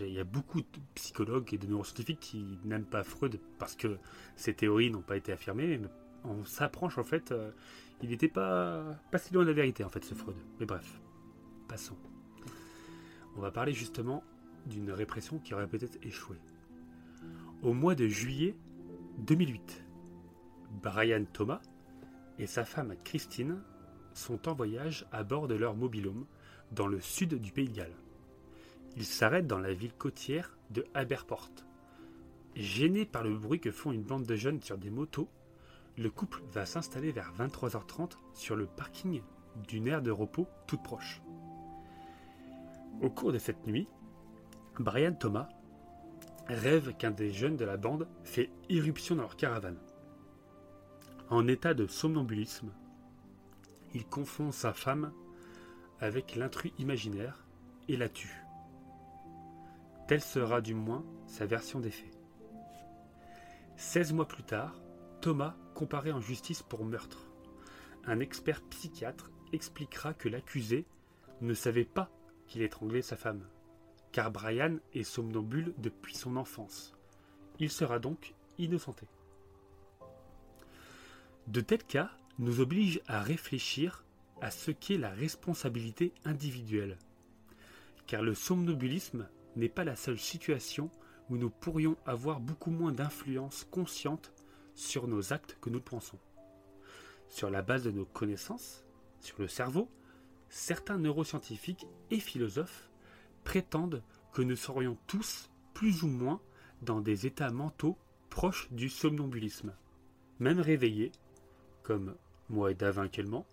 [0.00, 3.98] il y a beaucoup de psychologues et de neuroscientifiques qui n'aiment pas Freud parce que
[4.36, 5.78] ces théories n'ont pas été affirmées.
[5.78, 5.88] Mais
[6.24, 7.50] on s'approche en fait, euh,
[8.02, 10.36] il n'était pas, pas si loin de la vérité en fait ce Freud.
[10.60, 11.00] Mais bref,
[13.36, 14.24] On va parler justement
[14.66, 16.36] d'une répression qui aurait peut-être échoué.
[17.62, 18.56] Au mois de juillet
[19.18, 19.84] 2008,
[20.82, 21.60] Brian Thomas
[22.38, 23.62] et sa femme Christine
[24.14, 26.26] sont en voyage à bord de leur mobilhome
[26.72, 27.96] dans le sud du pays de Galles.
[28.96, 31.50] Ils s'arrêtent dans la ville côtière de Aberport.
[32.54, 35.28] Gêné par le bruit que font une bande de jeunes sur des motos,
[35.98, 39.22] le couple va s'installer vers 23h30 sur le parking
[39.68, 41.20] d'une aire de repos toute proche.
[43.02, 43.88] Au cours de cette nuit,
[44.78, 45.48] Brian Thomas
[46.48, 49.78] rêve qu'un des jeunes de la bande fait irruption dans leur caravane.
[51.28, 52.72] En état de somnambulisme,
[53.92, 55.12] il confond sa femme
[56.00, 57.44] avec l'intrus imaginaire
[57.88, 58.42] et la tue.
[60.08, 62.18] Telle sera du moins sa version des faits.
[63.76, 64.80] 16 mois plus tard,
[65.20, 67.26] Thomas comparé en justice pour meurtre.
[68.06, 70.86] Un expert psychiatre expliquera que l'accusé
[71.42, 72.10] ne savait pas
[72.46, 73.46] qu'il étranglait sa femme,
[74.12, 76.94] car Brian est somnambule depuis son enfance.
[77.58, 79.06] Il sera donc innocenté.
[81.46, 84.04] De tels cas nous obligent à réfléchir
[84.40, 86.98] à ce qu'est la responsabilité individuelle,
[88.06, 90.90] car le somnambulisme n'est pas la seule situation
[91.30, 94.32] où nous pourrions avoir beaucoup moins d'influence consciente
[94.74, 96.18] sur nos actes que nous le pensons.
[97.28, 98.84] Sur la base de nos connaissances
[99.20, 99.88] sur le cerveau,
[100.56, 102.88] certains neuroscientifiques et philosophes
[103.44, 104.02] prétendent
[104.32, 106.40] que nous serions tous plus ou moins
[106.80, 107.98] dans des états mentaux
[108.30, 109.74] proches du somnambulisme,
[110.40, 111.12] même réveillés,
[111.82, 112.16] comme
[112.48, 113.46] moi et Davin actuellement,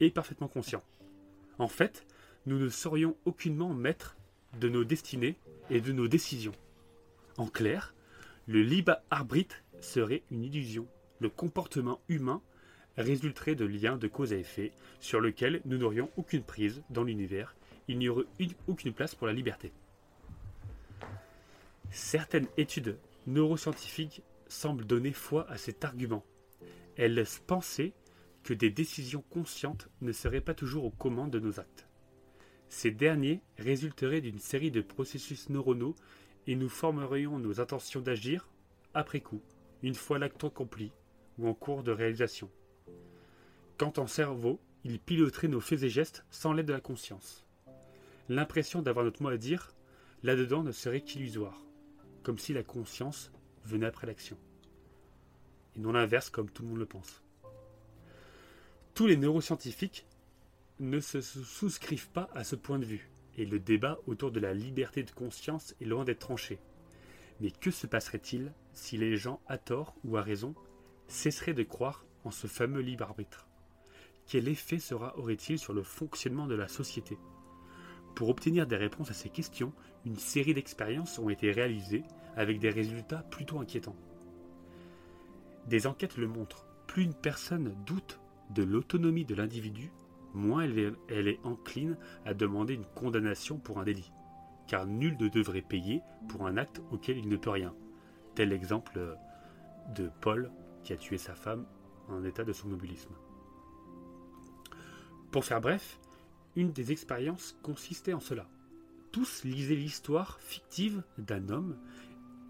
[0.00, 0.82] et parfaitement conscients.
[1.60, 2.04] En fait,
[2.44, 4.16] nous ne serions aucunement maîtres
[4.58, 5.36] de nos destinées
[5.70, 6.54] et de nos décisions.
[7.36, 7.94] En clair,
[8.48, 10.88] le libre arbitre serait une illusion.
[11.20, 12.42] Le comportement humain
[12.98, 17.54] résulterait de liens de cause à effet sur lesquels nous n'aurions aucune prise dans l'univers.
[17.86, 18.26] Il n'y aurait
[18.66, 19.72] aucune place pour la liberté.
[21.90, 26.24] Certaines études neuroscientifiques semblent donner foi à cet argument.
[26.96, 27.94] Elles laissent penser
[28.42, 31.86] que des décisions conscientes ne seraient pas toujours aux commandes de nos actes.
[32.68, 35.94] Ces derniers résulteraient d'une série de processus neuronaux
[36.46, 38.48] et nous formerions nos intentions d'agir
[38.94, 39.42] après coup,
[39.82, 40.90] une fois l'acte accompli
[41.38, 42.50] ou en cours de réalisation.
[43.78, 47.46] Quant en cerveau, il piloterait nos faits et gestes sans l'aide de la conscience.
[48.28, 49.72] L'impression d'avoir notre mot à dire,
[50.24, 51.62] là-dedans, ne serait qu'illusoire,
[52.24, 53.30] comme si la conscience
[53.64, 54.36] venait après l'action.
[55.76, 57.22] Et non l'inverse comme tout le monde le pense.
[58.94, 60.06] Tous les neuroscientifiques
[60.80, 64.54] ne se souscrivent pas à ce point de vue, et le débat autour de la
[64.54, 66.58] liberté de conscience est loin d'être tranché.
[67.40, 70.56] Mais que se passerait-il si les gens, à tort ou à raison,
[71.06, 73.47] cesseraient de croire en ce fameux libre arbitre?
[74.28, 77.18] Quel effet sera aurait-il sur le fonctionnement de la société?
[78.14, 79.72] Pour obtenir des réponses à ces questions,
[80.04, 82.04] une série d'expériences ont été réalisées
[82.36, 83.96] avec des résultats plutôt inquiétants.
[85.66, 89.90] Des enquêtes le montrent, plus une personne doute de l'autonomie de l'individu,
[90.34, 91.96] moins elle est, encline
[92.26, 94.12] à demander une condamnation pour un délit,
[94.66, 97.74] car nul ne devrait payer pour un acte auquel il ne peut rien.
[98.34, 99.16] Tel l'exemple
[99.96, 100.50] de Paul
[100.82, 101.64] qui a tué sa femme
[102.08, 103.14] en état de somnambulisme.
[105.30, 105.98] Pour faire bref,
[106.56, 108.46] une des expériences consistait en cela.
[109.12, 111.76] Tous lisaient l'histoire fictive d'un homme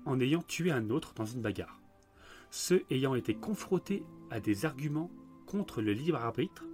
[0.05, 1.81] en ayant tué un autre dans une bagarre.
[2.51, 5.11] Ceux ayant été confrontés à des arguments
[5.47, 6.65] contre le libre arbitre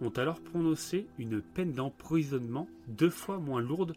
[0.00, 3.96] ont alors prononcé une peine d'emprisonnement deux fois moins lourde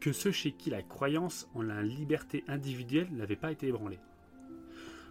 [0.00, 3.98] que ceux chez qui la croyance en la liberté individuelle n'avait pas été ébranlée.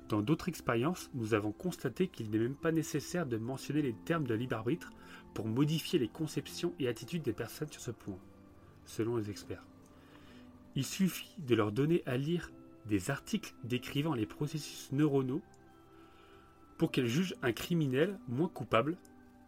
[0.10, 4.28] Dans d'autres expériences, nous avons constaté qu'il n'est même pas nécessaire de mentionner les termes
[4.28, 4.92] de libre arbitre
[5.34, 8.20] pour modifier les conceptions et attitudes des personnes sur ce point,
[8.86, 9.66] selon les experts.
[10.76, 12.52] Il suffit de leur donner à lire
[12.86, 15.42] des articles décrivant les processus neuronaux
[16.78, 18.98] pour qu'elles jugent un criminel moins coupable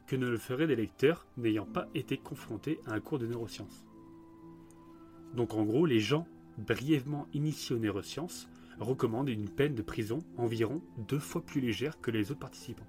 [0.07, 3.85] que ne le feraient des lecteurs n'ayant pas été confrontés à un cours de neurosciences.
[5.35, 6.25] Donc en gros, les gens
[6.57, 8.47] brièvement initié aux neurosciences,
[8.79, 12.85] recommande une peine de prison environ deux fois plus légère que les autres participants.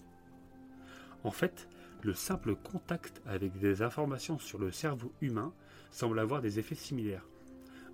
[1.25, 1.69] En fait,
[2.03, 5.53] le simple contact avec des informations sur le cerveau humain
[5.91, 7.27] semble avoir des effets similaires.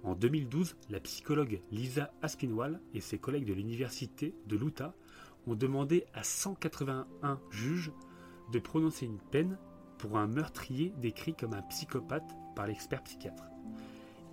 [0.03, 4.95] En 2012, la psychologue Lisa Aspinwall et ses collègues de l'université de l'Utah
[5.47, 7.93] ont demandé à 181 juges
[8.53, 9.57] de prononcer une peine
[9.99, 13.45] pour un meurtrier décrit comme un psychopathe par l'expert psychiatre.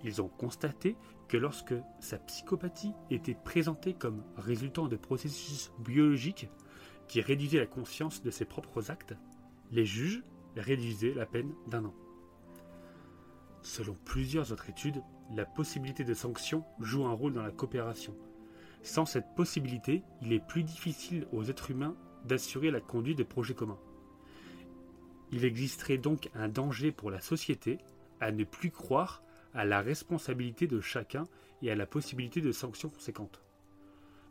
[0.04, 0.96] Ils ont constaté
[1.32, 6.50] que lorsque sa psychopathie était présentée comme résultant de processus biologiques
[7.08, 9.14] qui réduisaient la conscience de ses propres actes,
[9.70, 10.22] les juges
[10.58, 11.94] réduisaient la peine d'un an.
[13.62, 15.02] Selon plusieurs autres études,
[15.34, 18.14] la possibilité de sanction joue un rôle dans la coopération.
[18.82, 21.96] Sans cette possibilité, il est plus difficile aux êtres humains
[22.26, 23.80] d'assurer la conduite des projets communs.
[25.30, 27.78] Il existerait donc un danger pour la société
[28.20, 29.22] à ne plus croire
[29.54, 31.24] à la responsabilité de chacun
[31.62, 33.42] et à la possibilité de sanctions conséquentes.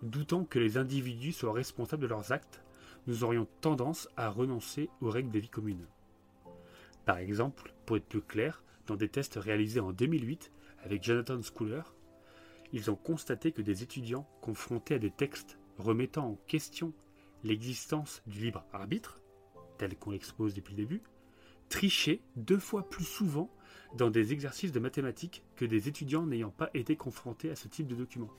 [0.01, 2.61] Doutant que les individus soient responsables de leurs actes,
[3.07, 5.85] nous aurions tendance à renoncer aux règles des vies communes.
[7.05, 10.51] Par exemple, pour être plus clair, dans des tests réalisés en 2008
[10.83, 11.83] avec Jonathan Schooler,
[12.73, 16.93] ils ont constaté que des étudiants confrontés à des textes remettant en question
[17.43, 19.19] l'existence du libre arbitre,
[19.77, 21.01] tel qu'on l'expose depuis le début,
[21.69, 23.49] trichaient deux fois plus souvent
[23.95, 27.87] dans des exercices de mathématiques que des étudiants n'ayant pas été confrontés à ce type
[27.87, 28.31] de document.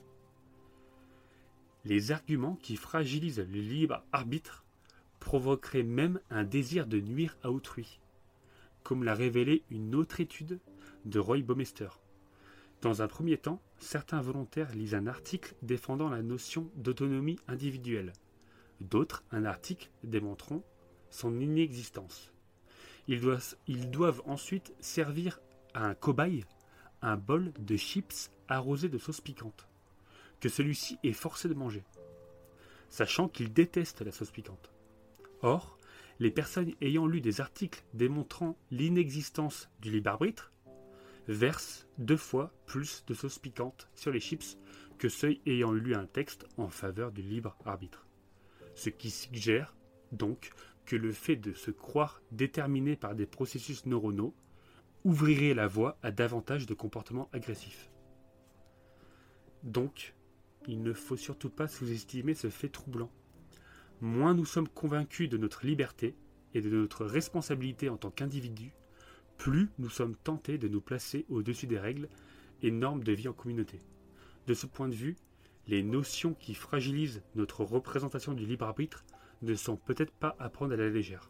[1.85, 4.63] Les arguments qui fragilisent le libre arbitre
[5.19, 7.99] provoqueraient même un désir de nuire à autrui,
[8.83, 10.59] comme l'a révélé une autre étude
[11.05, 11.89] de Roy Baumeister.
[12.81, 18.11] Dans un premier temps, certains volontaires lisent un article défendant la notion d'autonomie individuelle.
[18.81, 20.63] D'autres, un article démontrant
[21.09, 22.32] son inexistence.
[23.07, 25.39] Ils doivent, ensuite servir
[25.73, 26.45] à un cobaye
[27.01, 29.67] un bol de chips arrosé de sauce piquante,
[30.39, 31.83] que celui-ci est forcé de manger,
[32.89, 34.71] sachant qu'il déteste la sauce piquante.
[35.41, 35.77] Or,
[36.19, 40.51] les personnes ayant lu des articles démontrant l'inexistence du libre arbitre
[41.27, 44.57] versent deux fois plus de sauce piquante sur les chips
[44.97, 48.05] que ceux ayant lu un texte en faveur du libre arbitre.
[48.75, 49.75] Ce qui suggère
[50.11, 50.51] donc
[50.85, 54.33] que le fait de se croire déterminé par des processus neuronaux
[55.03, 57.89] ouvrirait la voie à davantage de comportements agressifs.
[59.63, 60.13] Donc,
[60.67, 63.11] il ne faut surtout pas sous-estimer ce fait troublant.
[64.01, 66.15] Moins nous sommes convaincus de notre liberté
[66.53, 68.73] et de notre responsabilité en tant qu'individu,
[69.37, 72.09] plus nous sommes tentés de nous placer au-dessus des règles
[72.61, 73.79] et normes de vie en communauté.
[74.47, 75.15] De ce point de vue,
[75.67, 79.05] les notions qui fragilisent notre représentation du libre arbitre
[79.43, 81.29] ne sont peut-être pas à prendre à la légère.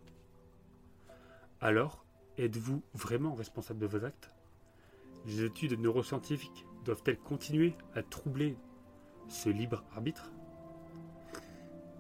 [1.61, 2.05] Alors,
[2.37, 4.31] êtes-vous vraiment responsable de vos actes?
[5.25, 8.57] Les études neuroscientifiques doivent-elles continuer à troubler
[9.29, 10.31] ce libre arbitre?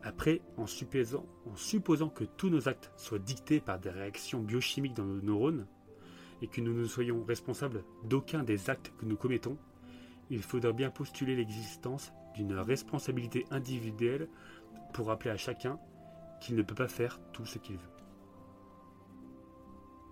[0.03, 1.25] Après, en supposant,
[2.09, 5.65] que tous nos actes soient dictés par des réactions biochimiques dans nos neurones,
[6.41, 9.57] et que nous ne soyons responsables d'aucun des actes que nous commettons,
[10.29, 14.27] il faudra bien postuler l'existence d'une responsabilité individuelle
[14.93, 15.79] pour rappeler à chacun
[16.43, 17.89] qu'il ne peut pas faire tout ce qu'il veut.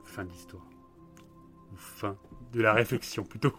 [0.05, 0.65] Fin de l'histoire.
[1.73, 2.17] Ou fin
[2.53, 3.53] de la réflexion plutôt.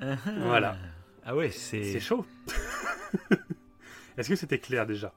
[0.00, 0.76] voilà.
[1.24, 1.84] Ah ouais, c'est.
[1.84, 2.24] C'est chaud.
[4.16, 5.12] Est-ce que c'était clair déjà?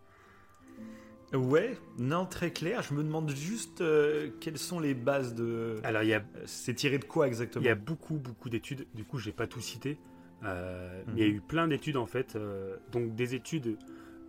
[1.33, 2.83] Ouais, non, très clair.
[2.83, 5.79] Je me demande juste euh, quelles sont les bases de.
[5.83, 6.23] Alors, il y a.
[6.45, 7.63] C'est tiré de quoi exactement?
[7.63, 8.85] Il y a beaucoup, beaucoup d'études.
[8.93, 9.97] Du coup, je n'ai pas tout cité.
[10.43, 11.35] Euh, Il y a Mhm.
[11.35, 12.35] eu plein d'études en fait.
[12.35, 13.77] euh, donc, des études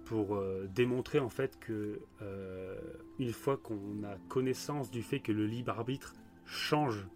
[0.04, 2.78] pour euh, démontrer en fait que euh,
[3.18, 6.14] une fois qu'on a connaissance du fait que le libre arbitre
[6.46, 7.06] change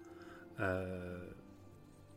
[0.61, 1.19] euh,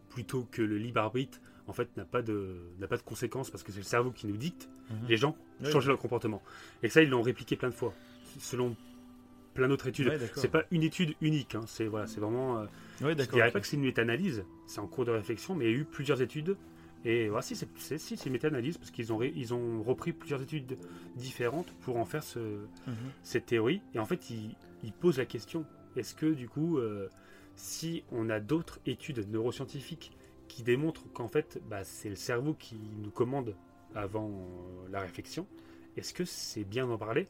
[0.09, 3.63] plutôt que le libre arbitre en fait n'a pas de n'a pas de conséquences parce
[3.63, 5.07] que c'est le cerveau qui nous dicte Mhm.
[5.07, 5.37] les gens
[5.71, 6.41] changent leur comportement
[6.83, 7.93] et ça ils l'ont répliqué plein de fois
[8.39, 8.75] selon
[9.53, 12.65] plein d'autres études Ouais, c'est pas une étude unique hein, c'est voilà c'est vraiment
[13.01, 15.71] Ouais, je dirais pas que c'est une méta-analyse, c'est en cours de réflexion, mais il
[15.71, 16.55] y a eu plusieurs études.
[17.03, 19.81] Et voilà, si, c'est c'est- si, c'est une méta-analyse, parce qu'ils ont, ré- ils ont
[19.81, 20.77] repris plusieurs études
[21.15, 22.93] différentes pour en faire ce, Mhm.
[23.23, 23.81] cette théorie.
[23.95, 25.65] Et en fait, ils, ils posent la question
[25.95, 27.09] est-ce que, du coup, euh,
[27.55, 30.15] si on a d'autres études neuroscientifiques
[30.47, 33.55] qui démontrent qu'en fait, bah, c'est le cerveau qui nous commande
[33.95, 35.47] avant euh, la réflexion,
[35.97, 37.27] est-ce que c'est bien d'en parler?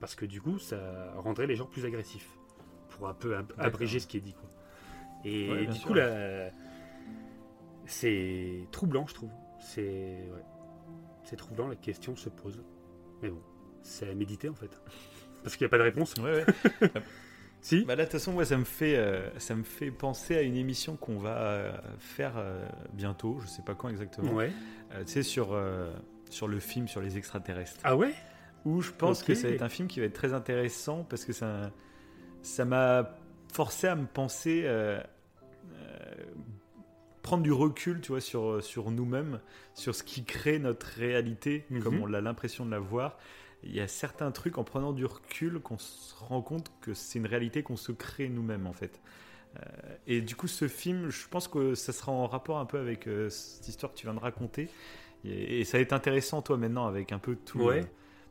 [0.00, 2.28] Parce que, du coup, ça rendrait les gens plus agressifs,
[2.90, 4.34] pour un peu ab- abréger ce qui est dit.
[4.34, 4.50] Quoi.
[5.24, 5.88] Et Ouais, du sûr.
[5.88, 6.50] coup, là,
[7.86, 9.30] c'est troublant, je trouve.
[9.60, 11.36] C'est ouais.
[11.36, 12.62] troublant, la question se pose.
[13.22, 13.40] Mais bon,
[13.82, 14.70] c'est à méditer en fait.
[15.42, 16.14] Parce qu'il n'y a pas de réponse.
[16.16, 16.44] Ouais,
[16.80, 16.90] ouais.
[17.64, 20.36] Si Bah là, de toute façon, moi, ça me fait, euh, ça me fait penser
[20.36, 22.62] à une émission qu'on va euh, faire euh,
[22.92, 24.34] bientôt, je sais pas quand exactement.
[24.34, 24.52] Ouais.
[25.06, 25.58] Tu sais, sur,
[26.28, 27.80] sur le film sur les extraterrestres.
[27.82, 28.14] Ah ouais?
[28.66, 31.24] Où je pense que ça va être un film qui va être très intéressant parce
[31.24, 31.72] que ça
[32.42, 33.16] ça m'a
[33.52, 34.64] forcé à me penser
[37.24, 39.40] prendre du recul, tu vois, sur, sur nous-mêmes,
[39.74, 41.82] sur ce qui crée notre réalité, Mhm.
[41.82, 43.18] comme on a l'impression de la voir.
[43.64, 47.18] Il y a certains trucs en prenant du recul qu'on se rend compte que c'est
[47.18, 49.00] une réalité qu'on se crée nous-mêmes en fait.
[49.56, 49.60] Euh,
[50.06, 53.06] et du coup, ce film, je pense que ça sera en rapport un peu avec
[53.08, 54.68] euh, cette histoire que tu viens de raconter.
[55.24, 57.80] Et, et ça va être intéressant, toi, maintenant, avec un peu tout, Ouais.
[57.80, 57.84] euh,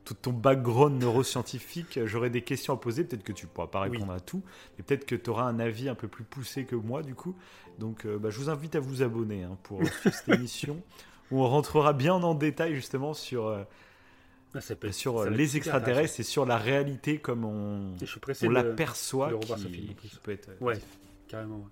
[0.04, 1.98] tout ton background neuroscientifique.
[2.04, 3.04] J'aurai des questions à poser.
[3.04, 3.90] Peut-être que tu pourras pas Oui.
[3.90, 4.42] répondre à tout.
[4.76, 7.34] Mais peut-être que tu auras un avis un peu plus poussé que moi, du coup.
[7.78, 10.82] Donc, euh, bah, je vous invite à vous abonner hein, pour euh, cette émission
[11.30, 13.64] où on rentrera bien en détail, justement, sur, euh,
[14.54, 17.92] Ah, ça peut être- sur ça les extraterrestres et sur la réalité comme on,
[18.42, 20.08] on l'aperçoit de revoir ce qui, film, en plus.
[20.10, 20.78] qui peut être Ouais,
[21.26, 21.56] carrément.
[21.56, 21.70] ouais.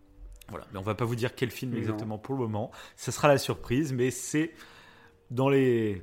[0.49, 2.71] voilà, mais on va pas vous dire quel film exactement pour le moment.
[2.97, 4.53] Ça sera la surprise, mais c'est
[5.31, 6.03] dans les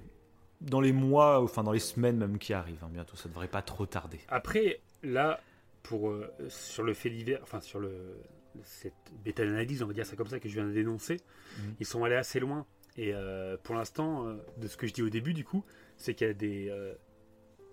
[0.61, 2.84] dans les mois, enfin dans les semaines même qui arrivent.
[2.84, 4.19] hein, bientôt, ça devrait pas trop tarder.
[4.27, 5.40] Après, là,
[5.84, 8.18] pour, euh, sur le fait divers, enfin sur le,
[8.64, 11.18] cette bêta-analyse, on va dire ça comme ça, que je viens de dénoncer,
[11.57, 11.76] Mhm.
[11.80, 12.65] ils sont allés assez loin.
[12.98, 15.64] Et euh, pour l'instant, euh, de ce que je dis au début, du coup,
[15.95, 16.73] c'est qu'il y a des,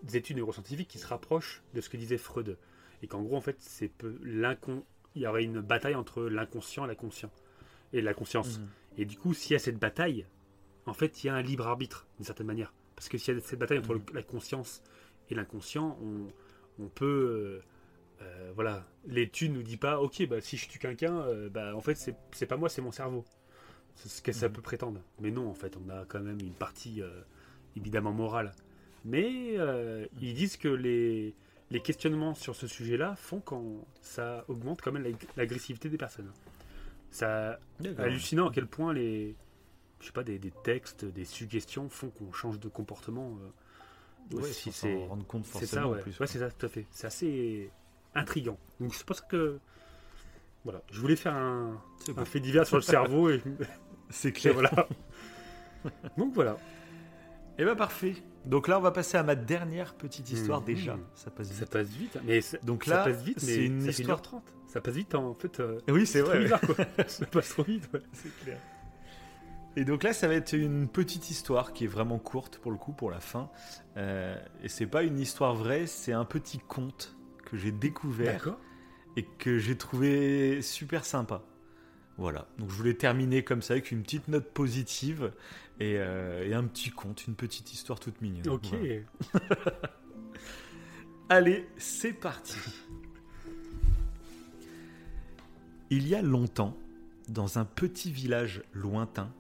[0.03, 2.57] des études neuroscientifiques qui se rapprochent de ce que disait Freud.
[3.03, 3.91] Et qu'en gros, en fait, c'est
[4.23, 4.85] l'incon...
[5.15, 7.31] il y aurait une bataille entre l'inconscient et la conscient.
[7.93, 8.59] Et la conscience.
[8.61, 8.69] Mhm.
[8.99, 10.27] Et du coup, s'il y a cette bataille,
[10.87, 12.73] en fait, il y a un libre arbitre, d'une certaine manière.
[12.95, 14.83] Parce que s'il y a cette bataille entre le- la conscience
[15.31, 17.05] et l'inconscient, on, on peut.
[18.21, 18.87] euh, euh, voilà.
[19.07, 21.97] L'étude nous dit pas, ok, bah, si je tue quelqu'un, euh, bah, en fait,
[22.33, 23.25] c'est pas moi, c'est mon cerveau.
[23.97, 24.55] C'est ce que ça Mhm.
[24.55, 25.01] peut prétendre.
[25.21, 27.11] Mais non, en fait, on a quand même une partie euh,
[27.77, 28.53] évidemment morale.
[29.05, 31.35] Mais euh, ils disent que les,
[31.71, 33.65] les questionnements sur ce sujet-là font quand
[34.01, 36.31] ça augmente quand même l'ag- l'agressivité des personnes.
[37.11, 37.59] Ça,
[37.99, 39.35] hallucinant à quel point les
[40.01, 44.51] je sais pas des, des textes des suggestions font qu'on change de comportement euh, Ouais,
[44.53, 46.19] sans c'est rendre compte forcément ça en ouais, plus.
[46.19, 47.71] Ouais, c'est ça tout à fait c'est assez
[48.15, 49.59] intriguant donc c'est pour ça que
[50.65, 52.25] voilà je voulais faire un, un bon.
[52.25, 53.41] fait divers sur le cerveau et,
[54.11, 54.55] C'est et clair.
[54.55, 54.89] voilà
[56.19, 56.57] donc voilà
[57.59, 58.15] Et bah parfait.
[58.45, 60.67] Donc là, on va passer à ma dernière petite histoire Mhm.
[60.67, 60.99] déjà.
[61.15, 61.71] Ça passe ça vite.
[61.71, 62.21] passe vite hein.
[62.25, 64.21] mais ça, Donc ça là, c'est une ça histoire.
[64.21, 66.41] 1h30 ça passe vite en fait euh, Oui, c'est vrai.
[66.41, 66.75] bizarre quoi
[67.09, 68.03] ça passe trop vite ouais.
[68.13, 68.59] C'est clair.
[69.77, 72.79] Et donc là, ça va être une petite histoire qui est vraiment courte pour le
[72.79, 73.51] coup, pour la fin.
[73.99, 78.57] Euh, et c'est pas une histoire vraie, c'est un petit conte que j'ai découvert
[79.17, 81.43] et que j'ai trouvé super sympa.
[82.17, 82.49] Voilà.
[82.59, 85.33] Donc je voulais terminer comme ça avec une petite note positive
[85.79, 88.49] et, euh, et un petit conte, une petite histoire toute mignonne.
[88.49, 88.69] ok
[89.33, 89.77] Voilà.
[91.29, 92.57] Allez, c'est parti.
[95.91, 96.77] Il y a longtemps,
[97.29, 99.33] dans un petit village lointain,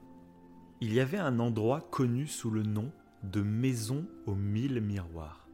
[0.80, 2.90] il y avait un endroit connu sous le nom
[3.22, 5.48] de Maison aux mille miroirs.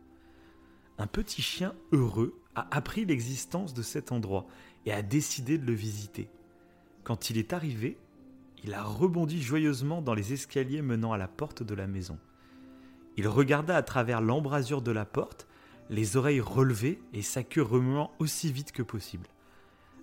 [0.98, 4.46] Un petit chien heureux a appris l'existence de cet endroit
[4.84, 6.28] et a décidé de le visiter.
[7.04, 7.98] Quand il est arrivé,
[8.64, 12.18] il a rebondi joyeusement dans les escaliers menant à la porte de la maison.
[13.16, 15.46] Il regarda à travers l'embrasure de la porte,
[15.90, 19.28] les oreilles relevées et sa queue remuant aussi vite que possible.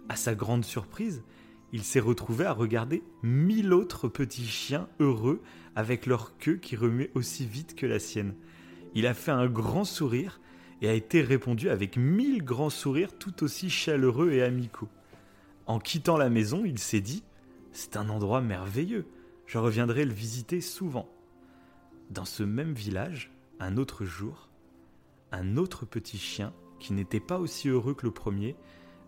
[0.08, 1.24] À sa grande surprise,
[1.72, 5.42] il s'est retrouvé à regarder mille autres petits chiens heureux
[5.76, 8.34] avec leur queue qui remuait aussi vite que la sienne.
[8.96, 10.40] Il a fait un grand sourire
[10.82, 14.90] et a été répondu avec mille grands sourires tout aussi chaleureux et amicaux.
[15.68, 17.24] En quittant la maison, il s'est dit
[17.72, 19.06] C'est un endroit merveilleux,
[19.46, 21.08] je reviendrai le visiter souvent.
[22.10, 24.50] Dans ce même village, un autre jour,
[25.32, 28.56] un autre petit chien, qui n'était pas aussi heureux que le premier,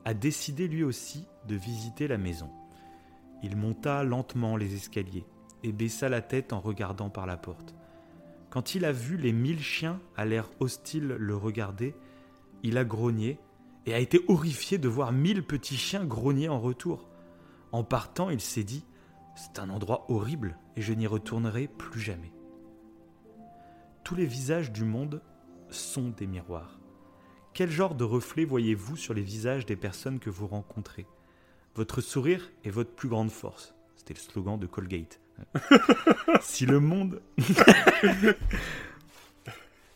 [0.06, 2.50] a décidé lui aussi de visiter la maison.
[3.44, 5.26] Il monta lentement les escaliers
[5.64, 7.76] et baissa la tête en regardant par la porte.
[8.50, 11.96] Quand il a vu les mille chiens à l'air hostile le regarder,
[12.64, 13.40] il a grogné
[13.86, 17.08] et a été horrifié de voir mille petits chiens grogner en retour.
[17.72, 18.84] En partant, il s'est dit
[19.36, 22.32] C'est un endroit horrible et je n'y retournerai plus jamais.
[24.04, 25.22] Tous les visages du monde
[25.70, 26.81] sont des miroirs.
[27.54, 31.06] Quel genre de reflet voyez-vous sur les visages des personnes que vous rencontrez?
[31.76, 33.76] Votre sourire est votre plus grande force.
[33.96, 35.20] C'était le slogan de Colgate.
[36.42, 37.22] si le monde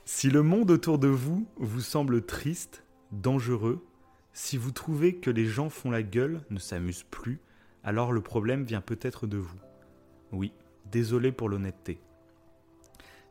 [0.05, 3.85] Si le monde autour de vous vous semble triste, dangereux,
[4.33, 7.39] si vous trouvez que les gens font la gueule, ne s'amusent plus,
[7.83, 9.59] alors le problème vient peut-être de vous.
[10.31, 10.51] Oui,
[10.91, 11.99] désolé pour l'honnêteté.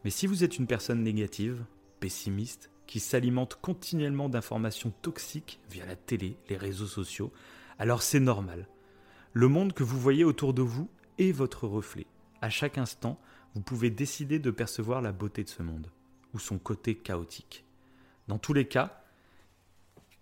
[0.03, 1.65] Mais si vous êtes une personne négative,
[2.01, 7.33] pessimiste, qui s'alimente continuellement d'informations toxiques via la télé, les réseaux sociaux,
[7.79, 8.69] alors c'est normal.
[9.33, 10.89] Le monde que vous voyez autour de vous
[11.19, 12.07] est votre reflet.
[12.41, 13.19] À chaque instant,
[13.55, 15.91] vous pouvez décider de percevoir la beauté de ce monde,
[16.35, 17.65] ou son côté chaotique.
[18.29, 19.03] Dans tous les cas,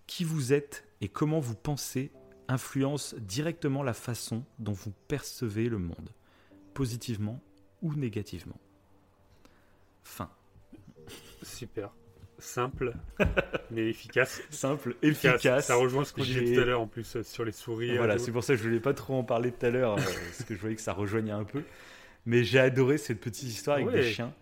[0.07, 2.13] qui vous êtes et comment vous pensez
[2.49, 6.11] influence directement la façon dont vous percevez le monde,
[6.75, 7.41] positivement
[7.81, 8.59] ou négativement.
[10.05, 10.31] Fin.
[11.43, 11.93] Super.
[12.43, 12.93] Simple,
[13.70, 14.43] mais efficace.
[14.51, 15.66] Simple, efficace.
[15.66, 17.97] Ça rejoint ce que j'ai dit tout à l'heure en plus euh, sur les souris.
[17.97, 20.02] Voilà, c'est pour ça que je voulais pas trop en parler tout à l'heure, euh,
[20.27, 21.62] parce que je voyais que ça rejoignait un peu.
[22.27, 24.35] Mais j'ai adoré cette petite histoire avec des chiens.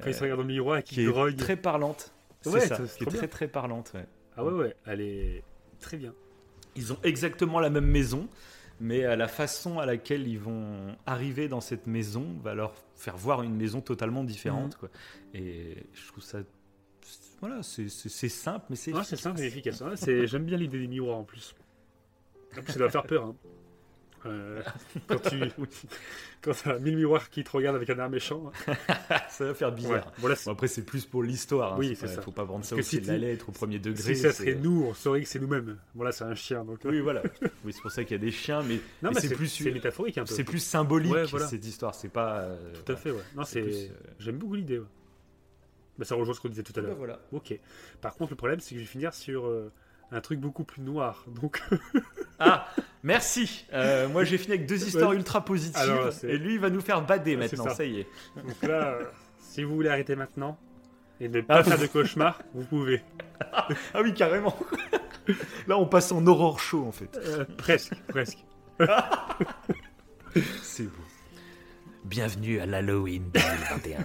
[0.00, 2.12] Quand ils se regardent dans le miroir et qui est très parlante.
[2.42, 3.94] C'est ça, qui est très très parlante.
[4.36, 5.42] Ah ouais, ouais, elle est
[5.80, 6.14] très bien.
[6.76, 8.28] Ils ont exactement la même maison,
[8.78, 13.42] mais la façon à laquelle ils vont arriver dans cette maison va leur faire voir
[13.42, 14.74] une maison totalement différente.
[14.74, 14.80] Mhm.
[14.80, 14.88] Quoi.
[15.32, 16.40] Et je trouve ça.
[17.40, 18.92] Voilà, c'est simple, mais c'est.
[19.04, 19.82] c'est simple et efficace.
[20.04, 21.54] J'aime bien l'idée des miroirs en plus.
[22.56, 23.24] En plus, ça doit faire peur.
[23.24, 23.36] Hein.
[24.26, 24.62] Euh,
[25.06, 25.40] quand tu
[26.42, 28.50] quand as 1000 miroirs qui te regardent avec un air méchant,
[29.28, 30.12] ça va faire bizarre.
[30.18, 31.74] Bon, après, c'est plus pour l'histoire.
[31.74, 32.22] Hein, oui, c'est ça.
[32.22, 34.14] Faut pas prendre ça au de la lettre au premier degré.
[34.14, 35.78] Si ça serait nous, on saurait que c'est nous-mêmes.
[35.94, 36.64] Voilà, c'est un chien.
[36.64, 36.80] Donc...
[36.84, 37.22] Oui, voilà.
[37.64, 38.80] Oui, c'est pour ça qu'il y a des chiens, mais,
[39.14, 40.34] c'est plus c'est métaphorique un peu.
[40.34, 41.14] C'est plus symbolique
[41.48, 41.94] cette histoire.
[41.94, 42.38] C'est pas.
[42.40, 43.10] Euh, tout à fait.
[43.10, 43.22] Ouais.
[43.56, 44.80] Euh, j'aime beaucoup l'idée.
[45.98, 46.96] Bah, ça rejoint ce qu'on disait tout à l'heure.
[46.96, 47.18] voilà.
[47.32, 47.58] Ok.
[48.00, 49.50] Par contre, le problème, c'est que je vais finir sur
[50.10, 51.24] un truc beaucoup plus noir.
[51.40, 51.62] Donc.
[52.38, 52.68] ah,
[53.02, 53.66] merci.
[53.72, 56.10] Euh, moi, j'ai fini avec deux histoires ultra positives.
[56.24, 57.68] et lui, il va nous faire bader maintenant.
[57.70, 57.84] Ça.
[57.84, 58.06] y est.
[58.36, 59.04] Donc là, euh,
[59.38, 60.58] si vous voulez arrêter maintenant
[61.20, 63.02] et ne pas ah, faire de cauchemar, vous pouvez.
[63.52, 63.68] ah
[64.02, 64.56] oui, carrément.
[65.66, 67.18] là, on passe en horror show en fait.
[67.24, 68.38] Euh, presque, presque.
[72.18, 74.04] Bienvenue à l'Halloween 2021.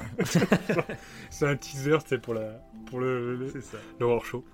[1.32, 3.52] c'est un teaser, c'est pour la pour le,
[4.24, 4.46] show.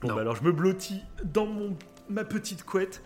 [0.00, 1.76] Bon, bah alors je me blottis dans mon,
[2.08, 3.02] ma petite couette.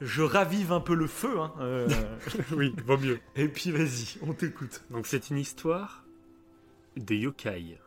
[0.00, 1.38] Je ravive un peu le feu.
[1.38, 1.86] Hein, euh.
[2.52, 3.20] oui, vaut mieux.
[3.34, 4.82] Et puis vas-y, on t'écoute.
[4.88, 6.06] Donc c'est une histoire
[6.96, 7.78] de yokai.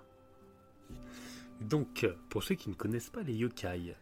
[1.60, 3.96] Donc, pour ceux qui ne connaissent pas les yokai,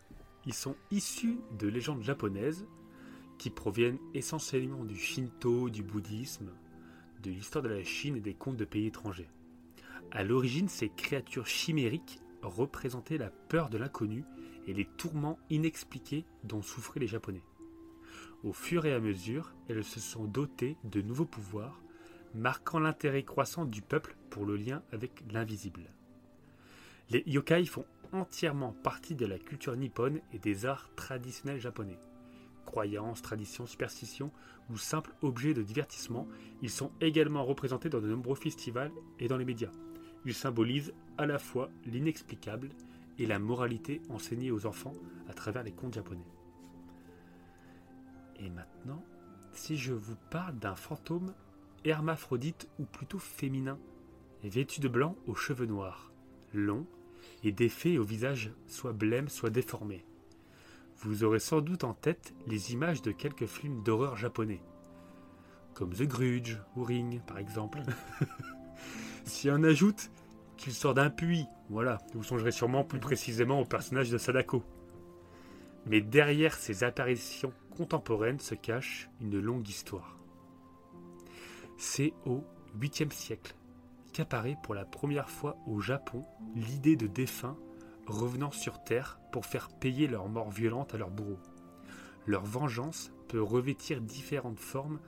[0.45, 2.65] ils sont issus de légendes japonaises
[3.37, 6.49] qui proviennent essentiellement du Shinto, du bouddhisme,
[7.23, 9.29] de l'histoire de la Chine et des contes de pays étrangers.
[10.11, 14.23] À l'origine, ces créatures chimériques représentaient la peur de l'inconnu
[14.67, 17.43] et les tourments inexpliqués dont souffraient les Japonais.
[18.43, 21.81] Au fur et à mesure, elles se sont dotées de nouveaux pouvoirs,
[22.35, 25.89] marquant l'intérêt croissant du peuple pour le lien avec l'invisible.
[27.09, 31.99] Les yokai font entièrement partie de la culture nippone et des arts traditionnels japonais.
[32.65, 34.31] Croyances, traditions, superstitions
[34.69, 36.27] ou simples objets de divertissement,
[36.61, 39.71] ils sont également représentés dans de nombreux festivals et dans les médias.
[40.25, 42.69] Ils symbolisent à la fois l'inexplicable
[43.17, 44.93] et la moralité enseignée aux enfants
[45.29, 46.27] à travers les contes japonais.
[48.39, 49.03] Et maintenant,
[49.53, 51.33] si je vous parle d'un fantôme
[51.83, 53.79] hermaphrodite ou plutôt féminin,
[54.43, 56.11] vêtu de blanc aux cheveux noirs,
[56.53, 56.85] longs
[57.43, 60.05] et défait au visage soit blême soit déformé,
[60.99, 64.61] vous aurez sans doute en tête les images de quelques films d'horreur japonais,
[65.73, 67.79] comme The Grudge ou Ring par exemple.
[69.25, 70.09] si on ajoute
[70.57, 71.45] qu'il sort d'un puits.
[71.69, 74.63] Voilà, vous songerez sûrement plus précisément au personnage de Sadako.
[75.85, 80.17] Mais derrière ces apparitions contemporaines se cache une longue histoire.
[81.77, 82.43] C'est au
[82.79, 83.55] 8e siècle
[84.13, 86.25] qu'apparaît pour la première fois au Japon
[86.55, 87.57] l'idée de défunts
[88.07, 91.39] revenant sur Terre pour faire payer leur mort violente à leurs bourreaux.
[92.25, 94.99] Leur vengeance peut revêtir différentes formes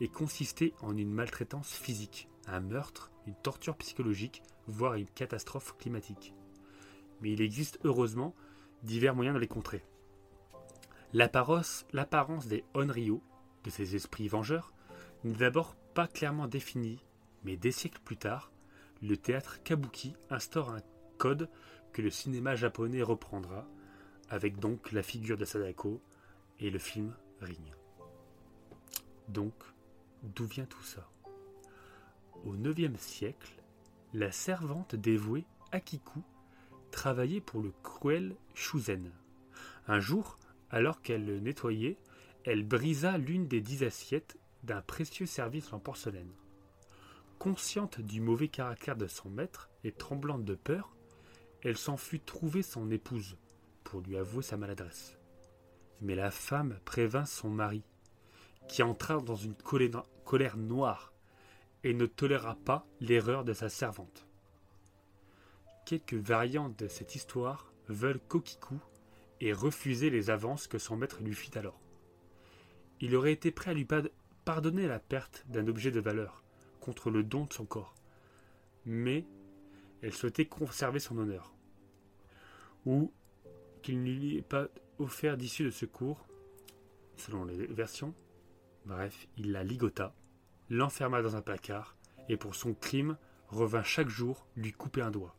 [0.00, 6.34] et consister en une maltraitance physique, un meurtre, une torture psychologique voire une catastrophe climatique.
[7.20, 8.34] Mais il existe heureusement
[8.82, 9.84] divers moyens de les contrer.
[11.12, 11.84] L'apparence
[12.46, 13.22] des Onryo,
[13.64, 14.72] de ces esprits vengeurs,
[15.24, 17.02] n'est d'abord pas clairement définie,
[17.44, 18.52] mais des siècles plus tard,
[19.02, 20.82] le théâtre kabuki instaure un
[21.18, 21.48] code
[21.98, 23.66] que le cinéma japonais reprendra,
[24.30, 26.00] avec donc la figure de Sadako
[26.60, 27.74] et le film Ring.
[29.26, 29.52] Donc,
[30.22, 31.10] d'où vient tout ça?
[32.44, 33.52] Au IXe siècle,
[34.14, 36.22] la servante dévouée Akiku
[36.92, 39.10] travaillait pour le cruel Shuzen.
[39.88, 40.38] Un jour,
[40.70, 41.98] alors qu'elle le nettoyait,
[42.44, 46.30] elle brisa l'une des dix assiettes d'un précieux service en porcelaine.
[47.40, 50.94] Consciente du mauvais caractère de son maître et tremblante de peur,
[51.62, 53.36] elle s'en fut trouver son épouse
[53.84, 55.18] pour lui avouer sa maladresse.
[56.00, 57.82] Mais la femme prévint son mari,
[58.68, 59.54] qui entra dans une
[60.24, 61.12] colère noire
[61.84, 64.26] et ne toléra pas l'erreur de sa servante.
[65.86, 68.74] quelques variantes de cette histoire veulent Kokiku
[69.40, 71.80] et refuser les avances que son maître lui fit alors.
[73.00, 73.86] Il aurait été prêt à lui
[74.44, 76.42] pardonner la perte d'un objet de valeur
[76.80, 77.94] contre le don de son corps,
[78.84, 79.24] mais
[80.02, 81.54] elle souhaitait conserver son honneur,
[82.86, 83.12] ou
[83.82, 84.68] qu'il ne lui ait pas
[84.98, 86.26] offert d'issue de secours,
[87.16, 88.14] selon les versions.
[88.86, 90.14] Bref, il la ligota,
[90.70, 91.96] l'enferma dans un placard,
[92.28, 93.16] et pour son crime
[93.48, 95.36] revint chaque jour lui couper un doigt.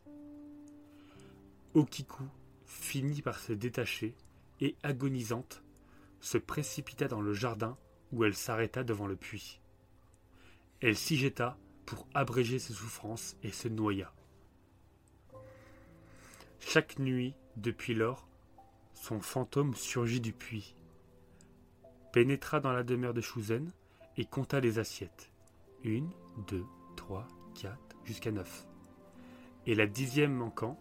[1.74, 2.24] Okiku
[2.66, 4.16] finit par se détacher
[4.60, 5.64] et, agonisante,
[6.20, 7.78] se précipita dans le jardin
[8.12, 9.62] où elle s'arrêta devant le puits.
[10.82, 14.14] Elle s'y jeta pour abréger ses souffrances et se noya.
[16.60, 18.28] Chaque nuit, depuis lors,
[18.94, 20.76] son fantôme surgit du puits,
[22.12, 23.72] pénétra dans la demeure de Shuzen
[24.18, 25.32] et compta les assiettes.
[25.84, 26.10] Une,
[26.48, 26.66] deux,
[26.96, 28.68] trois, quatre, jusqu'à neuf.
[29.66, 30.78] Et la dixième manquant,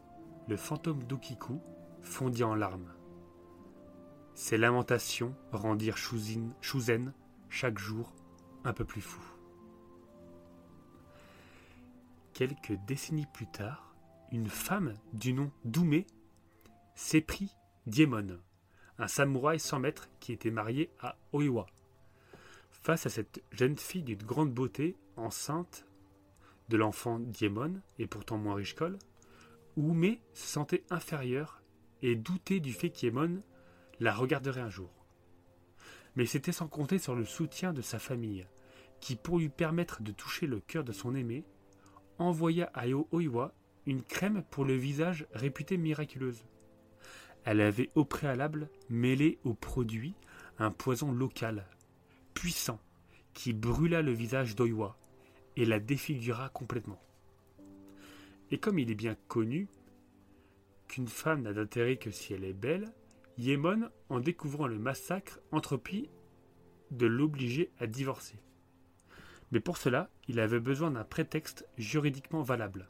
[0.48, 1.60] le fantôme d'Okiku
[2.02, 2.92] fondit en larmes.
[4.34, 7.12] Ses lamentations rendirent Shuzen
[7.48, 8.12] chaque jour
[8.64, 9.22] un peu plus fou.
[12.34, 13.87] Quelques décennies plus tard,
[14.32, 16.04] une femme du nom d'Ume
[16.94, 17.54] s'éprit
[17.86, 18.38] Diemon,
[18.98, 21.66] un samouraï sans maître qui était marié à Oiwa.
[22.70, 25.86] Face à cette jeune fille d'une grande beauté, enceinte
[26.68, 28.98] de l'enfant Diemon et pourtant moins riche qu'elle,
[29.76, 31.62] Ume se sentait inférieure
[32.02, 33.42] et doutait du fait qu'Iemon
[34.00, 34.90] la regarderait un jour.
[36.16, 38.46] Mais c'était sans compter sur le soutien de sa famille,
[39.00, 41.44] qui, pour lui permettre de toucher le cœur de son aimé,
[42.18, 43.54] envoya à Oiwa
[43.88, 46.44] une crème pour le visage réputée miraculeuse.
[47.46, 50.12] Elle avait au préalable mêlé au produit
[50.58, 51.64] un poison local,
[52.34, 52.78] puissant,
[53.32, 54.98] qui brûla le visage d'Oiwa
[55.56, 57.00] et la défigura complètement.
[58.50, 59.68] Et comme il est bien connu
[60.86, 62.92] qu'une femme n'a d'intérêt que si elle est belle,
[63.38, 66.10] Yémon, en découvrant le massacre, entreprit
[66.90, 68.36] de l'obliger à divorcer.
[69.50, 72.86] Mais pour cela, il avait besoin d'un prétexte juridiquement valable.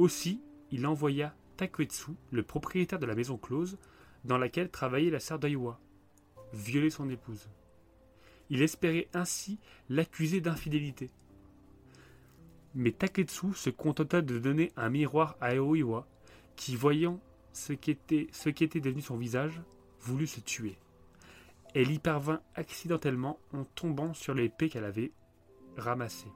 [0.00, 0.40] Aussi,
[0.70, 3.76] il envoya Takuetsu, le propriétaire de la maison close,
[4.24, 5.78] dans laquelle travaillait la sœur d'Aiwa,
[6.54, 7.50] violer son épouse.
[8.48, 9.58] Il espérait ainsi
[9.90, 11.10] l'accuser d'infidélité.
[12.74, 16.06] Mais Taketsu se contenta de donner un miroir à Aoiwa,
[16.56, 17.20] qui, voyant
[17.52, 19.60] ce qui était, ce qui était devenu son visage,
[20.00, 20.78] voulut se tuer.
[21.74, 25.12] Elle y parvint accidentellement en tombant sur l'épée qu'elle avait
[25.76, 26.32] ramassée.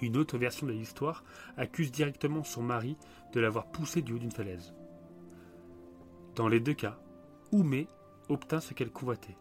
[0.00, 1.24] Une autre version de l'histoire
[1.56, 2.96] accuse directement son mari
[3.32, 4.74] de l'avoir poussée du haut d'une falaise.
[6.36, 6.98] Dans les deux cas,
[7.52, 7.88] Oumé
[8.28, 9.36] obtint ce qu'elle convoitait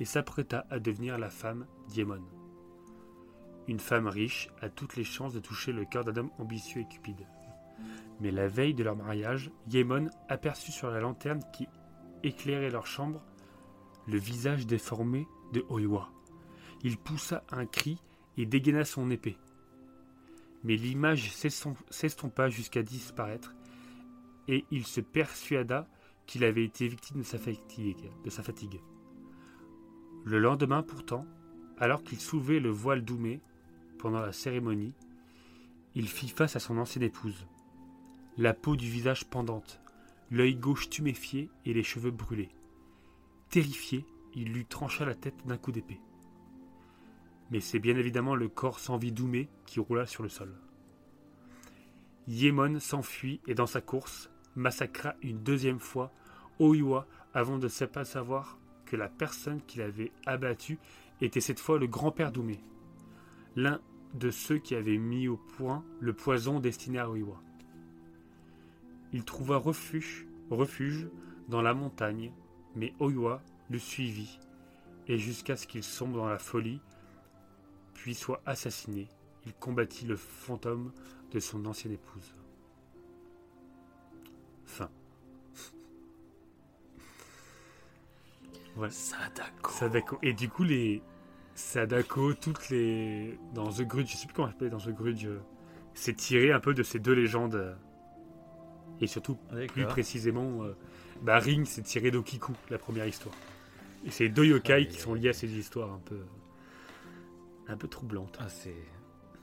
[0.00, 2.22] et s'apprêta à devenir la femme d'Iemon.
[3.66, 6.88] Une femme riche a toutes les chances de toucher le cœur d'un homme ambitieux et
[6.88, 7.26] cupide.
[8.20, 11.66] Mais la veille de leur mariage, Yémon aperçut sur la lanterne qui
[12.22, 13.22] éclairait leur chambre
[14.06, 16.10] le visage déformé de Oiwa.
[16.82, 17.98] Il poussa un cri
[18.36, 19.38] et dégaina son épée.
[20.64, 23.54] Mais l'image s'estompa jusqu'à disparaître,
[24.48, 25.86] et il se persuada
[26.26, 28.10] qu'il avait été victime de sa fatigue.
[28.24, 28.80] De sa fatigue.
[30.24, 31.26] Le lendemain, pourtant,
[31.78, 33.40] alors qu'il soulevait le voile d'Oumé
[33.98, 34.94] pendant la cérémonie,
[35.94, 37.46] il fit face à son ancienne épouse
[38.36, 39.80] la peau du visage pendante,
[40.30, 42.50] l'œil gauche tuméfié et les cheveux brûlés.
[43.48, 44.04] Terrifié,
[44.34, 46.00] il lui trancha la tête d'un coup d'épée.
[47.54, 50.52] Mais c'est bien évidemment le corps sans vie d'Oumé qui roula sur le sol.
[52.26, 56.12] Yémon s'enfuit et dans sa course massacra une deuxième fois
[56.58, 60.80] Oiwa avant de pas savoir que la personne qu'il avait abattue
[61.20, 62.58] était cette fois le grand-père d'Oumé,
[63.54, 63.80] l'un
[64.14, 67.40] de ceux qui avaient mis au point le poison destiné à Oiwa
[69.14, 71.06] il trouva refuge, refuge
[71.48, 72.32] dans la montagne,
[72.74, 74.40] mais Oiwa le suivit,
[75.06, 76.80] et jusqu'à ce qu'il sombre dans la folie,
[78.04, 79.08] puis soit assassiné,
[79.46, 80.92] il combattit le fantôme
[81.32, 82.34] de son ancienne épouse.
[84.66, 84.90] Fin.
[88.76, 88.90] ouais.
[88.90, 89.70] Sadako.
[89.72, 90.18] Sadako.
[90.20, 91.00] Et du coup, les
[91.54, 93.38] Sadako, toutes les.
[93.54, 95.26] Dans The Grudge, je sais plus comment s'appelle dans The Grudge,
[95.94, 97.74] c'est tiré un peu de ces deux légendes
[99.00, 100.76] et surtout, plus précisément, euh,
[101.22, 103.34] bah, Ring, c'est tiré d'Okiku, la première histoire.
[104.04, 106.20] Et c'est deux yokai qui sont liés à ces histoires un peu,
[107.68, 108.36] un peu troublantes.
[108.40, 108.74] Ah, c'est...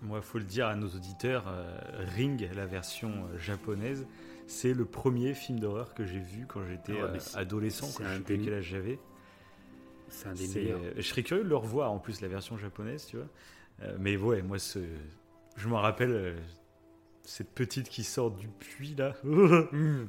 [0.02, 1.80] Moi, faut le dire à nos auditeurs, euh,
[2.16, 4.08] Ring, la version euh, japonaise,
[4.48, 7.00] c'est le premier film d'horreur que j'ai vu quand j'étais
[7.36, 9.00] adolescent, quand je sais plus quel âge j'avais.
[10.10, 10.82] C'est un des meilleurs.
[10.96, 13.28] Je serais curieux de le revoir en plus, la version japonaise, tu vois.
[14.00, 14.80] mais ouais, moi, ce...
[15.56, 16.36] je m'en rappelle,
[17.24, 19.14] cette petite qui sort du puits là.
[19.24, 20.08] Mmh.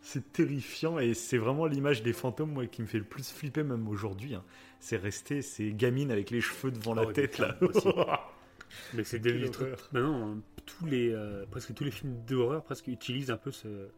[0.00, 3.62] c'est terrifiant et c'est vraiment l'image des fantômes moi qui me fait le plus flipper
[3.62, 4.34] même aujourd'hui.
[4.34, 4.44] hein.
[4.80, 7.56] C'est rester ces gamines avec les cheveux devant la ouais, tête là.
[8.94, 9.54] Mais c'est truc.
[9.68, 9.88] horreur.
[9.92, 10.36] Maintenant,
[10.66, 13.88] tous les, euh, presque tous les films d'horreur presque utilisent un peu ce.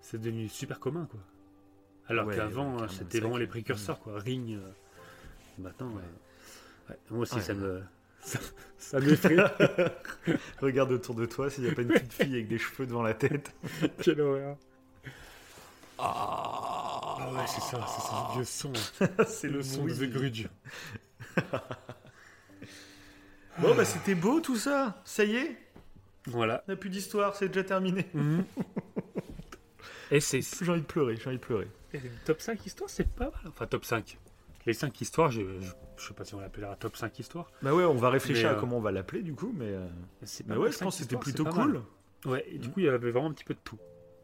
[0.00, 1.20] C'est devenu super commun, quoi.
[2.08, 4.18] Alors Ouais, qu'avant, ouais, c'était vraiment vrai les précurseurs, quoi.
[4.18, 4.54] Ring.
[4.54, 4.70] euh,
[5.58, 6.02] Maintenant, Ouais.
[6.90, 7.82] euh, moi aussi, ça me.
[8.24, 8.38] Ça,
[8.78, 9.34] ça m'effraie.
[10.60, 13.02] Regarde autour de toi s'il n'y a pas une petite fille avec des cheveux devant
[13.02, 13.52] la tête.
[14.00, 14.56] Quelle horreur.
[16.04, 18.72] Ah, Ah ouais, c'est ça, c'est ça, le vieux son.
[19.26, 20.46] c'est le son de The Grudge.
[23.60, 25.00] Bon bah c'était beau tout ça.
[25.04, 25.56] Ça y est,
[26.26, 26.64] Voilà.
[26.66, 28.06] on n'a plus d'histoire, c'est déjà terminé.
[28.14, 28.44] Mhm.
[30.10, 31.68] Et c'est J'ai envie de pleurer, j'ai envie de pleurer.
[31.94, 33.40] Et top 5 histoires, c'est pas mal.
[33.48, 34.18] Enfin, top 5.
[34.66, 37.50] Les 5 histoires, je, je, je sais pas si on l'appellera top 5 histoires.
[37.62, 39.86] Bah ouais, on va réfléchir à euh, comment on va l'appeler du coup, mais, euh,
[40.46, 41.82] mais ouais, je pense que c'était plutôt cool.
[42.26, 42.74] Ouais, et du Mhm.
[42.74, 43.78] coup, il y avait vraiment un petit peu de tout.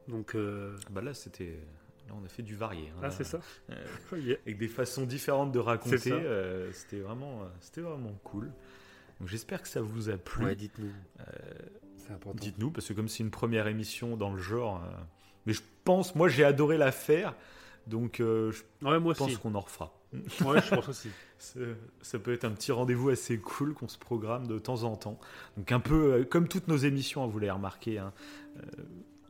[0.09, 1.59] Donc, euh, Bah là c'était,
[2.09, 2.89] là on a fait du varié.
[2.97, 3.01] hein.
[3.03, 3.41] ah, c'est ça
[3.71, 6.13] Euh, avec des façons différentes de raconter.
[6.13, 8.51] Euh, c'était vraiment, euh, c'était vraiment cool.
[9.21, 10.45] Donc j'espère que ça vous a plu.
[10.45, 10.91] Ouais, dites-nous.
[11.21, 11.25] Euh,
[11.97, 12.39] C'est important.
[12.41, 14.89] Dites-nous, parce que comme c'est une première émission dans le genre, euh,
[15.47, 17.35] mais je pense, moi j'ai adoré la faire,
[17.87, 19.93] donc euh, je Ouais, moi pense qu'on en refera.
[20.45, 21.11] Ouais, je pense aussi.
[21.41, 21.61] Ça,
[22.03, 25.21] ça peut être un petit rendez-vous assez cool qu'on se programme de temps en temps.
[25.57, 28.13] Donc un peu euh, comme toutes nos émissions, hein, vous l'avez remarqué, hein,
[28.57, 28.61] euh,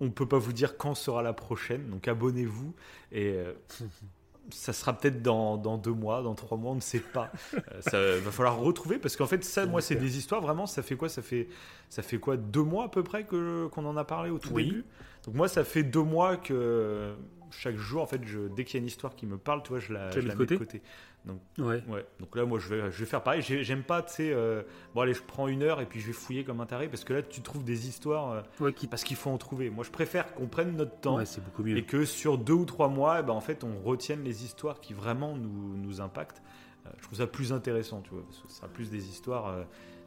[0.00, 2.74] on ne peut pas vous dire quand sera la prochaine, donc abonnez-vous
[3.12, 3.52] et euh,
[4.50, 7.30] ça sera peut-être dans, dans deux mois, dans trois mois, on ne sait pas.
[7.54, 10.82] Euh, ça va falloir retrouver parce qu'en fait ça, moi c'est des histoires vraiment, ça
[10.82, 11.08] fait quoi?
[11.08, 11.48] Ça fait
[11.90, 12.36] ça fait quoi?
[12.36, 14.66] Deux mois à peu près qu'on en a parlé au tout Oui.
[14.66, 14.84] début?
[15.26, 17.14] Donc moi ça fait deux mois que
[17.50, 19.70] chaque jour en fait, je, dès qu'il y a une histoire qui me parle, tu
[19.70, 20.82] vois, je la, je mets la de mets de côté.
[21.24, 21.82] Donc Ouais.
[21.88, 23.42] Ouais, donc là, moi, je vais, je vais faire pareil.
[23.42, 24.62] J'ai- J'aime pas, tu sais, euh,
[24.94, 27.04] bon, allez, je prends une heure et puis je vais fouiller comme un taré parce
[27.04, 28.86] que là, tu trouves des histoires euh, Ouais, qui...
[28.86, 29.68] parce qu'il faut en trouver.
[29.68, 31.76] Moi, je préfère qu'on prenne notre temps ouais c'est beaucoup mieux.
[31.76, 34.80] et que sur deux ou trois mois, eh ben, en fait, on retienne les histoires
[34.80, 36.40] qui vraiment nous, nous impactent.
[36.86, 39.54] Euh, je trouve ça plus intéressant, tu vois, parce que ce sera plus des histoires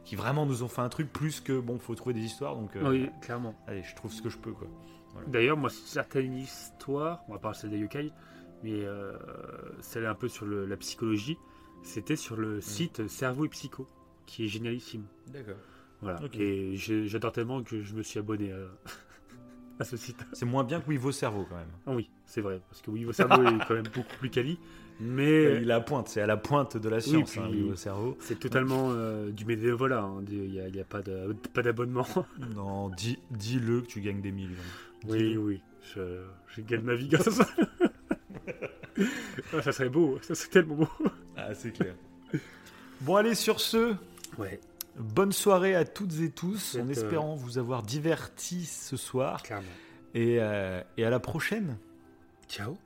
[0.04, 2.56] qui vraiment nous ont fait un truc plus que, bon, faut trouver des histoires.
[2.56, 3.54] Donc, Oui, clairement.
[3.68, 4.66] allez, je trouve ce que je peux, quoi.
[5.26, 8.10] D'ailleurs, moi, certaines histoires, on va parler celle des yokai,
[8.62, 9.12] mais euh,
[9.80, 11.36] celle un peu sur le- la psychologie,
[11.82, 13.86] c'était sur le site Cerveau et Psycho,
[14.26, 15.04] qui est génialissime.
[15.32, 15.56] D'accord.
[16.00, 16.20] Voilà.
[16.34, 18.56] Et j'adore tellement que je me suis abonné à,
[19.80, 20.24] à ce site.
[20.32, 21.68] C'est moins bien que Oui, vos cerveaux, quand même.
[21.86, 24.58] Ah oui, c'est vrai, parce que oui, vos cerveaux est quand même beaucoup plus quali,
[25.00, 27.48] mais Il est à la pointe, c'est à la pointe de la science, puis- hein,
[27.50, 28.16] Oui, vos cerveaux.
[28.20, 30.02] c'est totalement euh, du bénévolat.
[30.02, 31.02] hein, Il n'y a, pas
[31.62, 32.06] d'abonnement.
[32.54, 34.56] Non, dis- dis-le que tu gagnes des millions.
[35.08, 35.62] Oui, oui,
[35.94, 37.46] je, je gagne ma vie grâce à ça.
[39.54, 40.88] Ah, ça serait beau, ça serait tellement beau.
[41.36, 41.94] Ah, c'est clair.
[43.00, 43.94] Bon, allez, sur ce,
[44.38, 44.60] Ouais,
[44.98, 49.42] bonne soirée à toutes et tous, en euh, espérant vous avoir divertis ce soir.
[49.42, 49.66] clairement.
[50.14, 51.78] Et, euh, et à la prochaine.
[52.48, 52.76] Ciao.